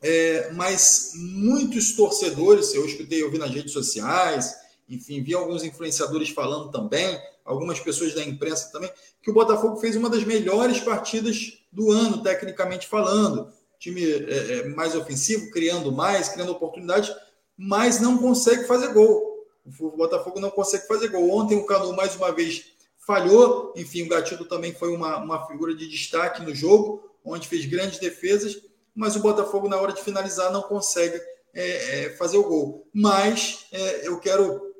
É, 0.00 0.50
mas 0.52 1.12
muitos 1.14 1.92
torcedores, 1.94 2.72
eu 2.72 2.86
escutei, 2.86 3.22
eu 3.22 3.30
vi 3.30 3.36
nas 3.36 3.50
redes 3.50 3.70
sociais, 3.70 4.54
enfim, 4.88 5.22
vi 5.22 5.34
alguns 5.34 5.62
influenciadores 5.62 6.30
falando 6.30 6.70
também, 6.70 7.20
algumas 7.44 7.78
pessoas 7.80 8.14
da 8.14 8.24
imprensa 8.24 8.72
também, 8.72 8.90
que 9.22 9.30
o 9.30 9.34
Botafogo 9.34 9.76
fez 9.76 9.94
uma 9.94 10.08
das 10.08 10.24
melhores 10.24 10.80
partidas 10.80 11.58
do 11.70 11.90
ano, 11.90 12.22
tecnicamente 12.22 12.86
falando. 12.86 13.52
Time 13.78 14.02
é, 14.02 14.60
é 14.60 14.68
mais 14.70 14.94
ofensivo, 14.94 15.50
criando 15.50 15.92
mais, 15.92 16.30
criando 16.30 16.52
oportunidades, 16.52 17.14
mas 17.58 18.00
não 18.00 18.16
consegue 18.16 18.64
fazer 18.64 18.94
gol. 18.94 19.33
O 19.66 19.90
Botafogo 19.96 20.40
não 20.40 20.50
consegue 20.50 20.86
fazer 20.86 21.08
gol. 21.08 21.30
Ontem 21.30 21.56
o 21.56 21.64
Canu, 21.64 21.94
mais 21.94 22.14
uma 22.16 22.32
vez, 22.32 22.66
falhou. 22.98 23.72
Enfim, 23.76 24.02
o 24.02 24.08
Gatito 24.08 24.44
também 24.44 24.74
foi 24.74 24.94
uma, 24.94 25.18
uma 25.18 25.46
figura 25.46 25.74
de 25.74 25.88
destaque 25.88 26.42
no 26.42 26.54
jogo, 26.54 27.02
onde 27.24 27.48
fez 27.48 27.64
grandes 27.64 27.98
defesas, 27.98 28.60
mas 28.94 29.16
o 29.16 29.20
Botafogo, 29.20 29.68
na 29.68 29.80
hora 29.80 29.92
de 29.92 30.02
finalizar, 30.02 30.52
não 30.52 30.62
consegue 30.62 31.20
é, 31.54 32.04
é, 32.04 32.10
fazer 32.16 32.36
o 32.36 32.44
gol. 32.44 32.86
Mas 32.92 33.66
é, 33.72 34.06
eu 34.06 34.18
quero 34.20 34.74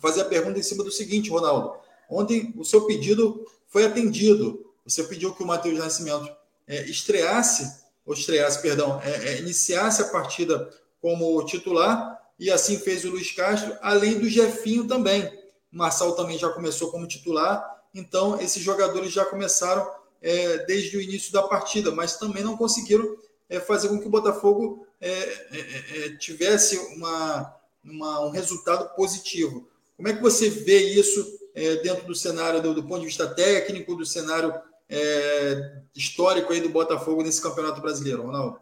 fazer 0.00 0.22
a 0.22 0.26
pergunta 0.26 0.58
em 0.58 0.62
cima 0.62 0.82
do 0.82 0.90
seguinte, 0.90 1.30
Ronaldo. 1.30 1.74
Ontem 2.08 2.54
o 2.56 2.64
seu 2.64 2.86
pedido 2.86 3.46
foi 3.68 3.84
atendido. 3.84 4.72
Você 4.84 5.04
pediu 5.04 5.34
que 5.34 5.42
o 5.42 5.46
Matheus 5.46 5.78
Nascimento 5.78 6.30
é, 6.66 6.82
estreasse, 6.84 7.82
ou 8.04 8.14
estreasse, 8.14 8.62
perdão, 8.62 9.00
é, 9.02 9.34
é, 9.34 9.38
iniciasse 9.40 10.00
a 10.00 10.08
partida 10.08 10.70
como 11.00 11.44
titular, 11.44 12.17
e 12.38 12.50
assim 12.50 12.78
fez 12.78 13.04
o 13.04 13.10
Luiz 13.10 13.32
Castro, 13.32 13.76
além 13.80 14.18
do 14.18 14.28
Jefinho 14.28 14.86
também. 14.86 15.26
O 15.72 15.76
Marçal 15.76 16.14
também 16.14 16.38
já 16.38 16.48
começou 16.50 16.90
como 16.90 17.06
titular, 17.06 17.82
então 17.94 18.40
esses 18.40 18.62
jogadores 18.62 19.12
já 19.12 19.24
começaram 19.24 19.90
é, 20.22 20.58
desde 20.58 20.96
o 20.96 21.00
início 21.00 21.32
da 21.32 21.42
partida, 21.42 21.90
mas 21.90 22.16
também 22.16 22.42
não 22.42 22.56
conseguiram 22.56 23.16
é, 23.48 23.60
fazer 23.60 23.88
com 23.88 23.98
que 24.00 24.06
o 24.06 24.10
Botafogo 24.10 24.86
é, 25.00 25.10
é, 25.10 26.06
é 26.06 26.16
tivesse 26.16 26.76
uma, 26.94 27.54
uma, 27.84 28.20
um 28.26 28.30
resultado 28.30 28.94
positivo. 28.94 29.68
Como 29.96 30.08
é 30.08 30.12
que 30.14 30.22
você 30.22 30.48
vê 30.48 30.78
isso 30.78 31.38
é, 31.54 31.76
dentro 31.76 32.06
do 32.06 32.14
cenário 32.14 32.62
do, 32.62 32.74
do, 32.74 32.82
ponto 32.82 33.00
de 33.00 33.06
vista 33.06 33.26
técnico, 33.26 33.96
do 33.96 34.06
cenário 34.06 34.54
é, 34.88 35.80
histórico 35.94 36.52
aí 36.52 36.60
do 36.60 36.68
Botafogo 36.68 37.22
nesse 37.22 37.42
Campeonato 37.42 37.80
Brasileiro, 37.80 38.22
Ronaldo? 38.22 38.60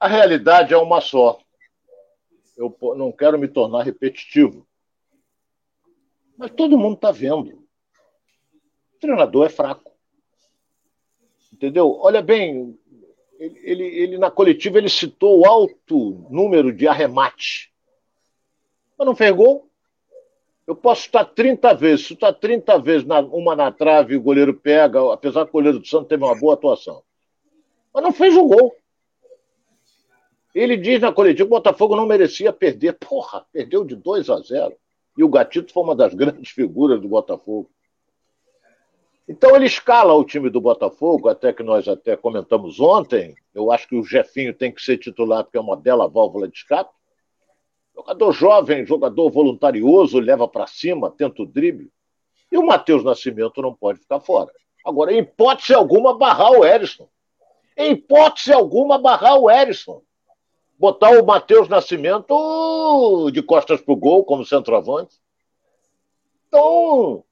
A 0.00 0.08
realidade 0.08 0.72
é 0.72 0.76
uma 0.76 1.00
só. 1.00 1.40
Eu 2.58 2.76
não 2.96 3.12
quero 3.12 3.38
me 3.38 3.46
tornar 3.46 3.84
repetitivo. 3.84 4.66
Mas 6.36 6.50
todo 6.50 6.76
mundo 6.76 6.96
está 6.96 7.12
vendo. 7.12 7.64
O 8.94 8.98
treinador 8.98 9.46
é 9.46 9.48
fraco. 9.48 9.92
Entendeu? 11.52 11.96
Olha 12.00 12.20
bem, 12.20 12.76
ele, 13.38 13.60
ele, 13.62 13.84
ele, 13.84 14.18
na 14.18 14.28
coletiva 14.28 14.76
ele 14.76 14.88
citou 14.88 15.38
o 15.38 15.46
alto 15.46 16.26
número 16.28 16.72
de 16.72 16.88
arremate. 16.88 17.72
Mas 18.98 19.06
não 19.06 19.14
fez 19.14 19.30
gol. 19.34 19.70
Eu 20.66 20.74
posso 20.74 21.02
estar 21.02 21.24
30 21.24 21.74
vezes. 21.74 22.06
Se 22.06 22.14
está 22.14 22.32
30 22.32 22.76
vezes 22.80 23.06
na, 23.06 23.20
uma 23.20 23.54
na 23.54 23.70
trave 23.70 24.16
o 24.16 24.20
goleiro 24.20 24.52
pega, 24.52 25.12
apesar 25.12 25.44
que 25.44 25.50
o 25.50 25.52
goleiro 25.52 25.78
do 25.78 25.86
Santos 25.86 26.08
teve 26.08 26.24
uma 26.24 26.34
boa 26.34 26.54
atuação. 26.54 27.04
Mas 27.94 28.02
não 28.02 28.12
fez 28.12 28.36
o 28.36 28.46
gol. 28.46 28.74
Ele 30.58 30.76
diz 30.76 31.00
na 31.00 31.12
coletiva 31.12 31.46
que 31.46 31.54
o 31.54 31.56
Botafogo 31.56 31.94
não 31.94 32.04
merecia 32.04 32.52
perder. 32.52 32.94
Porra, 32.94 33.46
perdeu 33.52 33.84
de 33.84 33.94
2 33.94 34.28
a 34.28 34.40
0. 34.40 34.74
E 35.16 35.22
o 35.22 35.28
Gatito 35.28 35.72
foi 35.72 35.82
uma 35.84 35.94
das 35.94 36.12
grandes 36.14 36.50
figuras 36.50 37.00
do 37.00 37.08
Botafogo. 37.08 37.70
Então 39.28 39.54
ele 39.54 39.66
escala 39.66 40.14
o 40.14 40.24
time 40.24 40.50
do 40.50 40.60
Botafogo, 40.60 41.28
até 41.28 41.52
que 41.52 41.62
nós 41.62 41.86
até 41.86 42.16
comentamos 42.16 42.80
ontem. 42.80 43.36
Eu 43.54 43.70
acho 43.70 43.86
que 43.86 43.94
o 43.94 44.02
Jefinho 44.02 44.52
tem 44.52 44.72
que 44.72 44.82
ser 44.82 44.98
titular 44.98 45.44
porque 45.44 45.58
é 45.58 45.60
uma 45.60 45.76
bela 45.76 46.08
válvula 46.08 46.48
de 46.48 46.56
escape. 46.56 46.90
Jogador 47.94 48.32
jovem, 48.32 48.86
jogador 48.86 49.30
voluntarioso, 49.30 50.18
leva 50.18 50.48
para 50.48 50.66
cima, 50.66 51.10
tenta 51.10 51.42
o 51.42 51.46
drible. 51.46 51.92
E 52.50 52.58
o 52.58 52.66
Matheus 52.66 53.04
Nascimento 53.04 53.62
não 53.62 53.74
pode 53.74 54.00
ficar 54.00 54.18
fora. 54.18 54.50
Agora, 54.84 55.12
em 55.12 55.18
hipótese 55.18 55.74
alguma, 55.74 56.16
barrar 56.16 56.52
o 56.52 56.64
Erisson. 56.64 57.08
Em 57.76 57.92
hipótese 57.92 58.52
alguma, 58.52 58.98
barrar 58.98 59.38
o 59.38 59.48
Erisson. 59.48 60.02
Botar 60.78 61.10
o 61.10 61.26
Matheus 61.26 61.68
Nascimento 61.68 63.30
de 63.32 63.42
costas 63.42 63.80
para 63.80 63.92
o 63.92 63.96
gol, 63.96 64.24
como 64.24 64.44
centroavante. 64.44 65.16
Então, 66.46 67.24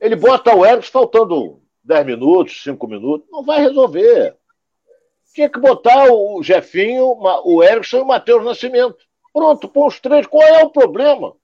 ele 0.00 0.16
bota 0.16 0.56
o 0.56 0.64
Erickson 0.64 0.90
faltando 0.90 1.60
10 1.84 2.06
minutos, 2.06 2.62
5 2.62 2.86
minutos, 2.88 3.28
não 3.30 3.44
vai 3.44 3.60
resolver. 3.60 4.36
Tinha 5.34 5.48
que 5.48 5.60
botar 5.60 6.12
o 6.12 6.42
Jefinho, 6.42 7.16
o 7.44 7.62
Erickson 7.62 7.98
e 7.98 8.00
o 8.00 8.06
Matheus 8.06 8.44
Nascimento. 8.44 8.98
Pronto, 9.32 9.68
põe 9.68 9.86
os 9.86 10.00
três. 10.00 10.26
Qual 10.26 10.42
é 10.42 10.64
o 10.64 10.70
problema? 10.70 11.34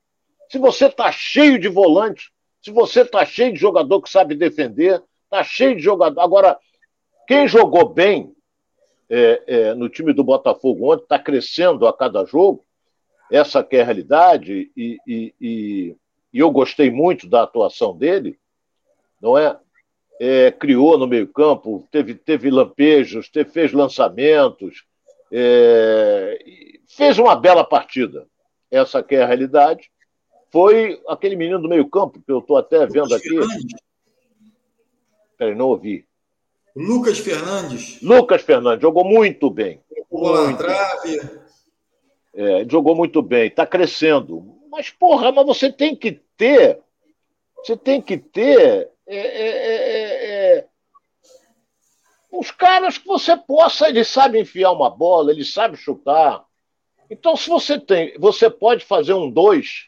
Se 0.51 0.59
você 0.59 0.87
está 0.87 1.11
cheio 1.12 1.59
de 1.59 1.68
volante, 1.68 2.32
se 2.62 2.70
você 2.70 3.03
está 3.03 3.24
cheio 3.24 3.53
de 3.53 3.61
jogador 3.61 4.03
que 4.03 4.11
sabe 4.11 4.34
defender, 4.34 5.03
está 5.24 5.45
cheio 5.45 5.76
de 5.76 5.82
jogador. 5.82 6.20
Agora, 6.20 6.59
quem 7.28 7.47
jogou 7.47 7.89
bem 7.89 8.34
é, 9.09 9.42
é, 9.46 9.74
no 9.74 9.88
time 9.88 10.12
do 10.12 10.24
Botafogo 10.24 10.92
ontem, 10.92 11.02
está 11.02 11.18
crescendo 11.18 11.86
a 11.86 11.96
cada 11.96 12.24
jogo, 12.24 12.64
essa 13.30 13.62
que 13.62 13.76
é 13.76 13.82
a 13.82 13.84
realidade, 13.84 14.70
e, 14.76 14.98
e, 15.07 15.34
e, 15.40 15.96
e 16.32 16.38
eu 16.38 16.50
gostei 16.50 16.90
muito 16.90 17.28
da 17.28 17.42
atuação 17.42 17.96
dele, 17.96 18.38
não 19.20 19.36
é? 19.36 19.59
é 20.20 20.50
criou 20.50 20.96
no 20.98 21.07
meio-campo, 21.07 21.86
teve, 21.90 22.14
teve 22.14 22.50
lampejos, 22.50 23.28
teve, 23.28 23.50
fez 23.50 23.72
lançamentos, 23.72 24.84
é, 25.32 26.38
fez 26.88 27.18
uma 27.18 27.34
bela 27.34 27.64
partida. 27.64 28.26
Essa 28.70 29.02
que 29.02 29.14
é 29.14 29.22
a 29.22 29.26
realidade. 29.26 29.90
Foi 30.50 31.00
aquele 31.09 31.36
menino 31.36 31.61
do 31.61 31.68
meio-campo, 31.68 32.20
que 32.20 32.32
eu 32.32 32.38
estou 32.38 32.57
até 32.57 32.86
vendo 32.86 33.14
aqui. 33.14 33.38
Peraí, 35.36 35.54
não 35.54 35.68
ouvi. 35.68 36.07
Lucas 36.77 37.18
Fernandes. 37.18 38.01
Lucas 38.03 38.43
Fernandes, 38.43 38.83
jogou 38.83 39.05
muito 39.05 39.49
bem. 39.49 39.81
Jogou 40.11 40.47
na 40.47 40.57
trave. 40.57 41.41
É, 42.35 42.66
jogou 42.68 42.95
muito 42.95 43.22
bem, 43.22 43.47
está 43.49 43.66
crescendo. 43.66 44.55
Mas, 44.70 44.91
porra, 44.91 45.33
mas 45.33 45.47
você 45.47 45.72
tem 45.72 45.97
que 45.97 46.20
ter. 46.37 46.81
Você 47.57 47.77
tem 47.77 48.03
que 48.03 48.18
ter 48.18 48.91
é 49.07 49.16
é, 49.16 49.20
é, 49.20 49.79
é, 49.79 50.59
é, 50.59 50.66
os 52.31 52.51
caras 52.51 52.99
que 52.99 53.07
você 53.07 53.37
possa, 53.37 53.89
eles 53.89 54.09
sabem 54.09 54.43
enfiar 54.43 54.72
uma 54.72 54.91
bola, 54.91 55.31
eles 55.31 55.53
sabem 55.53 55.77
chutar. 55.77 56.45
Então, 57.09 57.37
se 57.37 57.49
você 57.49 57.79
tem, 57.79 58.18
você 58.18 58.51
pode 58.51 58.85
fazer 58.85 59.14
um 59.14 59.31
dois. 59.31 59.87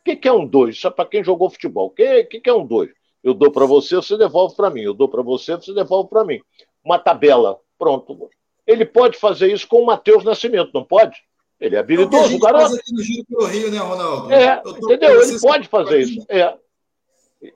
O 0.00 0.04
que, 0.04 0.16
que 0.16 0.28
é 0.28 0.32
um 0.32 0.46
dois? 0.46 0.76
Isso 0.76 0.86
é 0.86 0.90
para 0.90 1.08
quem 1.08 1.22
jogou 1.22 1.50
futebol. 1.50 1.88
O 1.88 1.90
que, 1.90 2.24
que, 2.24 2.40
que 2.40 2.50
é 2.50 2.54
um 2.54 2.66
dois? 2.66 2.90
Eu 3.24 3.32
dou 3.32 3.50
para 3.50 3.64
você, 3.64 3.96
você 3.96 4.18
devolve 4.18 4.54
para 4.54 4.68
mim. 4.68 4.82
Eu 4.82 4.92
dou 4.92 5.08
para 5.08 5.22
você, 5.22 5.56
você 5.56 5.72
devolve 5.72 6.10
para 6.10 6.24
mim. 6.24 6.40
Uma 6.84 6.98
tabela. 6.98 7.58
Pronto. 7.78 8.28
Ele 8.66 8.84
pode 8.84 9.16
fazer 9.16 9.50
isso 9.50 9.66
com 9.66 9.82
o 9.82 9.86
Matheus 9.86 10.22
Nascimento, 10.22 10.70
não 10.74 10.84
pode? 10.84 11.16
Ele 11.58 11.76
é 11.76 11.78
habilidoso, 11.78 12.36
o 12.36 12.38
garoto. 12.38 12.74
Aqui 12.74 12.92
no 12.92 13.02
Giro 13.02 13.24
pelo 13.24 13.46
Rio, 13.46 13.70
né, 13.70 13.78
Ronaldo? 13.78 14.30
É, 14.30 14.62
entendeu? 14.66 15.22
Ele 15.22 15.40
pode 15.40 15.68
fazer 15.68 16.00
isso. 16.00 16.26
É. 16.28 16.54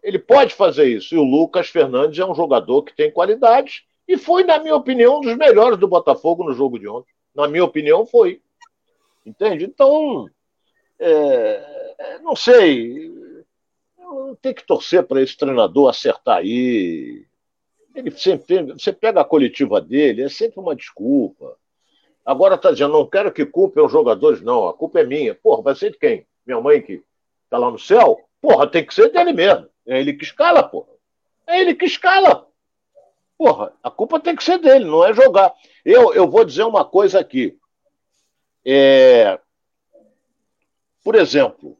Ele 0.02 0.18
pode 0.18 0.54
fazer 0.54 0.86
isso. 0.86 1.14
E 1.14 1.18
o 1.18 1.22
Lucas 1.22 1.68
Fernandes 1.68 2.18
é 2.18 2.24
um 2.24 2.34
jogador 2.34 2.82
que 2.82 2.96
tem 2.96 3.10
qualidade 3.10 3.84
e 4.06 4.16
foi, 4.16 4.44
na 4.44 4.58
minha 4.58 4.74
opinião, 4.74 5.18
um 5.18 5.20
dos 5.20 5.36
melhores 5.36 5.78
do 5.78 5.86
Botafogo 5.86 6.42
no 6.42 6.54
jogo 6.54 6.78
de 6.78 6.88
ontem. 6.88 7.12
Na 7.34 7.46
minha 7.46 7.64
opinião, 7.64 8.06
foi. 8.06 8.40
Entende? 9.24 9.64
Então, 9.64 10.26
é, 10.98 11.94
é 11.98 12.18
não 12.20 12.34
sei. 12.34 13.12
Tem 14.40 14.54
que 14.54 14.66
torcer 14.66 15.02
para 15.06 15.22
esse 15.22 15.36
treinador 15.36 15.88
acertar 15.88 16.38
aí. 16.38 17.26
Ele 17.94 18.10
sempre 18.12 18.72
você 18.72 18.92
pega 18.92 19.20
a 19.20 19.24
coletiva 19.24 19.80
dele, 19.80 20.22
é 20.22 20.28
sempre 20.28 20.60
uma 20.60 20.74
desculpa. 20.74 21.56
Agora 22.24 22.54
está 22.54 22.70
dizendo, 22.70 22.92
não 22.92 23.06
quero 23.06 23.32
que 23.32 23.46
culpem 23.46 23.82
os 23.82 23.90
jogadores, 23.90 24.42
não. 24.42 24.68
A 24.68 24.74
culpa 24.74 25.00
é 25.00 25.04
minha. 25.04 25.34
Porra, 25.34 25.62
vai 25.62 25.74
ser 25.74 25.90
de 25.90 25.98
quem? 25.98 26.26
Minha 26.46 26.60
mãe 26.60 26.80
que 26.82 27.02
está 27.44 27.56
lá 27.58 27.70
no 27.70 27.78
céu? 27.78 28.20
Porra, 28.40 28.66
tem 28.66 28.84
que 28.84 28.94
ser 28.94 29.10
dele 29.10 29.32
mesmo. 29.32 29.68
É 29.86 29.98
ele 29.98 30.12
que 30.12 30.24
escala, 30.24 30.62
porra. 30.62 30.92
É 31.46 31.60
ele 31.60 31.74
que 31.74 31.86
escala. 31.86 32.46
Porra, 33.38 33.72
a 33.82 33.90
culpa 33.90 34.20
tem 34.20 34.36
que 34.36 34.44
ser 34.44 34.58
dele, 34.58 34.84
não 34.84 35.04
é 35.04 35.14
jogar. 35.14 35.54
Eu, 35.84 36.12
eu 36.12 36.28
vou 36.28 36.44
dizer 36.44 36.64
uma 36.64 36.84
coisa 36.84 37.18
aqui. 37.18 37.56
É... 38.64 39.40
Por 41.02 41.14
exemplo, 41.14 41.78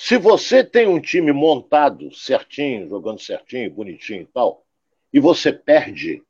se 0.00 0.16
você 0.16 0.62
tem 0.62 0.86
um 0.86 1.00
time 1.00 1.32
montado 1.32 2.14
certinho, 2.14 2.88
jogando 2.88 3.20
certinho, 3.20 3.68
bonitinho 3.68 4.22
e 4.22 4.26
tal, 4.26 4.64
e 5.12 5.18
você 5.18 5.52
perde, 5.52 6.22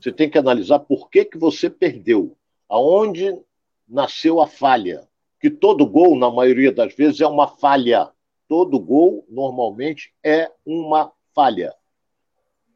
você 0.00 0.10
tem 0.10 0.30
que 0.30 0.38
analisar 0.38 0.78
por 0.78 1.10
que, 1.10 1.26
que 1.26 1.36
você 1.36 1.68
perdeu, 1.68 2.34
aonde 2.66 3.38
nasceu 3.86 4.40
a 4.40 4.46
falha. 4.46 5.06
Que 5.38 5.50
todo 5.50 5.84
gol, 5.84 6.16
na 6.16 6.30
maioria 6.30 6.72
das 6.72 6.94
vezes, 6.94 7.20
é 7.20 7.26
uma 7.26 7.46
falha. 7.46 8.08
Todo 8.48 8.80
gol, 8.80 9.26
normalmente, 9.28 10.14
é 10.24 10.50
uma 10.64 11.12
falha. 11.34 11.74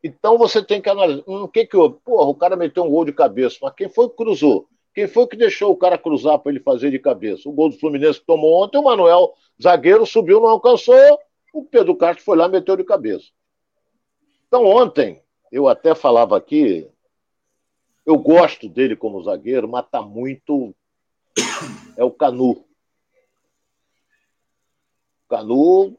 Então 0.04 0.36
você 0.36 0.62
tem 0.62 0.82
que 0.82 0.90
analisar. 0.90 1.22
Hum, 1.26 1.48
que 1.48 1.64
que 1.64 1.78
houve? 1.78 1.98
Porra, 2.04 2.28
o 2.28 2.34
cara 2.34 2.56
meteu 2.56 2.84
um 2.84 2.90
gol 2.90 3.06
de 3.06 3.12
cabeça, 3.14 3.56
mas 3.62 3.72
quem 3.74 3.88
foi 3.88 4.10
que 4.10 4.16
cruzou? 4.16 4.68
Quem 5.00 5.08
foi 5.08 5.26
que 5.26 5.34
deixou 5.34 5.72
o 5.72 5.76
cara 5.78 5.96
cruzar 5.96 6.38
para 6.38 6.52
ele 6.52 6.60
fazer 6.60 6.90
de 6.90 6.98
cabeça? 6.98 7.48
O 7.48 7.52
gol 7.52 7.70
do 7.70 7.78
Fluminense 7.78 8.20
que 8.20 8.26
tomou 8.26 8.62
ontem, 8.62 8.76
o 8.76 8.84
Manuel, 8.84 9.32
zagueiro, 9.60 10.04
subiu, 10.04 10.42
não 10.42 10.50
alcançou. 10.50 10.94
O 11.54 11.64
Pedro 11.64 11.96
Castro 11.96 12.22
foi 12.22 12.36
lá 12.36 12.44
e 12.44 12.50
meteu 12.50 12.76
de 12.76 12.84
cabeça. 12.84 13.28
Então, 14.46 14.66
ontem, 14.66 15.22
eu 15.50 15.68
até 15.68 15.94
falava 15.94 16.36
aqui, 16.36 16.86
eu 18.04 18.18
gosto 18.18 18.68
dele 18.68 18.94
como 18.94 19.22
zagueiro, 19.22 19.66
mas 19.66 19.88
tá 19.88 20.02
muito. 20.02 20.76
É 21.96 22.04
o 22.04 22.10
Canu. 22.10 22.62
Canu, 25.30 25.96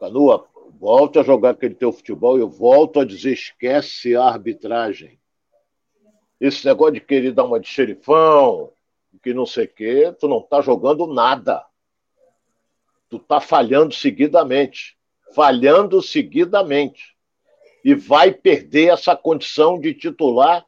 Canu, 0.00 0.48
volta 0.80 1.20
a 1.20 1.22
jogar 1.22 1.50
aquele 1.50 1.76
teu 1.76 1.92
futebol 1.92 2.36
e 2.36 2.40
eu 2.40 2.48
volto 2.48 2.98
a 2.98 3.04
dizer, 3.04 3.34
esquece 3.34 4.16
a 4.16 4.24
arbitragem. 4.24 5.21
Esse 6.42 6.66
negócio 6.66 6.94
de 6.94 7.00
querer 7.00 7.32
dar 7.32 7.44
uma 7.44 7.60
de 7.60 7.68
xerifão, 7.68 8.70
que 9.22 9.32
não 9.32 9.46
sei 9.46 9.64
o 9.66 9.68
quê, 9.68 10.16
tu 10.18 10.26
não 10.26 10.42
tá 10.42 10.60
jogando 10.60 11.06
nada. 11.06 11.64
Tu 13.08 13.18
tá 13.18 13.40
falhando 13.40 13.94
seguidamente. 13.94 14.98
Falhando 15.34 16.02
seguidamente. 16.02 17.16
E 17.84 17.94
vai 17.94 18.32
perder 18.32 18.92
essa 18.92 19.16
condição 19.16 19.78
de 19.78 19.94
titular 19.94 20.66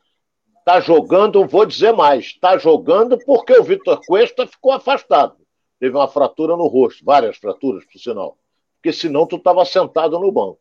Está 0.66 0.80
jogando, 0.80 1.46
vou 1.46 1.66
dizer 1.66 1.92
mais, 1.92 2.24
está 2.24 2.56
jogando 2.56 3.18
porque 3.26 3.52
o 3.52 3.62
Vitor 3.62 4.00
Cuesta 4.06 4.46
ficou 4.46 4.72
afastado. 4.72 5.36
Teve 5.78 5.94
uma 5.94 6.08
fratura 6.08 6.56
no 6.56 6.66
rosto, 6.68 7.04
várias 7.04 7.36
fraturas, 7.36 7.84
por 7.84 7.98
sinal. 7.98 8.38
Porque 8.76 8.90
senão 8.90 9.26
tu 9.26 9.36
estava 9.36 9.62
sentado 9.66 10.18
no 10.18 10.32
banco. 10.32 10.58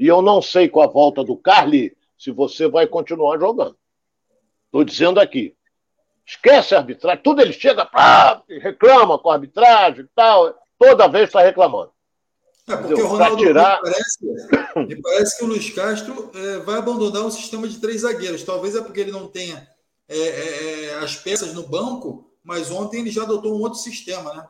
E 0.00 0.08
eu 0.08 0.20
não 0.20 0.42
sei 0.42 0.68
com 0.68 0.82
a 0.82 0.88
volta 0.88 1.22
do 1.22 1.36
Carly 1.36 1.96
se 2.18 2.32
você 2.32 2.66
vai 2.66 2.88
continuar 2.88 3.38
jogando. 3.38 3.76
Estou 4.76 4.84
dizendo 4.84 5.20
aqui. 5.20 5.54
Esquece 6.26 6.74
a 6.74 6.78
arbitragem, 6.78 7.22
tudo 7.22 7.40
ele 7.40 7.52
chega, 7.52 7.86
pá, 7.86 8.42
reclama 8.46 9.18
com 9.18 9.30
a 9.30 9.34
arbitragem 9.34 10.04
e 10.04 10.08
tal. 10.14 10.54
Toda 10.78 11.08
vez 11.08 11.28
está 11.28 11.40
reclamando. 11.40 11.92
É, 12.68 12.76
porque 12.76 13.00
o 13.00 13.06
Ronaldo 13.06 13.36
tirar... 13.38 13.80
me, 13.80 13.90
parece, 13.90 14.26
me 14.76 15.00
parece 15.00 15.38
que 15.38 15.44
o 15.44 15.46
Luiz 15.46 15.70
Castro 15.70 16.30
é, 16.34 16.58
vai 16.58 16.76
abandonar 16.76 17.22
um 17.22 17.30
sistema 17.30 17.66
de 17.66 17.80
três 17.80 18.02
zagueiros. 18.02 18.42
Talvez 18.42 18.74
é 18.74 18.82
porque 18.82 19.00
ele 19.00 19.12
não 19.12 19.28
tenha 19.28 19.66
é, 20.08 20.18
é, 20.18 20.84
é, 20.84 20.94
as 20.96 21.16
peças 21.16 21.54
no 21.54 21.66
banco, 21.66 22.30
mas 22.44 22.70
ontem 22.70 23.00
ele 23.00 23.10
já 23.10 23.22
adotou 23.22 23.56
um 23.56 23.62
outro 23.62 23.78
sistema, 23.78 24.34
né? 24.34 24.46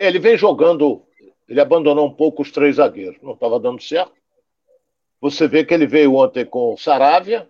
Ele 0.00 0.18
vem 0.18 0.36
jogando, 0.36 1.04
ele 1.48 1.60
abandonou 1.60 2.06
um 2.06 2.14
pouco 2.14 2.42
os 2.42 2.50
três 2.50 2.76
zagueiros, 2.76 3.22
não 3.22 3.34
estava 3.34 3.60
dando 3.60 3.80
certo. 3.80 4.14
Você 5.20 5.46
vê 5.46 5.64
que 5.64 5.72
ele 5.72 5.86
veio 5.86 6.16
ontem 6.16 6.44
com 6.44 6.72
o 6.72 6.78
Saravia, 6.78 7.48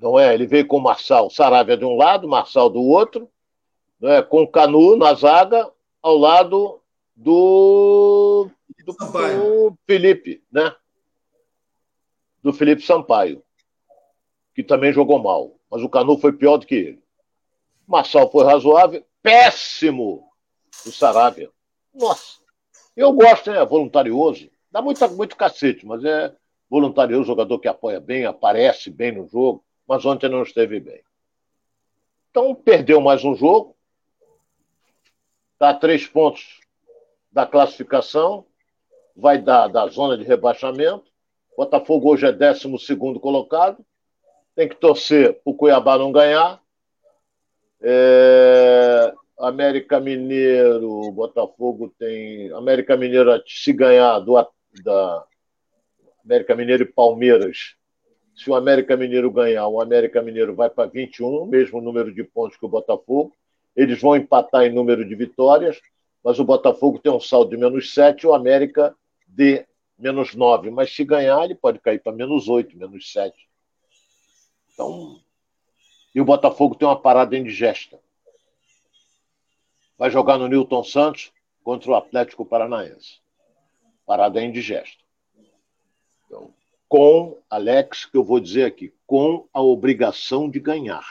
não 0.00 0.18
é? 0.18 0.34
Ele 0.34 0.46
veio 0.46 0.66
com 0.66 0.78
o 0.78 0.82
Marçal, 0.82 1.30
Saravia 1.30 1.76
de 1.76 1.84
um 1.84 1.96
lado, 1.96 2.26
Marçal 2.26 2.70
do 2.70 2.80
outro, 2.80 3.30
não 4.00 4.10
é? 4.10 4.22
com 4.22 4.42
o 4.42 4.48
Canu 4.48 4.96
na 4.96 5.12
zaga, 5.14 5.70
ao 6.02 6.16
lado 6.16 6.80
do 7.14 8.48
do, 8.84 8.92
do 8.94 9.78
Felipe, 9.86 10.42
né? 10.50 10.74
Do 12.42 12.52
Felipe 12.52 12.82
Sampaio, 12.82 13.42
que 14.54 14.62
também 14.62 14.92
jogou 14.92 15.18
mal. 15.18 15.54
Mas 15.70 15.82
o 15.82 15.88
Canu 15.88 16.18
foi 16.18 16.32
pior 16.32 16.56
do 16.56 16.66
que 16.66 16.74
ele. 16.74 17.02
Marçal 17.86 18.30
foi 18.30 18.44
razoável, 18.44 19.04
péssimo 19.22 20.28
o 20.86 20.90
Saravia. 20.90 21.50
Nossa, 21.92 22.38
eu 22.96 23.12
gosto, 23.12 23.50
é 23.50 23.64
voluntarioso. 23.66 24.50
Dá 24.70 24.80
muito, 24.80 25.06
muito 25.10 25.36
cacete, 25.36 25.84
mas 25.84 26.02
é 26.04 26.34
voluntarioso, 26.70 27.26
jogador 27.26 27.58
que 27.58 27.68
apoia 27.68 28.00
bem, 28.00 28.24
aparece 28.24 28.88
bem 28.88 29.12
no 29.12 29.26
jogo, 29.26 29.64
mas 29.90 30.06
ontem 30.06 30.28
não 30.28 30.44
esteve 30.44 30.78
bem. 30.78 31.02
Então, 32.30 32.54
perdeu 32.54 33.00
mais 33.00 33.24
um 33.24 33.34
jogo. 33.34 33.76
Está 35.54 35.70
a 35.70 35.74
três 35.74 36.06
pontos 36.06 36.60
da 37.32 37.44
classificação 37.44 38.46
vai 39.16 39.36
dar 39.36 39.66
da 39.66 39.88
zona 39.88 40.16
de 40.16 40.22
rebaixamento. 40.22 41.10
Botafogo 41.56 42.12
hoje 42.12 42.24
é 42.24 42.30
12 42.30 42.68
colocado. 43.20 43.84
Tem 44.54 44.68
que 44.68 44.76
torcer 44.76 45.34
para 45.42 45.50
o 45.50 45.54
Cuiabá 45.54 45.98
não 45.98 46.12
ganhar. 46.12 46.62
É... 47.82 49.12
América 49.40 49.98
Mineiro, 49.98 51.10
Botafogo 51.10 51.92
tem. 51.98 52.52
América 52.52 52.96
Mineiro, 52.96 53.42
se 53.44 53.72
ganhar 53.72 54.20
do, 54.20 54.34
da 54.84 55.24
América 56.24 56.54
Mineiro 56.54 56.84
e 56.84 56.92
Palmeiras, 56.92 57.74
se 58.40 58.48
o 58.48 58.54
América 58.54 58.96
Mineiro 58.96 59.30
ganhar, 59.30 59.68
o 59.68 59.82
América 59.82 60.22
Mineiro 60.22 60.54
vai 60.54 60.70
para 60.70 60.88
21, 60.88 61.44
mesmo 61.44 61.78
número 61.78 62.10
de 62.10 62.24
pontos 62.24 62.56
que 62.56 62.64
o 62.64 62.70
Botafogo. 62.70 63.36
Eles 63.76 64.00
vão 64.00 64.16
empatar 64.16 64.62
em 64.64 64.72
número 64.72 65.06
de 65.06 65.14
vitórias, 65.14 65.78
mas 66.24 66.38
o 66.38 66.44
Botafogo 66.44 66.98
tem 66.98 67.12
um 67.12 67.20
saldo 67.20 67.50
de 67.50 67.58
menos 67.58 67.92
7, 67.92 68.26
o 68.26 68.32
América 68.32 68.96
de 69.28 69.66
menos 69.98 70.34
9, 70.34 70.70
mas 70.70 70.90
se 70.90 71.04
ganhar, 71.04 71.44
ele 71.44 71.54
pode 71.54 71.80
cair 71.80 72.00
para 72.02 72.12
menos 72.12 72.48
8, 72.48 72.78
menos 72.78 73.12
7. 73.12 73.36
Então, 74.72 75.20
e 76.14 76.20
o 76.22 76.24
Botafogo 76.24 76.74
tem 76.74 76.88
uma 76.88 76.98
parada 76.98 77.36
indigesta. 77.36 78.00
Vai 79.98 80.10
jogar 80.10 80.38
no 80.38 80.48
Newton 80.48 80.82
Santos 80.82 81.30
contra 81.62 81.90
o 81.90 81.94
Atlético 81.94 82.46
Paranaense. 82.46 83.20
Parada 84.06 84.42
indigesta. 84.42 85.04
Então, 86.24 86.54
com, 86.90 87.40
Alex, 87.48 88.04
que 88.04 88.16
eu 88.16 88.24
vou 88.24 88.40
dizer 88.40 88.64
aqui, 88.64 88.92
com 89.06 89.46
a 89.54 89.62
obrigação 89.62 90.50
de 90.50 90.58
ganhar. 90.58 91.06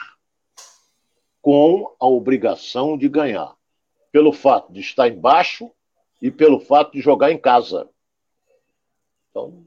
Com 1.40 1.96
a 1.98 2.06
obrigação 2.06 2.98
de 2.98 3.08
ganhar. 3.08 3.56
Pelo 4.12 4.30
fato 4.30 4.70
de 4.70 4.80
estar 4.80 5.08
embaixo 5.08 5.72
e 6.20 6.30
pelo 6.30 6.60
fato 6.60 6.92
de 6.92 7.00
jogar 7.00 7.32
em 7.32 7.38
casa. 7.38 7.88
Então, 9.30 9.64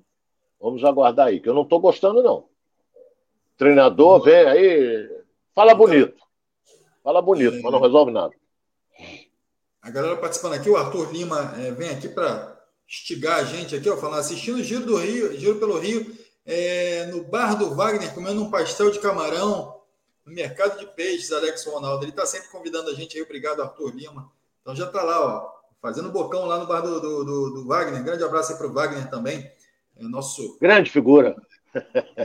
vamos 0.61 0.83
aguardar 0.83 1.27
aí, 1.27 1.39
que 1.39 1.49
eu 1.49 1.53
não 1.55 1.63
estou 1.63 1.79
gostando, 1.79 2.21
não. 2.21 2.47
Treinador 3.57 4.21
vem 4.21 4.35
aí, 4.35 5.23
fala 5.55 5.73
bonito. 5.73 6.21
Fala 7.03 7.23
bonito, 7.23 7.59
mas 7.63 7.71
não 7.71 7.81
resolve 7.81 8.11
nada. 8.11 8.35
A 9.81 9.89
galera 9.89 10.17
participando 10.17 10.53
aqui, 10.53 10.69
o 10.69 10.77
Arthur 10.77 11.11
Lima 11.11 11.55
é, 11.57 11.71
vem 11.71 11.89
aqui 11.89 12.07
para 12.07 12.62
instigar 12.93 13.39
a 13.39 13.43
gente 13.43 13.75
aqui, 13.75 13.89
ó, 13.89 13.97
falando, 13.97 14.19
assistindo 14.19 14.57
o 14.57 14.63
Giro 14.63 14.85
do 14.85 14.97
Rio, 14.97 15.35
Giro 15.35 15.57
pelo 15.57 15.79
Rio, 15.79 16.15
é, 16.45 17.07
no 17.07 17.23
bar 17.23 17.55
do 17.55 17.73
Wagner, 17.73 18.13
comendo 18.13 18.43
um 18.43 18.51
pastel 18.51 18.91
de 18.91 18.99
camarão, 18.99 19.81
no 20.23 20.31
mercado 20.31 20.79
de 20.79 20.85
peixes, 20.85 21.31
Alex 21.31 21.65
Ronaldo. 21.65 22.03
Ele 22.03 22.11
está 22.11 22.25
sempre 22.25 22.49
convidando 22.49 22.91
a 22.91 22.93
gente 22.93 23.17
aí, 23.17 23.23
obrigado, 23.23 23.61
Arthur 23.61 23.95
Lima. 23.95 24.31
Então 24.61 24.75
já 24.75 24.85
está 24.85 25.01
lá, 25.01 25.25
ó, 25.25 25.51
fazendo 25.81 26.11
bocão 26.11 26.45
lá 26.45 26.59
no 26.59 26.67
bar 26.67 26.81
do, 26.81 27.01
do, 27.01 27.25
do, 27.25 27.49
do 27.49 27.67
Wagner. 27.67 28.03
Grande 28.03 28.23
abraço 28.23 28.51
aí 28.51 28.57
para 28.57 28.67
o 28.67 28.73
Wagner 28.73 29.09
também. 29.09 29.51
É 29.97 30.03
nosso. 30.03 30.57
Grande 30.59 30.91
figura. 30.91 31.35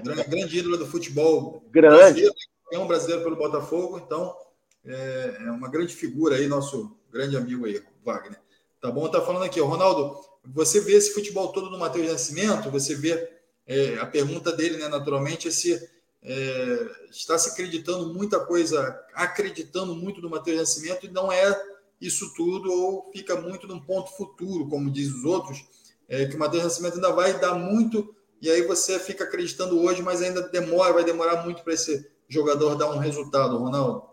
Grande, 0.05 0.25
grande 0.25 0.59
ídolo 0.59 0.77
do 0.77 0.87
futebol. 0.87 1.65
Grande. 1.71 1.97
Brasileiro, 1.97 2.35
é 2.71 2.79
um 2.79 2.87
brasileiro 2.87 3.25
pelo 3.25 3.37
Botafogo, 3.37 3.99
então 3.99 4.37
é, 4.85 5.39
é, 5.41 5.51
uma 5.51 5.69
grande 5.69 5.95
figura 5.95 6.37
aí, 6.37 6.47
nosso 6.47 6.95
grande 7.11 7.37
amigo 7.37 7.65
aí, 7.65 7.83
Wagner. 8.05 8.39
Tá 8.81 8.91
bom? 8.91 9.09
Tá 9.09 9.23
falando 9.23 9.45
aqui, 9.45 9.59
Ronaldo, 9.61 10.21
você 10.45 10.81
vê 10.81 10.95
esse 10.95 11.13
futebol 11.13 11.49
todo 11.53 11.71
no 11.71 11.79
Matheus 11.79 12.11
Nascimento, 12.11 12.71
você 12.71 12.95
vê 12.95 13.31
é, 13.67 13.99
a 13.99 14.07
pergunta 14.07 14.53
dele, 14.53 14.79
né, 14.79 14.89
naturalmente, 14.89 15.49
é 15.49 15.51
se 15.51 15.75
é, 16.23 16.91
está 17.11 17.39
se 17.39 17.51
acreditando 17.51 18.13
muita 18.13 18.41
coisa, 18.41 18.99
acreditando 19.15 19.95
muito 19.95 20.21
no 20.21 20.31
Matheus 20.31 20.59
Nascimento 20.59 21.07
e 21.07 21.11
não 21.11 21.31
é 21.31 21.61
isso 22.01 22.33
tudo 22.35 22.73
ou 22.73 23.11
fica 23.13 23.41
muito 23.41 23.67
num 23.67 23.81
ponto 23.81 24.17
futuro, 24.17 24.69
como 24.69 24.91
diz 24.91 25.13
os 25.13 25.25
outros, 25.25 25.65
é, 26.09 26.27
que 26.27 26.37
o 26.37 26.39
Matheus 26.39 26.65
Nascimento 26.65 26.95
ainda 26.95 27.13
vai 27.13 27.39
dar 27.39 27.55
muito 27.55 28.15
e 28.41 28.51
aí 28.51 28.63
você 28.63 28.99
fica 28.99 29.25
acreditando 29.25 29.81
hoje, 29.81 30.01
mas 30.01 30.23
ainda 30.23 30.43
demora, 30.49 30.93
vai 30.93 31.05
demorar 31.05 31.45
muito 31.45 31.63
para 31.63 31.75
esse 31.75 32.09
jogador 32.29 32.77
dar 32.77 32.91
um 32.91 32.99
resultado, 32.99 33.59
Ronaldo. 33.59 34.09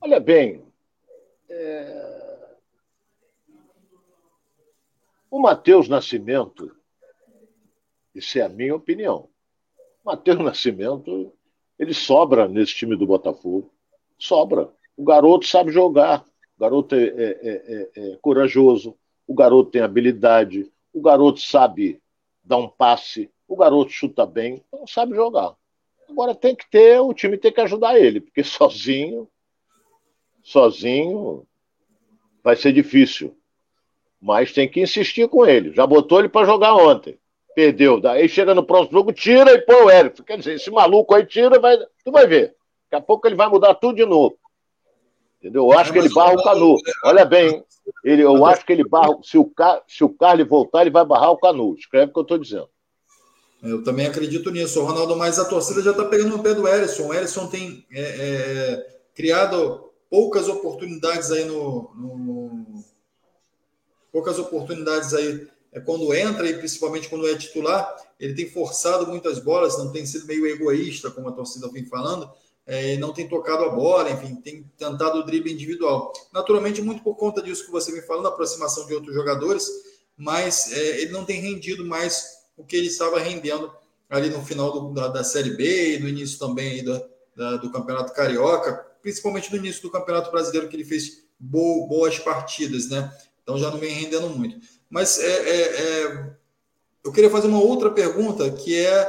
Olha 0.00 0.20
bem, 0.20 0.64
é... 1.48 2.07
o 5.30 5.38
Matheus 5.38 5.88
Nascimento, 5.88 6.74
isso 8.14 8.38
é 8.38 8.42
a 8.42 8.48
minha 8.48 8.74
opinião. 8.74 9.28
O 10.04 10.10
Matheus 10.10 10.38
Nascimento, 10.38 11.32
ele 11.78 11.94
sobra 11.94 12.48
nesse 12.48 12.74
time 12.74 12.96
do 12.96 13.06
Botafogo. 13.06 13.70
Sobra. 14.18 14.72
O 14.96 15.04
garoto 15.04 15.46
sabe 15.46 15.70
jogar, 15.70 16.24
o 16.56 16.60
garoto 16.60 16.94
é, 16.94 17.04
é, 17.04 17.38
é, 17.42 17.90
é, 17.94 18.16
corajoso, 18.20 18.96
o 19.26 19.34
garoto 19.34 19.70
tem 19.70 19.82
habilidade, 19.82 20.72
o 20.92 21.00
garoto 21.00 21.40
sabe 21.40 22.02
dar 22.42 22.56
um 22.56 22.68
passe, 22.68 23.30
o 23.46 23.54
garoto 23.54 23.92
chuta 23.92 24.26
bem, 24.26 24.64
não 24.72 24.86
sabe 24.86 25.14
jogar. 25.14 25.54
Agora 26.08 26.34
tem 26.34 26.56
que 26.56 26.68
ter, 26.68 26.98
o 26.98 27.14
time 27.14 27.38
tem 27.38 27.52
que 27.52 27.60
ajudar 27.60 27.96
ele, 27.96 28.20
porque 28.20 28.42
sozinho, 28.42 29.28
sozinho 30.42 31.46
vai 32.42 32.56
ser 32.56 32.72
difícil. 32.72 33.37
Mas 34.20 34.52
tem 34.52 34.68
que 34.68 34.80
insistir 34.80 35.28
com 35.28 35.46
ele. 35.46 35.72
Já 35.72 35.86
botou 35.86 36.18
ele 36.18 36.28
para 36.28 36.46
jogar 36.46 36.74
ontem. 36.74 37.18
Perdeu. 37.54 38.00
Daí 38.00 38.28
chega 38.28 38.54
no 38.54 38.64
próximo 38.64 38.98
jogo, 38.98 39.12
tira 39.12 39.52
e 39.52 39.60
põe 39.62 39.76
o 39.76 39.90
Érico. 39.90 40.22
Quer 40.22 40.38
dizer, 40.38 40.54
esse 40.54 40.70
maluco 40.70 41.14
aí 41.14 41.24
tira, 41.24 41.58
vai, 41.58 41.76
tu 42.04 42.10
vai 42.10 42.26
ver. 42.26 42.54
Daqui 42.90 43.02
a 43.02 43.06
pouco 43.06 43.26
ele 43.26 43.36
vai 43.36 43.48
mudar 43.48 43.74
tudo 43.74 43.96
de 43.96 44.04
novo. 44.04 44.36
Entendeu? 45.38 45.64
Eu 45.64 45.78
acho 45.78 45.92
que 45.92 45.98
ele 45.98 46.08
barra 46.08 46.34
o 46.34 46.42
Canu. 46.42 46.76
Olha 47.04 47.24
bem, 47.24 47.62
ele, 48.04 48.22
eu 48.22 48.44
acho 48.44 48.64
que 48.64 48.72
ele 48.72 48.88
barra. 48.88 49.16
Se 49.22 49.38
o, 49.38 49.50
se 49.86 50.02
o 50.02 50.08
Carly 50.08 50.42
voltar, 50.42 50.82
ele 50.82 50.90
vai 50.90 51.04
barrar 51.04 51.30
o 51.30 51.38
Canu. 51.38 51.74
Escreve 51.74 52.10
o 52.10 52.12
que 52.12 52.18
eu 52.18 52.22
estou 52.22 52.38
dizendo. 52.38 52.68
Eu 53.62 53.82
também 53.82 54.06
acredito 54.06 54.50
nisso, 54.50 54.82
Ronaldo, 54.82 55.16
mas 55.16 55.38
a 55.38 55.44
torcida 55.44 55.82
já 55.82 55.90
está 55.90 56.04
pegando 56.04 56.36
no 56.36 56.42
pé 56.42 56.54
do 56.54 56.66
Erisson. 56.66 57.08
O 57.08 57.14
Erisson 57.14 57.48
tem 57.48 57.84
é, 57.90 58.00
é, 58.00 58.86
criado 59.14 59.90
poucas 60.08 60.48
oportunidades 60.48 61.32
aí 61.32 61.44
no, 61.44 61.90
no, 61.94 62.66
poucas 64.12 64.38
oportunidades 64.38 65.14
aí 65.14 65.48
é 65.72 65.80
quando 65.80 66.12
entra 66.14 66.48
e 66.48 66.56
principalmente 66.56 67.08
quando 67.08 67.28
é 67.28 67.36
titular, 67.36 67.96
ele 68.18 68.34
tem 68.34 68.48
forçado 68.48 69.06
muitas 69.06 69.38
bolas, 69.38 69.78
não 69.78 69.92
tem 69.92 70.06
sido 70.06 70.26
meio 70.26 70.46
egoísta, 70.46 71.10
como 71.10 71.28
a 71.28 71.32
torcida 71.32 71.68
vem 71.68 71.84
falando, 71.84 72.30
é, 72.66 72.96
não 72.96 73.12
tem 73.12 73.28
tocado 73.28 73.64
a 73.64 73.70
bola, 73.70 74.10
enfim, 74.10 74.36
tem 74.36 74.70
tentado 74.76 75.18
o 75.18 75.22
drible 75.24 75.52
individual. 75.52 76.12
Naturalmente, 76.32 76.82
muito 76.82 77.02
por 77.02 77.16
conta 77.16 77.42
disso 77.42 77.64
que 77.64 77.70
você 77.70 77.92
vem 77.92 78.02
falando, 78.02 78.28
aproximação 78.28 78.86
de 78.86 78.94
outros 78.94 79.14
jogadores, 79.14 79.66
mas 80.16 80.72
é, 80.72 81.00
ele 81.00 81.12
não 81.12 81.24
tem 81.24 81.40
rendido 81.40 81.84
mais 81.84 82.38
o 82.56 82.64
que 82.64 82.76
ele 82.76 82.88
estava 82.88 83.18
rendendo 83.18 83.72
ali 84.10 84.30
no 84.30 84.44
final 84.44 84.72
do, 84.72 84.92
da, 84.92 85.08
da, 85.08 85.24
Série 85.24 85.50
B 85.50 85.96
e 85.96 85.98
no 86.00 86.08
início 86.08 86.38
também 86.38 86.82
do, 86.82 87.00
da, 87.36 87.56
do 87.56 87.70
Campeonato 87.70 88.12
Carioca, 88.12 88.86
principalmente 89.00 89.50
no 89.50 89.58
início 89.58 89.82
do 89.82 89.90
Campeonato 89.90 90.30
Brasileiro, 90.30 90.68
que 90.68 90.76
ele 90.76 90.84
fez 90.84 91.24
bo, 91.38 91.86
boas 91.86 92.18
partidas, 92.18 92.88
né? 92.88 93.10
Então 93.48 93.56
já 93.56 93.70
não 93.70 93.78
vem 93.78 93.94
rendendo 93.94 94.28
muito. 94.28 94.60
Mas 94.90 95.18
é, 95.18 95.26
é, 95.26 95.62
é, 95.80 96.36
eu 97.02 97.10
queria 97.10 97.30
fazer 97.30 97.48
uma 97.48 97.62
outra 97.62 97.90
pergunta, 97.90 98.50
que 98.50 98.76
é 98.76 99.04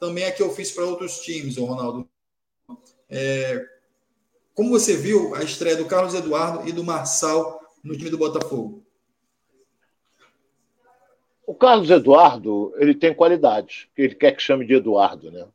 também 0.00 0.24
a 0.24 0.32
que 0.32 0.42
eu 0.42 0.50
fiz 0.50 0.72
para 0.72 0.84
outros 0.84 1.20
times, 1.20 1.56
Ronaldo. 1.56 2.08
É, 3.08 3.64
como 4.52 4.70
você 4.70 4.96
viu 4.96 5.32
a 5.36 5.44
estreia 5.44 5.76
do 5.76 5.84
Carlos 5.84 6.12
Eduardo 6.12 6.68
e 6.68 6.72
do 6.72 6.82
Marçal 6.82 7.60
no 7.84 7.96
time 7.96 8.10
do 8.10 8.18
Botafogo? 8.18 8.82
O 11.46 11.54
Carlos 11.54 11.88
Eduardo, 11.88 12.74
ele 12.78 12.96
tem 12.96 13.14
qualidade, 13.14 13.88
que 13.94 14.02
ele 14.02 14.16
quer 14.16 14.32
que 14.32 14.42
chame 14.42 14.66
de 14.66 14.74
Eduardo, 14.74 15.30
né? 15.30 15.46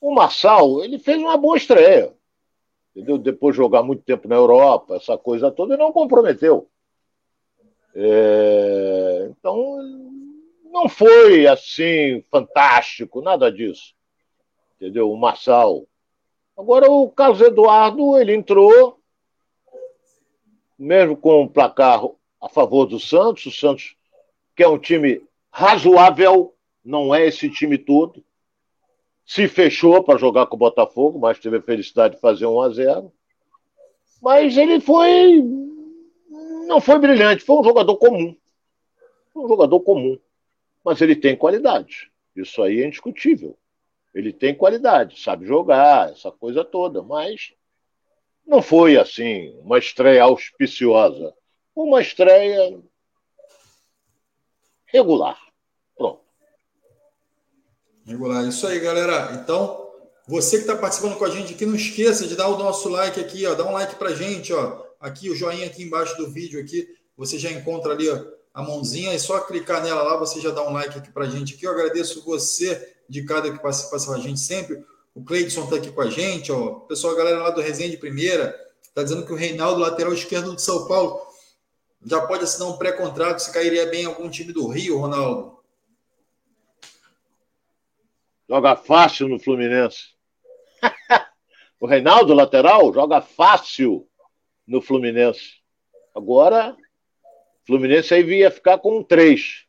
O 0.00 0.14
Marçal, 0.14 0.82
ele 0.82 0.98
fez 0.98 1.18
uma 1.18 1.36
boa 1.36 1.58
estreia. 1.58 2.14
Entendeu? 2.96 3.18
Depois 3.18 3.54
de 3.54 3.58
jogar 3.58 3.82
muito 3.82 4.02
tempo 4.04 4.26
na 4.26 4.36
Europa, 4.36 4.96
essa 4.96 5.18
coisa 5.18 5.50
toda, 5.50 5.74
ele 5.74 5.82
não 5.82 5.92
comprometeu. 5.92 6.70
É... 7.94 9.28
Então, 9.30 9.78
não 10.64 10.88
foi 10.88 11.46
assim 11.46 12.24
fantástico, 12.30 13.20
nada 13.20 13.52
disso. 13.52 13.94
Entendeu? 14.76 15.10
O 15.10 15.16
Marçal. 15.16 15.86
Agora, 16.56 16.90
o 16.90 17.10
Carlos 17.10 17.40
Eduardo, 17.40 18.18
ele 18.18 18.34
entrou, 18.34 18.98
mesmo 20.78 21.16
com 21.16 21.42
o 21.42 21.48
placar 21.48 22.02
a 22.40 22.48
favor 22.48 22.86
do 22.86 22.98
Santos, 22.98 23.46
o 23.46 23.50
Santos 23.50 23.96
que 24.54 24.62
é 24.62 24.68
um 24.68 24.78
time 24.78 25.22
razoável, 25.50 26.54
não 26.84 27.14
é 27.14 27.26
esse 27.26 27.48
time 27.48 27.78
todo. 27.78 28.24
Se 29.24 29.46
fechou 29.48 30.02
para 30.02 30.18
jogar 30.18 30.46
com 30.46 30.56
o 30.56 30.58
Botafogo, 30.58 31.18
mas 31.18 31.38
teve 31.38 31.58
a 31.58 31.62
felicidade 31.62 32.16
de 32.16 32.20
fazer 32.20 32.46
1 32.46 32.60
a 32.60 32.68
0. 32.70 33.12
Mas 34.20 34.56
ele 34.56 34.80
foi 34.80 35.42
não 36.72 36.80
foi 36.80 36.98
brilhante, 36.98 37.44
foi 37.44 37.56
um 37.56 37.64
jogador 37.64 37.96
comum. 37.96 38.34
Um 39.36 39.46
jogador 39.46 39.80
comum. 39.80 40.18
Mas 40.82 41.00
ele 41.02 41.14
tem 41.14 41.36
qualidade. 41.36 42.10
Isso 42.34 42.62
aí 42.62 42.80
é 42.80 42.86
indiscutível. 42.86 43.58
Ele 44.14 44.32
tem 44.32 44.54
qualidade, 44.54 45.20
sabe 45.20 45.46
jogar, 45.46 46.10
essa 46.10 46.30
coisa 46.30 46.64
toda, 46.64 47.02
mas 47.02 47.52
não 48.46 48.62
foi 48.62 48.96
assim 48.96 49.54
uma 49.60 49.78
estreia 49.78 50.22
auspiciosa. 50.22 51.34
Uma 51.74 52.00
estreia 52.00 52.80
regular. 54.86 55.38
Pronto. 55.96 56.22
Regular. 58.06 58.46
Isso 58.48 58.66
aí, 58.66 58.80
galera. 58.80 59.32
Então, 59.34 59.90
você 60.26 60.56
que 60.56 60.62
está 60.62 60.76
participando 60.76 61.18
com 61.18 61.24
a 61.24 61.30
gente 61.30 61.54
aqui, 61.54 61.64
não 61.64 61.74
esqueça 61.74 62.26
de 62.26 62.36
dar 62.36 62.48
o 62.48 62.58
nosso 62.58 62.88
like 62.88 63.20
aqui, 63.20 63.46
ó. 63.46 63.54
Dá 63.54 63.64
um 63.64 63.72
like 63.72 63.94
pra 63.96 64.14
gente, 64.14 64.52
ó. 64.52 64.81
Aqui, 65.02 65.28
o 65.28 65.34
joinha 65.34 65.66
aqui 65.66 65.82
embaixo 65.82 66.16
do 66.16 66.30
vídeo 66.30 66.60
aqui. 66.60 66.88
Você 67.16 67.36
já 67.36 67.50
encontra 67.50 67.92
ali 67.92 68.08
ó, 68.08 68.24
a 68.54 68.62
mãozinha. 68.62 69.12
É 69.12 69.18
só 69.18 69.40
clicar 69.40 69.82
nela 69.82 70.00
lá, 70.00 70.16
você 70.16 70.40
já 70.40 70.50
dá 70.50 70.62
um 70.62 70.72
like 70.72 70.96
aqui 70.96 71.10
pra 71.10 71.26
gente 71.26 71.54
aqui. 71.54 71.66
Eu 71.66 71.72
agradeço 71.72 72.24
você 72.24 72.94
de 73.08 73.24
cada 73.24 73.50
que 73.50 73.60
participa 73.60 73.98
com 73.98 74.12
a 74.12 74.18
gente 74.20 74.38
sempre. 74.38 74.80
O 75.12 75.24
Cleidson 75.24 75.64
está 75.64 75.76
aqui 75.76 75.90
com 75.90 76.00
a 76.00 76.08
gente, 76.08 76.52
ó. 76.52 76.76
Pessoal, 76.86 77.14
a 77.14 77.16
galera 77.16 77.42
lá 77.42 77.50
do 77.50 77.60
Resenha 77.60 77.90
de 77.90 77.96
Primeira, 77.96 78.56
está 78.80 79.02
dizendo 79.02 79.26
que 79.26 79.32
o 79.32 79.36
Reinaldo, 79.36 79.80
lateral 79.80 80.12
esquerdo 80.12 80.54
de 80.54 80.62
São 80.62 80.86
Paulo, 80.86 81.20
já 82.04 82.24
pode 82.24 82.44
assinar 82.44 82.68
um 82.68 82.76
pré-contrato 82.76 83.40
se 83.40 83.52
cairia 83.52 83.86
bem 83.86 84.02
em 84.02 84.06
algum 84.06 84.30
time 84.30 84.52
do 84.52 84.68
Rio, 84.68 84.98
Ronaldo? 84.98 85.58
Joga 88.48 88.76
fácil 88.76 89.28
no 89.28 89.40
Fluminense. 89.40 90.12
o 91.80 91.86
Reinaldo, 91.86 92.32
lateral, 92.34 92.92
joga 92.94 93.20
fácil 93.20 94.08
no 94.66 94.80
Fluminense. 94.80 95.60
Agora, 96.14 96.76
o 97.62 97.66
Fluminense 97.66 98.12
aí 98.14 98.22
ia 98.24 98.50
ficar 98.50 98.78
com 98.78 99.02
três. 99.02 99.66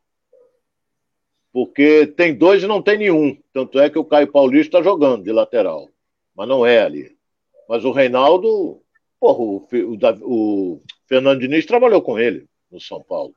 Porque 1.52 2.08
tem 2.08 2.34
dois 2.36 2.64
e 2.64 2.68
não 2.68 2.82
tem 2.82 2.98
nenhum. 2.98 3.38
Tanto 3.54 3.80
é 3.80 3.90
que 3.90 4.00
o 4.00 4.06
Caio 4.06 4.32
Paulista 4.32 4.80
está 4.80 4.82
jogando 4.82 5.24
de 5.24 5.32
lateral. 5.32 5.90
Mas 6.36 6.48
não 6.48 6.66
é 6.66 6.82
ali. 6.82 7.16
Mas 7.70 7.86
o 7.86 7.92
Reinaldo, 7.92 8.82
porra, 9.20 9.40
o, 9.40 9.68
o, 9.72 10.74
o 10.74 10.82
Fernando 11.08 11.40
Diniz 11.40 11.66
trabalhou 11.66 12.02
com 12.02 12.18
ele 12.18 12.48
no 12.72 12.80
São 12.80 13.02
Paulo. 13.04 13.36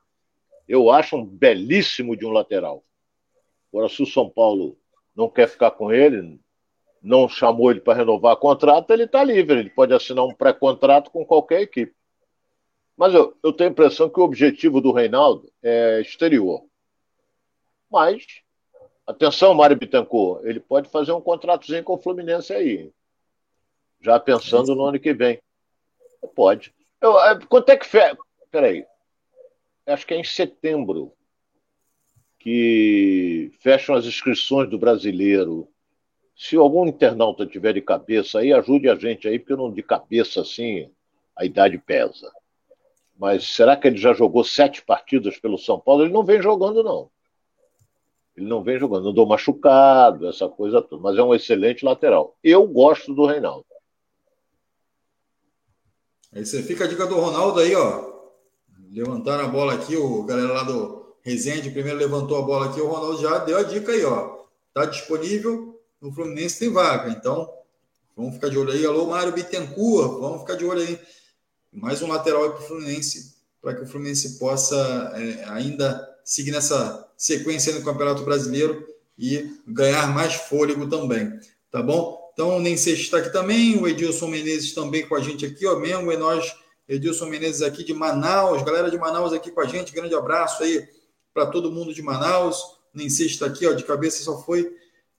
Eu 0.67 0.89
acho 0.91 1.15
um 1.15 1.25
belíssimo 1.25 2.17
de 2.17 2.25
um 2.25 2.31
lateral. 2.31 2.83
Agora, 3.71 3.87
se 3.87 4.01
o 4.01 4.07
São 4.07 4.29
Paulo 4.29 4.77
não 5.15 5.29
quer 5.29 5.47
ficar 5.47 5.71
com 5.71 5.91
ele, 5.91 6.39
não 7.01 7.27
chamou 7.27 7.71
ele 7.71 7.79
para 7.79 7.97
renovar 7.97 8.35
contrato, 8.37 8.91
ele 8.91 9.03
está 9.03 9.23
livre. 9.23 9.59
Ele 9.59 9.69
pode 9.69 9.93
assinar 9.93 10.25
um 10.25 10.33
pré-contrato 10.33 11.11
com 11.11 11.25
qualquer 11.25 11.61
equipe. 11.61 11.95
Mas 12.95 13.13
eu, 13.13 13.37
eu 13.43 13.53
tenho 13.53 13.69
a 13.69 13.71
impressão 13.71 14.09
que 14.09 14.19
o 14.19 14.23
objetivo 14.23 14.81
do 14.81 14.91
Reinaldo 14.91 15.51
é 15.61 16.01
exterior. 16.01 16.65
Mas, 17.89 18.25
atenção, 19.05 19.53
Mário 19.53 19.77
Bittencourt, 19.77 20.43
ele 20.43 20.59
pode 20.59 20.89
fazer 20.89 21.11
um 21.11 21.21
contratozinho 21.21 21.83
com 21.83 21.93
o 21.93 21.99
Fluminense 21.99 22.51
aí. 22.51 22.91
Já 24.01 24.19
pensando 24.19 24.75
no 24.75 24.85
ano 24.85 24.99
que 24.99 25.13
vem. 25.13 25.39
Pode. 26.35 26.73
Eu, 26.99 27.19
é, 27.19 27.39
quanto 27.45 27.69
é 27.69 27.77
que. 27.77 27.85
Fe... 27.85 27.99
Peraí. 28.51 28.85
Acho 29.85 30.05
que 30.05 30.13
é 30.13 30.17
em 30.17 30.23
setembro 30.23 31.13
que 32.39 33.51
fecham 33.59 33.95
as 33.95 34.05
inscrições 34.05 34.69
do 34.69 34.77
brasileiro. 34.77 35.67
Se 36.37 36.55
algum 36.55 36.85
internauta 36.85 37.47
tiver 37.47 37.73
de 37.73 37.81
cabeça 37.81 38.39
aí, 38.39 38.53
ajude 38.53 38.87
a 38.87 38.95
gente 38.95 39.27
aí, 39.27 39.39
porque 39.39 39.55
não 39.55 39.71
de 39.71 39.81
cabeça 39.81 40.41
assim, 40.41 40.91
a 41.35 41.43
idade 41.43 41.79
pesa. 41.79 42.31
Mas 43.17 43.47
será 43.47 43.75
que 43.75 43.87
ele 43.87 43.97
já 43.97 44.13
jogou 44.13 44.43
sete 44.43 44.83
partidas 44.85 45.39
pelo 45.39 45.57
São 45.57 45.79
Paulo? 45.79 46.03
Ele 46.03 46.13
não 46.13 46.23
vem 46.23 46.39
jogando, 46.39 46.83
não. 46.83 47.09
Ele 48.35 48.45
não 48.45 48.61
vem 48.61 48.77
jogando, 48.77 49.09
andou 49.09 49.25
machucado, 49.25 50.27
essa 50.29 50.47
coisa 50.47 50.79
toda. 50.79 51.01
Mas 51.01 51.17
é 51.17 51.23
um 51.23 51.33
excelente 51.33 51.83
lateral. 51.83 52.37
Eu 52.43 52.67
gosto 52.67 53.15
do 53.15 53.25
Reinaldo. 53.25 53.65
Aí 56.31 56.45
você 56.45 56.61
fica 56.61 56.83
a 56.83 56.87
dica 56.87 57.07
do 57.07 57.15
Ronaldo 57.15 57.59
aí, 57.61 57.73
ó. 57.73 58.15
Levantaram 58.91 59.45
a 59.45 59.47
bola 59.47 59.73
aqui, 59.73 59.97
o 59.97 60.23
galera 60.23 60.53
lá 60.53 60.63
do 60.63 61.15
Resende 61.23 61.71
primeiro 61.71 61.97
levantou 61.97 62.37
a 62.37 62.41
bola 62.43 62.69
aqui, 62.69 62.79
o 62.79 62.87
Ronaldo 62.87 63.21
já 63.21 63.39
deu 63.39 63.57
a 63.57 63.63
dica 63.63 63.91
aí, 63.91 64.05
ó. 64.05 64.45
Tá 64.71 64.85
disponível, 64.85 65.76
no 66.07 66.13
Fluminense 66.13 66.59
tem 66.59 66.71
vaga. 66.71 67.11
Então, 67.11 67.53
vamos 68.15 68.35
ficar 68.35 68.49
de 68.49 68.57
olho 68.57 68.71
aí. 68.71 68.85
Alô, 68.85 69.07
Mário 69.07 69.33
Bittencourt, 69.33 70.19
vamos 70.19 70.41
ficar 70.41 70.55
de 70.55 70.65
olho 70.65 70.81
aí. 70.81 70.99
Mais 71.71 72.01
um 72.01 72.07
lateral 72.07 72.49
para 72.51 72.63
o 72.63 72.67
Fluminense, 72.67 73.35
para 73.61 73.75
que 73.75 73.83
o 73.83 73.87
Fluminense 73.87 74.39
possa 74.39 75.13
é, 75.15 75.43
ainda 75.49 76.07
seguir 76.23 76.51
nessa 76.51 77.07
sequência 77.17 77.73
no 77.73 77.83
Campeonato 77.83 78.23
Brasileiro 78.23 78.87
e 79.19 79.53
ganhar 79.67 80.07
mais 80.13 80.33
fôlego 80.33 80.87
também. 80.87 81.39
Tá 81.69 81.83
bom? 81.83 82.31
Então, 82.33 82.57
o 82.57 82.63
Seixas 82.63 82.99
está 82.99 83.17
aqui 83.17 83.31
também, 83.31 83.77
o 83.77 83.87
Edilson 83.87 84.27
Menezes 84.27 84.73
também 84.73 85.07
com 85.07 85.15
a 85.15 85.19
gente 85.19 85.45
aqui, 85.45 85.65
ó, 85.65 85.77
mesmo, 85.79 86.11
e 86.11 86.17
nós, 86.17 86.55
Edilson 86.87 87.25
Menezes 87.25 87.63
aqui 87.63 87.83
de 87.83 87.93
Manaus, 87.93 88.61
galera 88.63 88.91
de 88.91 88.97
Manaus 88.97 89.33
aqui 89.33 89.49
com 89.49 89.59
a 89.59 89.65
gente, 89.65 89.91
grande 89.91 90.13
abraço 90.13 90.61
aí 90.61 90.87
para 91.33 91.47
todo 91.47 91.71
mundo 91.71 91.93
de 91.93 92.01
Manaus, 92.01 92.61
Nem 92.93 93.07
está 93.07 93.47
aqui, 93.47 93.65
ó, 93.65 93.73
de 93.73 93.83
cabeça 93.83 94.23
só 94.23 94.39
foi 94.39 94.71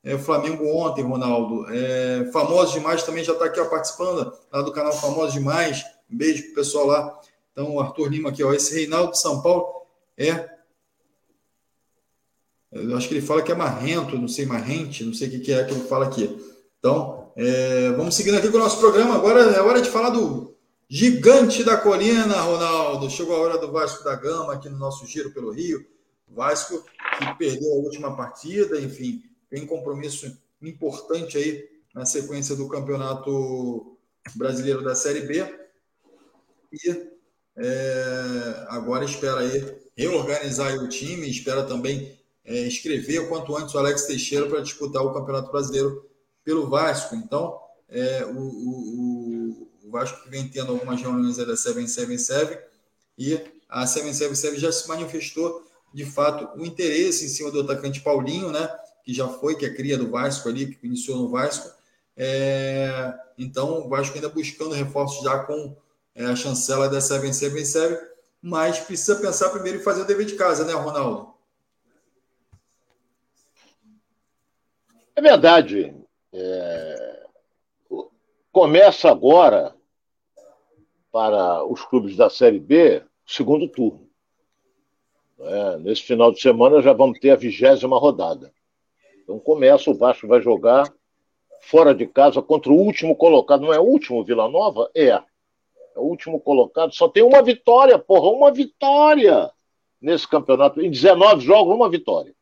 é, 0.03 0.17
Flamengo 0.19 0.67
ontem, 0.67 1.03
Ronaldo. 1.03 1.67
É, 1.71 2.31
Famosos 2.33 2.75
Demais 2.75 3.03
também 3.03 3.25
já 3.25 3.33
está 3.33 3.47
aqui 3.47 3.61
ó, 3.61 3.67
participando, 3.67 4.33
lá 4.53 4.63
do 4.63 4.73
canal 4.73 4.93
Famosos 4.93 5.35
Demais, 5.35 5.85
um 6.11 6.17
beijo 6.17 6.45
pro 6.45 6.55
pessoal 6.55 6.87
lá. 6.87 7.21
Então, 7.53 7.75
o 7.75 7.81
Arthur 7.81 8.09
Lima 8.09 8.31
aqui, 8.31 8.43
ó, 8.43 8.53
esse 8.53 8.75
Reinaldo 8.75 9.13
de 9.13 9.21
São 9.21 9.43
Paulo 9.43 9.87
é 10.17 10.59
eu 12.71 12.97
acho 12.97 13.09
que 13.09 13.15
ele 13.15 13.27
fala 13.27 13.43
que 13.43 13.51
é 13.51 13.55
marrento, 13.55 14.19
não 14.19 14.29
sei, 14.29 14.45
marrente, 14.45 15.03
não 15.03 15.15
sei 15.15 15.29
o 15.29 15.31
que, 15.31 15.41
que 15.41 15.53
é 15.53 15.65
que 15.65 15.73
ele 15.73 15.89
fala 15.89 16.07
aqui. 16.07 16.39
Então, 16.79 17.33
é, 17.35 17.91
vamos 17.93 18.15
seguindo 18.15 18.37
aqui 18.37 18.49
com 18.51 18.57
o 18.57 18.61
nosso 18.61 18.79
programa. 18.79 19.15
Agora 19.15 19.41
é 19.41 19.61
hora 19.61 19.81
de 19.81 19.89
falar 19.89 20.11
do 20.11 20.55
gigante 20.89 21.65
da 21.65 21.77
colina, 21.77 22.41
Ronaldo. 22.41 23.09
Chegou 23.09 23.37
a 23.37 23.41
hora 23.41 23.59
do 23.59 23.73
Vasco 23.73 24.05
da 24.05 24.15
Gama 24.15 24.53
aqui 24.53 24.69
no 24.69 24.77
nosso 24.77 25.07
giro 25.07 25.33
pelo 25.33 25.51
Rio. 25.51 25.85
Vasco 26.29 26.85
que 27.19 27.39
perdeu 27.39 27.73
a 27.73 27.77
última 27.77 28.15
partida, 28.15 28.79
enfim, 28.79 29.23
tem 29.51 29.67
compromisso 29.67 30.37
importante 30.61 31.37
aí 31.39 31.69
na 31.95 32.05
sequência 32.05 32.55
do 32.55 32.69
Campeonato 32.69 33.97
Brasileiro 34.35 34.83
da 34.83 34.95
Série 34.95 35.23
B. 35.23 35.45
E 36.73 37.19
É, 37.61 38.67
agora 38.69 39.05
espera 39.05 39.41
aí 39.41 39.77
reorganizar 39.97 40.69
aí 40.69 40.79
o 40.79 40.89
time, 40.89 41.29
espera 41.29 41.65
também 41.65 42.17
é, 42.45 42.67
inscrever 42.67 43.21
o 43.21 43.29
quanto 43.29 43.57
antes 43.57 43.75
o 43.75 43.79
Alex 43.79 44.07
Teixeira 44.07 44.47
para 44.47 44.61
disputar 44.61 45.03
o 45.03 45.13
Campeonato 45.13 45.51
Brasileiro 45.51 46.09
pelo 46.45 46.69
Vasco. 46.69 47.17
Então, 47.17 47.61
é, 47.89 48.25
o, 48.25 48.39
o, 48.39 49.69
o, 49.85 49.91
Vasco 49.91 50.23
que 50.23 50.31
vem 50.31 50.49
tendo 50.49 50.73
algumas 50.73 51.01
reuniões 51.01 51.37
da 51.39 51.57
777 51.57 52.63
e 53.19 53.41
a 53.69 53.87
777 53.87 54.61
já 54.61 54.71
se 54.71 54.87
manifestou 54.87 55.67
de 55.93 56.05
fato 56.05 56.61
o 56.61 56.65
interesse 56.65 57.25
em 57.25 57.29
cima 57.29 57.51
do 57.51 57.63
atacante 57.63 58.01
Paulinho, 58.01 58.53
né? 58.53 58.71
Que 59.09 59.15
já 59.15 59.27
foi, 59.27 59.57
que 59.57 59.65
é 59.65 59.73
cria 59.73 59.97
do 59.97 60.11
Vasco 60.11 60.51
ali, 60.51 60.75
que 60.75 60.87
iniciou 60.87 61.17
no 61.17 61.31
Vasco. 61.31 61.75
É, 62.15 63.15
então, 63.39 63.87
o 63.87 63.89
Vasco 63.89 64.15
ainda 64.15 64.29
buscando 64.29 64.75
reforços 64.75 65.25
já 65.25 65.39
com 65.45 65.75
é, 66.15 66.27
a 66.27 66.37
chancela 66.37 66.91
da 66.91 67.01
777, 67.01 68.07
mas 68.43 68.81
precisa 68.81 69.17
pensar 69.19 69.49
primeiro 69.49 69.79
em 69.79 69.83
fazer 69.83 70.03
o 70.03 70.05
dever 70.05 70.27
de 70.27 70.35
casa, 70.35 70.63
né, 70.63 70.75
Ronaldo? 70.75 71.33
É 75.17 75.23
verdade. 75.23 75.97
É... 76.31 77.27
Começa 78.53 79.11
agora, 79.11 79.75
para 81.11 81.65
os 81.65 81.83
clubes 81.83 82.15
da 82.15 82.29
Série 82.29 82.61
B, 82.61 83.03
segundo 83.27 83.71
turno. 83.71 84.07
É, 85.41 85.79
nesse 85.79 86.03
final 86.03 86.31
de 86.31 86.43
semana 86.43 86.83
já 86.83 86.93
vamos 86.93 87.19
ter 87.19 87.31
a 87.31 87.37
vigésima 87.37 87.99
rodada. 87.99 88.53
Então 89.29 89.39
começa, 89.39 89.91
o 89.91 89.95
Vasco 89.95 90.27
vai 90.27 90.41
jogar 90.41 90.91
fora 91.61 91.95
de 91.95 92.07
casa 92.07 92.41
contra 92.41 92.73
o 92.73 92.77
último 92.77 93.15
colocado. 93.15 93.61
Não 93.61 93.75
é 93.75 93.79
o 93.79 93.85
último 93.85 94.25
Vila 94.25 94.49
Nova? 94.49 94.91
É. 94.95 95.09
É 95.09 95.23
o 95.97 96.05
último 96.05 96.41
colocado. 96.41 96.95
Só 96.95 97.11
tem 97.11 97.23
uma 97.23 97.43
vitória, 97.43 97.99
porra, 97.99 98.31
uma 98.31 98.51
vitória 98.51 99.51
nesse 100.01 100.27
campeonato. 100.27 100.81
Em 100.81 100.91
19 100.91 101.45
jogos, 101.45 101.75
uma 101.75 101.91
vitória. 101.91 102.35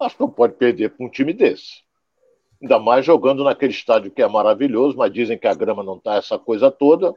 Acho 0.00 0.16
que 0.16 0.22
não 0.22 0.30
pode 0.30 0.54
perder 0.54 0.96
para 0.96 1.04
um 1.04 1.10
time 1.10 1.34
desse. 1.34 1.84
Ainda 2.62 2.78
mais 2.78 3.04
jogando 3.04 3.44
naquele 3.44 3.72
estádio 3.72 4.10
que 4.10 4.22
é 4.22 4.26
maravilhoso, 4.26 4.96
mas 4.96 5.12
dizem 5.12 5.36
que 5.36 5.46
a 5.46 5.54
grama 5.54 5.82
não 5.82 5.98
está 5.98 6.14
essa 6.14 6.38
coisa 6.38 6.70
toda, 6.70 7.12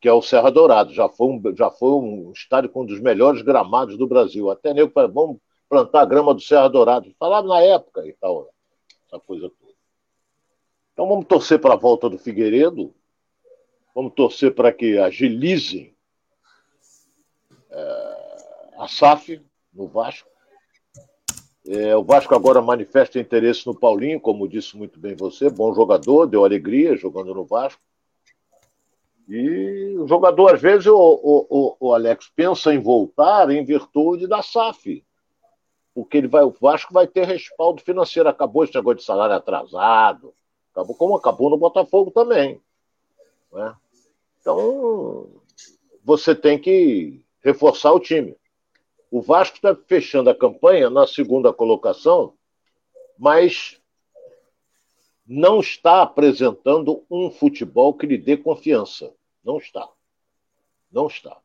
que 0.00 0.06
é 0.06 0.12
o 0.12 0.22
Serra 0.22 0.50
Dourado. 0.50 0.94
Já 0.94 1.08
foi 1.08 1.26
um, 1.26 1.42
já 1.56 1.68
foi 1.68 1.90
um 1.90 2.30
estádio 2.30 2.70
com 2.70 2.82
um 2.82 2.86
dos 2.86 3.00
melhores 3.00 3.42
gramados 3.42 3.98
do 3.98 4.06
Brasil. 4.06 4.52
Até 4.52 4.72
nego 4.72 4.92
vamos 5.12 5.38
plantar 5.68 6.02
a 6.02 6.06
grama 6.06 6.34
do 6.34 6.40
Serra 6.40 6.68
Dourado. 6.68 7.14
Falava 7.18 7.46
na 7.46 7.60
época 7.60 8.06
e 8.06 8.12
tal, 8.14 8.48
essa 9.06 9.20
coisa 9.20 9.48
toda. 9.48 9.72
Então 10.92 11.08
vamos 11.08 11.26
torcer 11.26 11.60
para 11.60 11.74
a 11.74 11.78
volta 11.78 12.08
do 12.08 12.18
Figueiredo, 12.18 12.94
vamos 13.94 14.14
torcer 14.14 14.54
para 14.54 14.72
que 14.72 14.98
agilizem 14.98 15.94
é, 17.70 18.36
a 18.78 18.88
SAF 18.88 19.40
no 19.72 19.86
Vasco. 19.86 20.28
É, 21.68 21.96
o 21.96 22.04
Vasco 22.04 22.34
agora 22.34 22.62
manifesta 22.62 23.18
interesse 23.18 23.66
no 23.66 23.74
Paulinho, 23.74 24.20
como 24.20 24.48
disse 24.48 24.76
muito 24.76 24.98
bem 24.98 25.16
você, 25.16 25.50
bom 25.50 25.74
jogador, 25.74 26.26
deu 26.26 26.44
alegria 26.44 26.96
jogando 26.96 27.34
no 27.34 27.44
Vasco. 27.44 27.82
E 29.28 29.96
o 29.98 30.06
jogador, 30.06 30.54
às 30.54 30.62
vezes, 30.62 30.86
o, 30.86 30.96
o, 30.96 31.76
o, 31.80 31.92
Alex 31.92 32.30
pensa 32.34 32.72
em 32.72 32.78
voltar 32.78 33.50
em 33.50 33.64
virtude 33.64 34.28
da 34.28 34.40
SAF. 34.40 35.04
Porque 35.96 36.18
ele 36.18 36.28
vai, 36.28 36.44
o 36.44 36.54
Vasco 36.60 36.94
vai 36.94 37.08
ter 37.08 37.26
respaldo 37.26 37.82
financeiro. 37.82 38.28
Acabou 38.28 38.62
esse 38.62 38.74
negócio 38.74 38.98
de 38.98 39.04
salário 39.04 39.34
atrasado 39.34 40.32
Acabou 40.76 40.94
como 40.94 41.16
acabou 41.16 41.48
no 41.48 41.56
Botafogo 41.56 42.10
também. 42.10 42.60
Né? 43.50 43.74
Então, 44.38 45.26
você 46.04 46.34
tem 46.34 46.58
que 46.58 47.24
reforçar 47.42 47.92
o 47.92 48.00
time. 48.00 48.36
O 49.10 49.22
Vasco 49.22 49.56
está 49.56 49.74
fechando 49.74 50.28
a 50.28 50.34
campanha 50.34 50.90
na 50.90 51.06
segunda 51.06 51.50
colocação, 51.50 52.34
mas 53.18 53.80
não 55.26 55.60
está 55.60 56.02
apresentando 56.02 57.06
um 57.10 57.30
futebol 57.30 57.94
que 57.94 58.06
lhe 58.06 58.18
dê 58.18 58.36
confiança. 58.36 59.14
Não 59.42 59.56
está. 59.56 59.88
Não 60.92 61.06
está. 61.06 61.38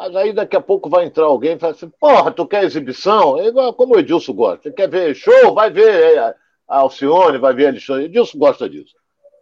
Mas 0.00 0.16
aí 0.16 0.32
daqui 0.32 0.56
a 0.56 0.62
pouco 0.62 0.88
vai 0.88 1.04
entrar 1.04 1.26
alguém 1.26 1.56
e 1.56 1.58
fala 1.58 1.74
assim: 1.74 1.90
porra, 2.00 2.32
tu 2.32 2.46
quer 2.46 2.64
exibição? 2.64 3.38
É 3.38 3.48
igual 3.48 3.74
como 3.74 3.94
o 3.94 3.98
Edilson 3.98 4.32
gosta. 4.32 4.72
Quer 4.72 4.88
ver 4.88 5.14
show? 5.14 5.52
Vai 5.52 5.70
ver 5.70 6.16
é, 6.16 6.18
a 6.18 6.34
Alcione, 6.66 7.36
vai 7.36 7.52
ver 7.52 7.66
Alexandre. 7.66 8.06
Edilson 8.06 8.38
gosta 8.38 8.66
disso. 8.66 8.94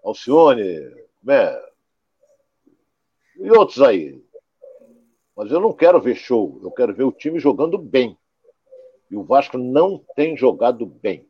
Alcione, 0.02 0.64
né? 1.22 1.56
E 3.36 3.48
outros 3.52 3.80
aí. 3.80 4.20
Mas 5.36 5.52
eu 5.52 5.60
não 5.60 5.72
quero 5.72 6.00
ver 6.00 6.16
show, 6.16 6.58
eu 6.60 6.72
quero 6.72 6.92
ver 6.92 7.04
o 7.04 7.12
time 7.12 7.38
jogando 7.38 7.78
bem. 7.78 8.18
E 9.08 9.14
o 9.14 9.22
Vasco 9.22 9.56
não 9.56 10.02
tem 10.16 10.36
jogado 10.36 10.84
bem. 10.84 11.24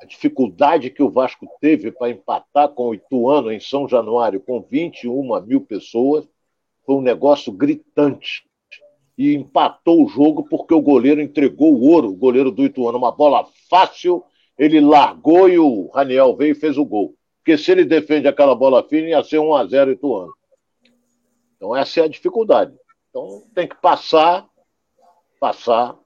A 0.00 0.04
dificuldade 0.04 0.90
que 0.90 1.02
o 1.02 1.10
Vasco 1.10 1.48
teve 1.60 1.90
para 1.90 2.10
empatar 2.10 2.68
com 2.68 2.90
o 2.90 2.94
Ituano 2.94 3.50
em 3.50 3.58
São 3.58 3.88
Januário 3.88 4.38
com 4.38 4.62
21 4.62 5.40
mil 5.40 5.62
pessoas 5.62 6.24
foi 6.84 6.96
um 6.96 7.02
negócio 7.02 7.52
gritante. 7.52 8.44
E 9.16 9.34
empatou 9.34 10.04
o 10.04 10.08
jogo 10.08 10.44
porque 10.48 10.72
o 10.72 10.80
goleiro 10.80 11.20
entregou 11.20 11.74
o 11.74 11.82
ouro, 11.82 12.08
o 12.08 12.16
goleiro 12.16 12.50
do 12.50 12.64
Ituano, 12.64 12.98
uma 12.98 13.12
bola 13.12 13.46
fácil 13.68 14.24
ele 14.58 14.80
largou 14.80 15.48
e 15.48 15.58
o 15.58 15.88
Raniel 15.88 16.36
veio 16.36 16.52
e 16.52 16.54
fez 16.54 16.78
o 16.78 16.84
gol. 16.84 17.14
Porque 17.38 17.58
se 17.58 17.72
ele 17.72 17.84
defende 17.84 18.28
aquela 18.28 18.54
bola 18.54 18.82
fina, 18.84 19.08
ia 19.08 19.24
ser 19.24 19.38
1 19.38 19.54
a 19.54 19.66
0 19.66 19.92
Ituano. 19.92 20.32
Então 21.56 21.74
essa 21.76 22.00
é 22.00 22.04
a 22.04 22.08
dificuldade. 22.08 22.74
Então 23.10 23.42
tem 23.54 23.66
que 23.66 23.76
passar, 23.76 24.48
passar 25.40 25.96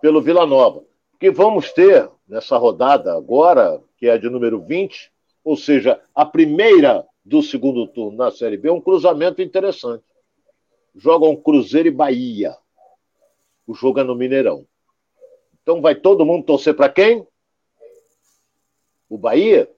pelo 0.00 0.20
Vila 0.20 0.46
Nova. 0.46 0.84
Porque 1.10 1.30
vamos 1.30 1.72
ter 1.72 2.10
nessa 2.28 2.56
rodada 2.56 3.16
agora, 3.16 3.80
que 3.96 4.06
é 4.06 4.18
de 4.18 4.28
número 4.28 4.60
20, 4.60 5.10
ou 5.42 5.56
seja, 5.56 6.00
a 6.14 6.24
primeira 6.24 7.06
do 7.24 7.42
segundo 7.42 7.86
turno 7.86 8.18
na 8.18 8.30
Série 8.30 8.56
B, 8.56 8.70
um 8.70 8.80
cruzamento 8.80 9.40
interessante. 9.40 10.04
Jogam 10.94 11.34
Cruzeiro 11.36 11.88
e 11.88 11.90
Bahia. 11.90 12.56
O 13.66 13.74
jogo 13.74 14.00
é 14.00 14.04
no 14.04 14.14
Mineirão. 14.14 14.66
Então 15.62 15.80
vai 15.80 15.94
todo 15.94 16.26
mundo 16.26 16.44
torcer 16.44 16.74
para 16.74 16.88
quem? 16.88 17.26
O 19.08 19.16
Bahia, 19.16 19.70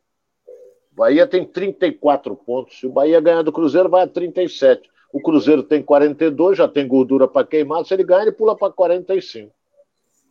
o 0.93 0.97
Bahia 0.97 1.27
tem 1.27 1.45
34 1.45 2.35
pontos. 2.37 2.79
Se 2.79 2.87
o 2.87 2.93
Bahia 2.93 3.21
ganhar 3.21 3.43
do 3.43 3.53
Cruzeiro, 3.53 3.89
vai 3.89 4.03
a 4.03 4.07
37. 4.07 4.91
O 5.13 5.21
Cruzeiro 5.21 5.63
tem 5.63 5.83
42, 5.83 6.59
já 6.59 6.67
tem 6.67 6.89
gordura 6.89 7.29
para 7.29 7.47
queimar. 7.47 7.85
Se 7.85 7.95
ele 7.95 8.05
ganhar, 8.05 8.23
ele 8.23 8.33
pula 8.33 8.57
para 8.57 8.73
45. 8.73 9.53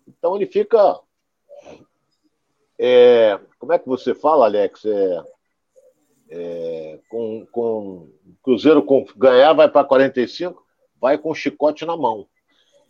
Então 0.08 0.36
ele 0.36 0.46
fica. 0.46 1.00
É, 2.78 3.40
como 3.58 3.74
é 3.74 3.80
que 3.80 3.88
você 3.88 4.14
fala, 4.14 4.46
Alex? 4.46 4.86
É, 4.86 5.24
é, 6.30 7.00
com, 7.10 7.46
com 7.52 8.10
Cruzeiro 8.44 8.84
com, 8.84 9.06
ganhar, 9.16 9.54
vai 9.54 9.70
para 9.70 9.88
45, 9.88 10.65
vai 11.06 11.20
com 11.20 11.30
o 11.30 11.36
chicote 11.36 11.86
na 11.86 11.96
mão. 11.96 12.26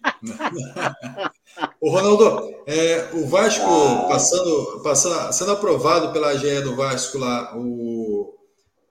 o 1.82 1.90
Ronaldo, 1.90 2.50
é, 2.66 3.10
o 3.12 3.28
Vasco 3.28 3.66
passando, 4.08 4.82
passando, 4.82 5.34
sendo 5.34 5.52
aprovado 5.52 6.14
pela 6.14 6.30
AGE 6.30 6.62
do 6.62 6.78
Vasco 6.78 7.18
lá, 7.18 7.54
o, 7.58 8.34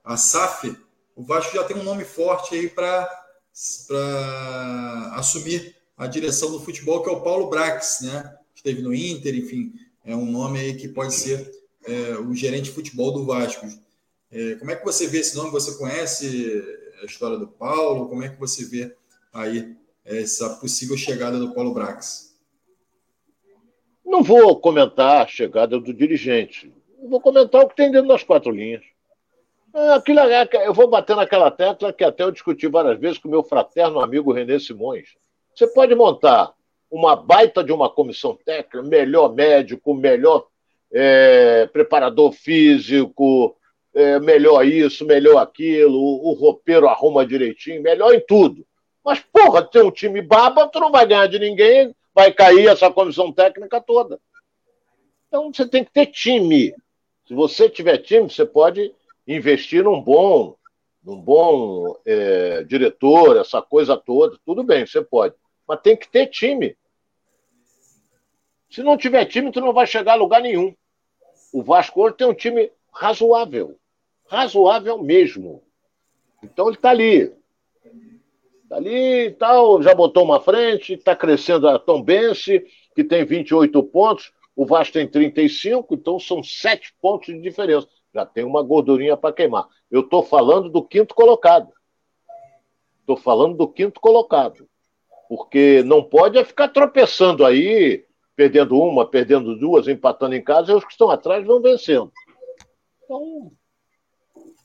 a 0.04 0.18
SAF, 0.18 0.76
o 1.16 1.24
Vasco 1.24 1.56
já 1.56 1.64
tem 1.64 1.74
um 1.74 1.82
nome 1.82 2.04
forte 2.04 2.54
aí 2.54 2.68
para 2.68 3.08
assumir 5.14 5.74
a 5.96 6.06
direção 6.06 6.50
do 6.50 6.60
futebol, 6.60 7.02
que 7.02 7.08
é 7.08 7.12
o 7.12 7.22
Paulo 7.22 7.48
Brax, 7.48 8.00
né? 8.02 8.36
Esteve 8.54 8.82
no 8.82 8.94
Inter, 8.94 9.34
enfim, 9.36 9.72
é 10.04 10.14
um 10.14 10.26
nome 10.26 10.58
aí 10.60 10.74
que 10.74 10.88
pode 10.88 11.14
ser 11.14 11.50
é, 11.86 12.18
o 12.18 12.34
gerente 12.34 12.64
de 12.64 12.72
futebol 12.72 13.10
do 13.10 13.24
Vasco. 13.24 13.66
É, 14.30 14.56
como 14.56 14.70
é 14.70 14.76
que 14.76 14.84
você 14.84 15.06
vê 15.06 15.20
esse 15.20 15.34
nome? 15.34 15.50
Você 15.50 15.78
conhece 15.78 16.62
a 17.02 17.06
história 17.06 17.38
do 17.38 17.46
Paulo? 17.46 18.06
Como 18.10 18.22
é 18.22 18.28
que 18.28 18.38
você 18.38 18.66
vê 18.66 18.94
aí 19.34 19.76
essa 20.04 20.50
possível 20.56 20.96
chegada 20.96 21.38
do 21.38 21.52
Paulo 21.52 21.74
Brax? 21.74 22.34
Não 24.04 24.22
vou 24.22 24.58
comentar 24.60 25.24
a 25.24 25.26
chegada 25.26 25.80
do 25.80 25.92
dirigente. 25.92 26.72
Vou 27.02 27.20
comentar 27.20 27.62
o 27.62 27.68
que 27.68 27.74
tem 27.74 27.90
dentro 27.90 28.08
das 28.08 28.22
quatro 28.22 28.52
linhas. 28.52 28.82
É, 29.74 29.94
aquilo, 29.94 30.20
é, 30.20 30.48
eu 30.64 30.72
vou 30.72 30.88
bater 30.88 31.16
naquela 31.16 31.50
tecla 31.50 31.92
que 31.92 32.04
até 32.04 32.22
eu 32.22 32.30
discuti 32.30 32.68
várias 32.68 32.98
vezes 33.00 33.18
com 33.18 33.28
meu 33.28 33.42
fraterno 33.42 34.00
amigo 34.00 34.32
Renê 34.32 34.60
Simões. 34.60 35.08
Você 35.52 35.66
pode 35.66 35.94
montar 35.94 36.52
uma 36.88 37.16
baita 37.16 37.64
de 37.64 37.72
uma 37.72 37.90
comissão 37.90 38.38
técnica, 38.44 38.82
melhor 38.82 39.34
médico, 39.34 39.94
melhor 39.94 40.46
é, 40.92 41.66
preparador 41.72 42.30
físico, 42.30 43.56
é, 43.92 44.20
melhor 44.20 44.64
isso, 44.64 45.04
melhor 45.04 45.38
aquilo, 45.38 45.98
o, 45.98 46.30
o 46.30 46.32
roupeiro 46.34 46.88
arruma 46.88 47.26
direitinho, 47.26 47.82
melhor 47.82 48.14
em 48.14 48.20
tudo. 48.20 48.64
Mas, 49.04 49.20
porra, 49.20 49.62
tem 49.62 49.82
um 49.82 49.90
time 49.90 50.22
baba, 50.22 50.68
tu 50.68 50.80
não 50.80 50.90
vai 50.90 51.06
ganhar 51.06 51.26
de 51.26 51.38
ninguém, 51.38 51.94
vai 52.14 52.32
cair 52.32 52.68
essa 52.68 52.90
comissão 52.90 53.32
técnica 53.32 53.80
toda. 53.80 54.18
Então 55.28 55.52
você 55.52 55.66
tem 55.68 55.84
que 55.84 55.92
ter 55.92 56.06
time. 56.06 56.74
Se 57.26 57.34
você 57.34 57.68
tiver 57.68 57.98
time, 57.98 58.30
você 58.30 58.46
pode 58.46 58.94
investir 59.26 59.84
num 59.84 60.00
bom 60.00 60.56
num 61.04 61.20
bom 61.20 61.96
é, 62.06 62.64
diretor, 62.64 63.36
essa 63.36 63.60
coisa 63.60 63.94
toda, 63.94 64.38
tudo 64.44 64.62
bem, 64.62 64.86
você 64.86 65.02
pode. 65.02 65.34
Mas 65.68 65.80
tem 65.82 65.96
que 65.96 66.08
ter 66.08 66.28
time. 66.28 66.76
Se 68.70 68.82
não 68.82 68.96
tiver 68.96 69.26
time, 69.26 69.52
tu 69.52 69.60
não 69.60 69.72
vai 69.72 69.86
chegar 69.86 70.12
a 70.12 70.16
lugar 70.16 70.40
nenhum. 70.40 70.74
O 71.52 71.62
Vasco 71.62 72.02
hoje 72.02 72.16
tem 72.16 72.26
um 72.26 72.34
time 72.34 72.72
razoável. 72.90 73.78
Razoável 74.26 75.00
mesmo. 75.02 75.62
Então 76.42 76.68
ele 76.68 76.76
está 76.76 76.90
ali. 76.90 77.32
Está 78.74 78.76
ali 78.76 79.26
e 79.26 79.30
tal, 79.30 79.82
já 79.82 79.94
botou 79.94 80.24
uma 80.24 80.40
frente, 80.40 80.94
está 80.94 81.14
crescendo 81.14 81.68
a 81.68 81.78
Tom 81.78 82.02
Bense, 82.02 82.64
que 82.94 83.04
tem 83.04 83.24
28 83.24 83.80
pontos, 83.84 84.32
o 84.56 84.66
Vasco 84.66 84.94
tem 84.94 85.06
35, 85.06 85.94
então 85.94 86.18
são 86.18 86.42
7 86.42 86.94
pontos 87.00 87.32
de 87.32 87.40
diferença. 87.40 87.88
Já 88.12 88.26
tem 88.26 88.44
uma 88.44 88.62
gordurinha 88.62 89.16
para 89.16 89.34
queimar. 89.34 89.68
Eu 89.90 90.00
estou 90.00 90.22
falando 90.22 90.68
do 90.68 90.82
quinto 90.82 91.14
colocado. 91.14 91.68
Estou 93.00 93.16
falando 93.16 93.56
do 93.56 93.68
quinto 93.68 94.00
colocado. 94.00 94.68
Porque 95.28 95.82
não 95.84 96.02
pode 96.02 96.38
é 96.38 96.44
ficar 96.44 96.68
tropeçando 96.68 97.44
aí, 97.44 98.04
perdendo 98.36 98.78
uma, 98.78 99.06
perdendo 99.06 99.56
duas, 99.56 99.88
empatando 99.88 100.34
em 100.34 100.42
casa, 100.42 100.72
e 100.72 100.74
os 100.74 100.84
que 100.84 100.92
estão 100.92 101.10
atrás 101.10 101.44
vão 101.44 101.60
vencendo. 101.60 102.12
Então, 103.04 103.50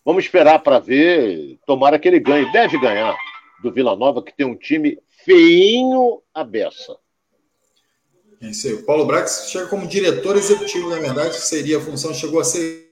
vamos 0.06 0.24
esperar 0.24 0.60
para 0.60 0.80
ver. 0.80 1.60
Tomara 1.66 1.98
que 1.98 2.08
ele 2.08 2.20
ganhe. 2.20 2.52
Deve 2.52 2.80
ganhar 2.80 3.16
do 3.62 3.72
Vila 3.72 3.96
Nova, 3.96 4.24
que 4.24 4.36
tem 4.36 4.46
um 4.46 4.56
time 4.56 5.00
feinho 5.26 6.22
a 6.34 6.44
beça. 6.44 6.98
É 8.42 8.50
isso 8.50 8.68
aí. 8.68 8.74
O 8.74 8.86
Paulo 8.86 9.06
Brax 9.06 9.50
chega 9.50 9.68
como 9.68 9.88
diretor 9.88 10.38
executivo, 10.38 10.90
na 10.90 11.00
verdade, 11.00 11.36
seria 11.36 11.78
a 11.78 11.82
função, 11.82 12.14
chegou 12.14 12.40
a 12.40 12.44
ser 12.44 12.90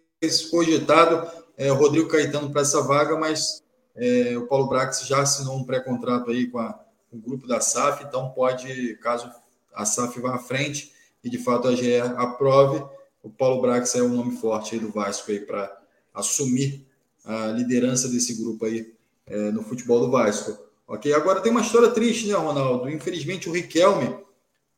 cogitado 0.51 1.29
é, 1.57 1.69
Rodrigo 1.69 2.09
Caetano 2.09 2.51
para 2.51 2.61
essa 2.61 2.81
vaga, 2.81 3.17
mas 3.17 3.63
é, 3.95 4.37
o 4.37 4.45
Paulo 4.45 4.67
Brax 4.67 5.07
já 5.07 5.21
assinou 5.21 5.57
um 5.57 5.63
pré-contrato 5.63 6.29
aí 6.29 6.47
com, 6.47 6.59
a, 6.59 6.73
com, 7.09 7.17
o 7.17 7.21
grupo 7.21 7.47
da 7.47 7.59
SAF, 7.59 8.03
então 8.03 8.29
pode, 8.29 8.95
caso 8.97 9.31
a 9.73 9.85
SAF 9.85 10.19
vá 10.19 10.35
à 10.35 10.39
frente 10.39 10.91
e 11.23 11.29
de 11.29 11.37
fato 11.37 11.67
a 11.67 11.75
GE 11.75 11.99
aprove, 12.15 12.83
o 13.23 13.29
Paulo 13.29 13.61
Brax 13.61 13.95
é 13.95 14.03
um 14.03 14.09
nome 14.09 14.37
forte 14.37 14.75
aí 14.75 14.81
do 14.81 14.91
Vasco 14.91 15.31
aí 15.31 15.39
para 15.39 15.75
assumir 16.13 16.85
a 17.25 17.47
liderança 17.47 18.07
desse 18.07 18.35
grupo 18.35 18.65
aí 18.65 18.93
é, 19.27 19.51
no 19.51 19.61
futebol 19.61 19.99
do 19.99 20.11
Vasco. 20.11 20.57
Ok, 20.87 21.13
agora 21.13 21.41
tem 21.41 21.51
uma 21.51 21.61
história 21.61 21.89
triste, 21.89 22.27
né, 22.27 22.33
Ronaldo? 22.33 22.89
Infelizmente 22.89 23.49
o 23.49 23.51
Riquelme 23.51 24.17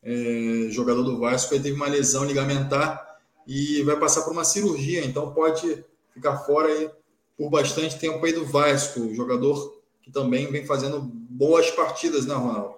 é, 0.02 0.68
jogador 0.70 1.04
do 1.04 1.20
Vasco, 1.20 1.52
teve 1.52 1.72
uma 1.72 1.88
lesão 1.88 2.24
ligamentar 2.24 3.20
e 3.46 3.82
vai 3.84 3.98
passar 3.98 4.24
por 4.24 4.32
uma 4.32 4.44
cirurgia, 4.44 5.06
então 5.06 5.34
pode 5.34 5.84
ficar 6.14 6.38
fora 6.40 6.68
aí 6.68 6.90
por 7.38 7.50
bastante 7.50 7.98
tempo 7.98 8.26
aí 8.26 8.34
do 8.34 8.46
Vasco, 8.46 9.14
jogador 9.14 9.80
que 10.02 10.12
também 10.12 10.52
vem 10.52 10.66
fazendo 10.66 11.02
boas 11.02 11.70
partidas, 11.72 12.26
né, 12.26 12.34
Ronaldo? 12.34 12.76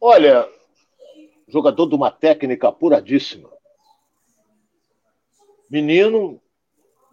Olha, 0.00 0.48
jogador 1.48 1.86
de 1.86 1.94
uma 1.94 2.10
técnica 2.10 2.68
apuradíssima. 2.68 3.50
Menino, 5.68 6.40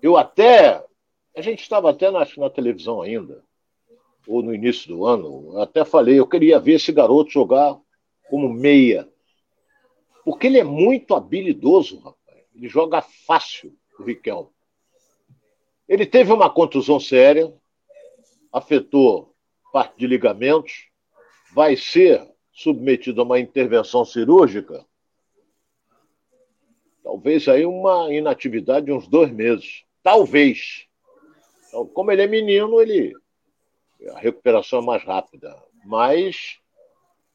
eu 0.02 0.16
até. 0.16 0.84
A 1.36 1.42
gente 1.42 1.62
estava 1.62 1.90
até 1.90 2.10
na, 2.10 2.26
na 2.38 2.50
televisão 2.50 3.02
ainda 3.02 3.44
ou 4.28 4.42
no 4.42 4.54
início 4.54 4.88
do 4.88 5.06
ano, 5.06 5.60
até 5.60 5.86
falei, 5.86 6.20
eu 6.20 6.28
queria 6.28 6.60
ver 6.60 6.74
esse 6.74 6.92
garoto 6.92 7.30
jogar 7.30 7.80
como 8.30 8.50
meia. 8.50 9.08
Porque 10.24 10.48
ele 10.48 10.58
é 10.58 10.64
muito 10.64 11.14
habilidoso, 11.14 12.00
rapaz. 12.00 12.44
Ele 12.56 12.68
joga 12.68 13.02
fácil, 13.02 13.78
o 14.00 14.04
Riquelme. 14.04 14.50
Ele 15.88 16.06
teve 16.06 16.34
uma 16.34 16.50
contusão 16.50 17.00
séria, 17.00 17.54
afetou 18.52 19.36
parte 19.72 20.00
de 20.00 20.08
ligamentos, 20.08 20.88
vai 21.54 21.76
ser 21.76 22.26
submetido 22.52 23.22
a 23.22 23.24
uma 23.24 23.40
intervenção 23.40 24.04
cirúrgica, 24.04 24.86
talvez 27.04 27.48
aí 27.48 27.66
uma 27.66 28.12
inatividade 28.12 28.88
de 28.88 28.92
uns 28.92 29.08
dois 29.08 29.30
meses. 29.30 29.84
Talvez. 30.02 30.88
Então, 31.76 31.86
como 31.88 32.10
ele 32.10 32.22
é 32.22 32.28
menino, 32.28 32.82
ele 32.82 33.14
a 34.14 34.18
recuperação 34.18 34.80
é 34.80 34.82
mais 34.82 35.04
rápida. 35.04 35.54
Mas 35.84 36.58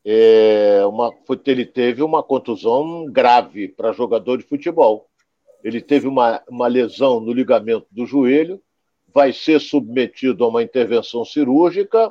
é, 0.03 0.81
uma, 0.87 1.13
ele 1.45 1.67
teve 1.67 2.03
uma 2.03 2.23
contusão 2.23 3.05
grave 3.05 3.69
para 3.69 3.93
jogador 3.93 4.39
de 4.39 4.45
futebol. 4.45 5.11
Ele 5.63 5.79
teve 5.83 6.09
uma, 6.09 6.43
uma 6.49 6.67
lesão 6.69 7.21
no 7.21 7.35
ligamento 7.35 7.87
do 7.91 8.07
joelho, 8.07 8.63
vai 9.13 9.31
ser 9.31 9.61
submetido 9.61 10.43
a 10.43 10.49
uma 10.49 10.63
intervenção 10.63 11.23
cirúrgica 11.23 12.11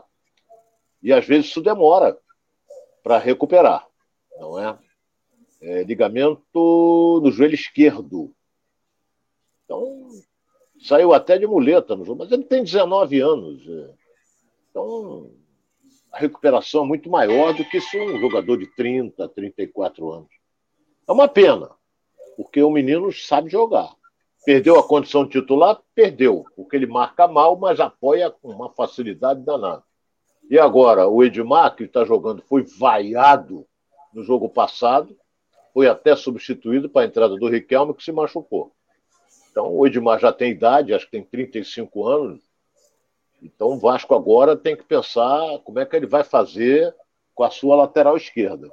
e 1.01 1.11
às 1.11 1.25
vezes 1.25 1.47
isso 1.47 1.61
demora 1.61 2.15
para 3.01 3.17
recuperar, 3.17 3.88
não 4.38 4.59
é? 4.59 4.77
é? 5.61 5.84
Ligamento 5.84 7.21
no 7.23 7.32
joelho 7.32 7.55
esquerdo. 7.55 8.32
Então, 9.65 10.09
saiu 10.82 11.13
até 11.13 11.38
de 11.38 11.45
muleta 11.45 11.95
no 11.95 12.05
jogo, 12.05 12.19
mas 12.19 12.32
ele 12.32 12.43
tem 12.43 12.63
19 12.63 13.19
anos. 13.19 13.67
É. 13.67 13.93
Então, 14.69 15.32
a 16.11 16.17
recuperação 16.19 16.84
é 16.84 16.88
muito 16.88 17.09
maior 17.09 17.53
do 17.53 17.65
que 17.65 17.80
se 17.82 17.99
um 17.99 18.19
jogador 18.19 18.57
de 18.57 18.67
30, 18.75 19.27
34 19.30 20.11
anos. 20.11 20.30
É 21.07 21.11
uma 21.11 21.27
pena, 21.27 21.69
porque 22.38 22.61
o 22.61 22.71
menino 22.71 23.11
sabe 23.11 23.49
jogar. 23.49 23.89
Perdeu 24.45 24.80
a 24.80 24.88
condição 24.88 25.25
de 25.25 25.32
titular? 25.32 25.82
Perdeu, 25.93 26.45
porque 26.55 26.75
ele 26.75 26.88
marca 26.88 27.27
mal, 27.27 27.57
mas 27.57 27.80
apoia 27.80 28.32
com 28.32 28.49
uma 28.49 28.69
facilidade 28.71 29.41
danada. 29.43 29.84
E 30.49 30.57
agora, 30.57 31.07
o 31.07 31.23
Edmar, 31.23 31.75
que 31.75 31.84
está 31.84 32.03
jogando, 32.05 32.41
foi 32.41 32.63
vaiado 32.63 33.67
no 34.13 34.23
jogo 34.23 34.49
passado, 34.49 35.15
foi 35.73 35.88
até 35.88 36.15
substituído 36.15 36.89
para 36.89 37.03
a 37.03 37.05
entrada 37.05 37.36
do 37.36 37.47
Riquelme, 37.47 37.93
que 37.93 38.03
se 38.03 38.11
machucou. 38.11 38.71
Então, 39.60 39.76
o 39.76 39.86
Edmar 39.86 40.18
já 40.18 40.32
tem 40.32 40.51
idade, 40.51 40.93
acho 40.93 41.03
que 41.03 41.12
tem 41.12 41.22
35 41.22 42.07
anos, 42.07 42.39
então 43.43 43.72
o 43.72 43.78
Vasco 43.78 44.16
agora 44.16 44.55
tem 44.55 44.74
que 44.74 44.86
pensar 44.86 45.60
como 45.66 45.80
é 45.80 45.86
que 45.86 45.97
ele 45.97 46.07
vai 46.07 46.24
fazer 46.24 46.95
com 47.36 47.43
a 47.43 47.49
sua 47.49 47.76
lateral 47.76 48.16
esquerda. 48.16 48.72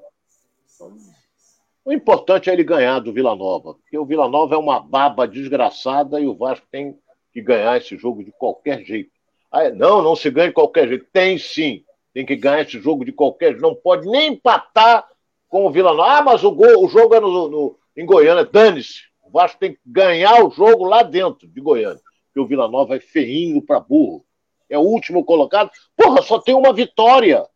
O 1.84 1.92
importante 1.92 2.48
é 2.48 2.52
ele 2.52 2.62
ganhar 2.62 3.00
do 3.00 3.12
Vila 3.12 3.34
Nova, 3.34 3.74
porque 3.74 3.98
o 3.98 4.06
Vila 4.06 4.28
Nova 4.28 4.54
é 4.54 4.58
uma 4.58 4.78
baba 4.78 5.26
desgraçada 5.26 6.20
e 6.20 6.26
o 6.28 6.36
Vasco 6.36 6.66
tem 6.70 6.96
que 7.32 7.42
ganhar 7.42 7.76
esse 7.76 7.96
jogo 7.98 8.22
de 8.22 8.30
qualquer 8.30 8.84
jeito. 8.84 9.10
Ah, 9.50 9.68
não, 9.70 10.00
não 10.00 10.14
se 10.14 10.30
ganha 10.30 10.48
de 10.48 10.54
qualquer 10.54 10.86
jeito. 10.86 11.06
Tem 11.12 11.36
sim. 11.36 11.84
Tem 12.14 12.24
que 12.24 12.36
ganhar 12.36 12.62
esse 12.62 12.80
jogo 12.80 13.04
de 13.04 13.10
qualquer 13.10 13.50
jeito. 13.50 13.62
Não 13.62 13.74
pode 13.74 14.06
nem 14.08 14.34
empatar 14.34 15.04
com 15.48 15.66
o 15.66 15.70
Vila 15.70 15.92
Nova. 15.92 16.18
Ah, 16.18 16.22
mas 16.22 16.44
o, 16.44 16.52
gol, 16.52 16.84
o 16.84 16.88
jogo 16.88 17.12
é 17.12 17.18
no, 17.18 17.48
no, 17.48 17.78
em 17.96 18.06
Goiânia. 18.06 18.44
Dane-se. 18.44 19.05
O 19.26 19.30
Vasco 19.30 19.58
tem 19.58 19.72
que 19.74 19.80
ganhar 19.84 20.44
o 20.44 20.50
jogo 20.50 20.84
lá 20.84 21.02
dentro 21.02 21.46
de 21.46 21.60
Goiânia. 21.60 22.00
Porque 22.26 22.40
o 22.40 22.46
Vila 22.46 22.68
Nova 22.68 22.96
é 22.96 23.00
feinho 23.00 23.60
para 23.62 23.80
burro 23.80 24.26
é 24.68 24.78
o 24.78 24.82
último 24.82 25.24
colocado. 25.24 25.70
Porra, 25.96 26.22
só 26.22 26.38
tem 26.38 26.54
uma 26.54 26.72
vitória 26.72 27.46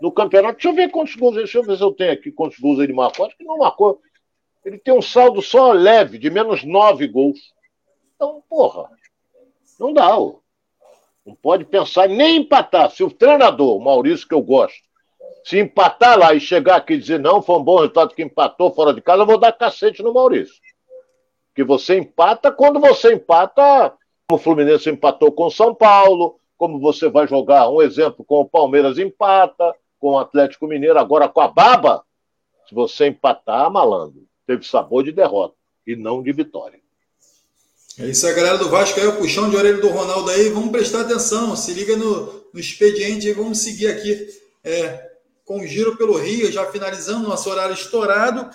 no 0.00 0.12
campeonato. 0.12 0.54
Deixa 0.54 0.68
eu 0.68 0.74
ver 0.74 0.90
quantos 0.90 1.16
gols, 1.16 1.36
deixa 1.36 1.58
eu 1.58 1.62
ver 1.62 1.76
se 1.76 1.82
eu 1.82 1.92
tenho 1.92 2.12
aqui 2.12 2.30
quantos 2.30 2.58
gols 2.58 2.78
ele 2.78 2.92
marcou. 2.92 3.26
Acho 3.26 3.36
que 3.36 3.44
não 3.44 3.58
marcou. 3.58 4.00
Ele 4.64 4.78
tem 4.78 4.92
um 4.92 5.02
saldo 5.02 5.40
só 5.40 5.72
leve, 5.72 6.18
de 6.18 6.30
menos 6.30 6.64
nove 6.64 7.06
gols. 7.06 7.38
Então, 8.14 8.42
porra, 8.48 8.90
não 9.78 9.92
dá. 9.92 10.18
Ó. 10.18 10.36
Não 11.24 11.34
pode 11.34 11.64
pensar 11.64 12.08
nem 12.08 12.38
empatar. 12.38 12.90
Se 12.90 13.02
o 13.02 13.10
treinador, 13.10 13.76
o 13.76 13.80
Maurício, 13.80 14.28
que 14.28 14.34
eu 14.34 14.42
gosto, 14.42 14.78
se 15.44 15.58
empatar 15.58 16.18
lá 16.18 16.34
e 16.34 16.40
chegar 16.40 16.76
aqui 16.76 16.94
e 16.94 16.98
dizer 16.98 17.18
não, 17.18 17.40
foi 17.40 17.56
um 17.56 17.64
bom 17.64 17.76
resultado 17.76 18.14
que 18.14 18.22
empatou 18.22 18.74
fora 18.74 18.92
de 18.92 19.00
casa, 19.00 19.22
eu 19.22 19.26
vou 19.26 19.38
dar 19.38 19.52
cacete 19.52 20.02
no 20.02 20.12
Maurício. 20.12 20.54
Que 21.54 21.64
você 21.64 21.98
empata 21.98 22.50
quando 22.50 22.80
você 22.80 23.14
empata, 23.14 23.92
como 24.28 24.40
o 24.40 24.42
Fluminense 24.42 24.90
empatou 24.90 25.32
com 25.32 25.46
o 25.46 25.50
São 25.50 25.74
Paulo, 25.74 26.38
como 26.56 26.78
você 26.78 27.08
vai 27.08 27.26
jogar, 27.26 27.70
um 27.70 27.80
exemplo, 27.80 28.24
com 28.24 28.40
o 28.40 28.48
Palmeiras 28.48 28.98
empata, 28.98 29.74
com 29.98 30.12
o 30.12 30.18
Atlético 30.18 30.66
Mineiro, 30.66 30.98
agora 30.98 31.28
com 31.28 31.40
a 31.40 31.48
Baba, 31.48 32.04
se 32.68 32.74
você 32.74 33.08
empatar, 33.08 33.70
malandro, 33.70 34.22
teve 34.46 34.64
sabor 34.64 35.02
de 35.02 35.10
derrota 35.10 35.54
e 35.86 35.96
não 35.96 36.22
de 36.22 36.32
vitória. 36.32 36.78
É 37.98 38.06
isso 38.06 38.26
aí, 38.26 38.34
galera 38.34 38.56
do 38.56 38.68
Vasco 38.68 38.98
aí, 39.00 39.06
o 39.06 39.16
puxão 39.16 39.50
de 39.50 39.56
orelha 39.56 39.80
do 39.80 39.88
Ronaldo 39.88 40.30
aí, 40.30 40.48
vamos 40.48 40.70
prestar 40.70 41.02
atenção, 41.02 41.56
se 41.56 41.72
liga 41.74 41.96
no, 41.96 42.44
no 42.52 42.60
expediente 42.60 43.28
e 43.28 43.32
vamos 43.32 43.58
seguir 43.58 43.88
aqui 43.88 44.28
é, 44.62 45.09
com 45.50 45.58
o 45.58 45.66
giro 45.66 45.96
pelo 45.96 46.16
Rio, 46.16 46.52
já 46.52 46.70
finalizando 46.70 47.26
nosso 47.26 47.50
horário 47.50 47.74
estourado, 47.74 48.48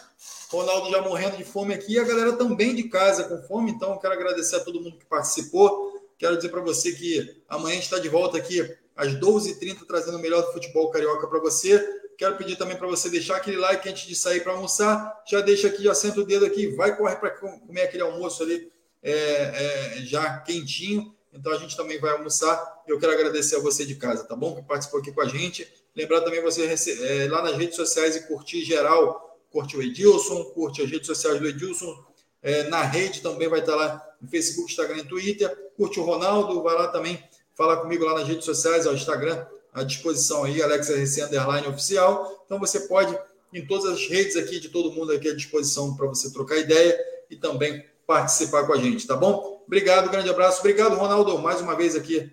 Ronaldo 0.49 0.89
já 0.89 1.01
morrendo 1.01 1.35
de 1.35 1.43
fome 1.43 1.73
aqui, 1.73 1.95
e 1.95 1.99
a 1.99 2.05
galera 2.05 2.37
também 2.37 2.73
de 2.73 2.83
casa 2.83 3.25
com 3.25 3.37
fome, 3.45 3.71
então 3.71 3.97
quero 3.97 4.13
agradecer 4.13 4.55
a 4.55 4.59
todo 4.61 4.79
mundo 4.79 4.97
que 4.97 5.05
participou, 5.05 5.93
Quero 6.17 6.37
dizer 6.37 6.49
para 6.49 6.61
você 6.61 6.93
que 6.93 7.43
amanhã 7.49 7.73
a 7.73 7.75
gente 7.75 7.83
está 7.83 7.99
de 7.99 8.07
volta 8.07 8.37
aqui 8.37 8.61
às 8.95 9.13
12h30, 9.15 9.85
trazendo 9.85 10.17
o 10.17 10.21
melhor 10.21 10.45
do 10.45 10.53
futebol 10.53 10.89
carioca 10.89 11.27
para 11.27 11.39
você. 11.39 11.85
Quero 12.17 12.37
pedir 12.37 12.55
também 12.55 12.77
para 12.77 12.87
você 12.87 13.09
deixar 13.09 13.35
aquele 13.35 13.57
like 13.57 13.87
antes 13.89 14.07
de 14.07 14.15
sair 14.15 14.41
para 14.41 14.53
almoçar. 14.53 15.23
Já 15.29 15.41
deixa 15.41 15.67
aqui, 15.67 15.83
já 15.83 15.93
senta 15.93 16.21
o 16.21 16.25
dedo 16.25 16.45
aqui, 16.45 16.67
vai 16.67 16.95
correr 16.95 17.17
para 17.17 17.31
comer 17.31 17.81
aquele 17.81 18.03
almoço 18.03 18.43
ali 18.43 18.71
é, 19.03 19.11
é, 19.11 20.01
já 20.05 20.39
quentinho. 20.39 21.13
Então 21.33 21.51
a 21.51 21.57
gente 21.57 21.75
também 21.75 21.99
vai 21.99 22.11
almoçar. 22.11 22.83
Eu 22.87 22.97
quero 22.97 23.11
agradecer 23.11 23.57
a 23.57 23.59
você 23.59 23.85
de 23.85 23.95
casa, 23.95 24.23
tá 24.23 24.37
bom? 24.37 24.55
Que 24.55 24.63
participou 24.63 25.01
aqui 25.01 25.11
com 25.11 25.19
a 25.19 25.27
gente. 25.27 25.69
Lembrar 25.95 26.21
também 26.21 26.41
você 26.41 26.65
é, 27.03 27.27
lá 27.29 27.41
nas 27.41 27.55
redes 27.55 27.75
sociais 27.75 28.15
e 28.15 28.27
curtir 28.27 28.63
geral. 28.63 29.39
Curte 29.49 29.77
o 29.77 29.81
Edilson, 29.81 30.43
curte 30.45 30.81
as 30.81 30.89
redes 30.89 31.07
sociais 31.07 31.39
do 31.39 31.47
Edilson. 31.47 31.95
É, 32.41 32.63
na 32.63 32.81
rede 32.83 33.21
também 33.21 33.47
vai 33.47 33.61
estar 33.61 33.75
lá 33.75 34.05
no 34.21 34.29
Facebook, 34.29 34.69
Instagram 34.69 34.97
e 34.97 35.07
Twitter. 35.07 35.71
Curte 35.77 35.99
o 35.99 36.03
Ronaldo, 36.03 36.61
vai 36.61 36.75
lá 36.75 36.89
também 36.89 37.23
falar 37.55 37.77
comigo 37.77 38.03
lá 38.03 38.15
nas 38.15 38.27
redes 38.27 38.45
sociais, 38.45 38.85
o 38.85 38.93
Instagram 38.93 39.45
à 39.73 39.83
disposição 39.83 40.43
aí, 40.43 40.61
AlexRC 40.61 41.21
Underline 41.21 41.67
Oficial. 41.67 42.43
Então 42.45 42.59
você 42.59 42.81
pode, 42.81 43.17
em 43.53 43.65
todas 43.65 43.85
as 43.85 44.07
redes 44.07 44.35
aqui 44.35 44.59
de 44.59 44.69
todo 44.69 44.91
mundo 44.91 45.11
aqui 45.11 45.29
à 45.29 45.35
disposição 45.35 45.95
para 45.95 46.07
você 46.07 46.31
trocar 46.31 46.57
ideia 46.57 46.97
e 47.29 47.35
também 47.35 47.83
participar 48.05 48.65
com 48.65 48.73
a 48.73 48.77
gente, 48.77 49.07
tá 49.07 49.15
bom? 49.15 49.63
Obrigado, 49.65 50.09
grande 50.09 50.29
abraço. 50.29 50.59
Obrigado, 50.59 50.95
Ronaldo, 50.95 51.39
mais 51.39 51.59
uma 51.59 51.75
vez 51.75 51.95
aqui. 51.95 52.31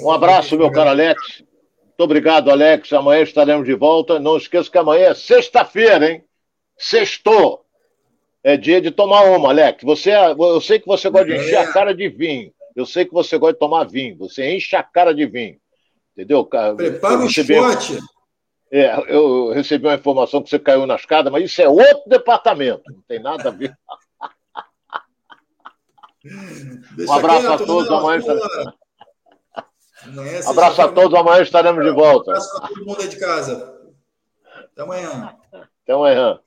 um 0.00 0.10
abraço, 0.10 0.56
meu 0.56 0.70
caro 0.70 0.90
Alex. 0.90 1.42
Muito 2.00 2.08
obrigado, 2.12 2.50
Alex. 2.50 2.90
Amanhã 2.94 3.20
estaremos 3.20 3.66
de 3.66 3.74
volta. 3.74 4.18
Não 4.18 4.38
esqueça 4.38 4.70
que 4.70 4.78
amanhã 4.78 5.08
é 5.08 5.14
sexta-feira, 5.14 6.10
hein? 6.10 6.24
Sextou. 6.78 7.62
É 8.42 8.56
dia 8.56 8.80
de 8.80 8.90
tomar 8.90 9.24
uma, 9.24 9.50
Alex. 9.50 9.84
Você, 9.84 10.10
é, 10.10 10.30
eu 10.32 10.62
sei 10.62 10.78
que 10.80 10.86
você 10.86 11.10
gosta 11.10 11.26
de 11.26 11.36
encher 11.36 11.56
a 11.56 11.70
cara 11.70 11.94
de 11.94 12.08
vinho. 12.08 12.50
Eu 12.74 12.86
sei 12.86 13.04
que 13.04 13.12
você 13.12 13.36
gosta 13.36 13.52
de 13.52 13.58
tomar 13.58 13.84
vinho. 13.84 14.16
Você 14.16 14.50
enche 14.50 14.74
a 14.76 14.82
cara 14.82 15.12
de 15.12 15.26
vinho. 15.26 15.58
Entendeu? 16.16 16.42
Prepara 16.42 17.18
o 17.18 17.26
esporte. 17.26 17.98
É, 18.72 19.14
eu 19.14 19.52
recebi 19.52 19.86
uma 19.86 19.96
informação 19.96 20.42
que 20.42 20.48
você 20.48 20.58
caiu 20.58 20.86
na 20.86 20.94
escada, 20.94 21.30
mas 21.30 21.44
isso 21.44 21.60
é 21.60 21.68
outro 21.68 22.04
departamento. 22.06 22.82
Não 22.90 23.02
tem 23.06 23.20
nada 23.20 23.50
a 23.50 23.52
ver. 23.52 23.76
um 27.06 27.12
abraço 27.12 27.46
a 27.46 27.58
todos. 27.58 27.90
Amanhã 27.90 28.20
estaremos... 28.20 28.79
Um 30.06 30.50
abraço 30.50 30.82
a 30.82 30.88
todos. 30.88 31.18
Amanhã 31.18 31.42
estaremos 31.42 31.84
de 31.84 31.90
volta. 31.90 32.30
Um 32.30 32.34
abraço 32.34 32.56
a 32.56 32.68
todo 32.68 32.86
mundo 32.86 33.00
aí 33.02 33.08
de 33.08 33.18
casa. 33.18 33.80
Até 34.72 34.82
amanhã. 34.82 35.36
Até 35.82 35.92
amanhã. 35.92 36.40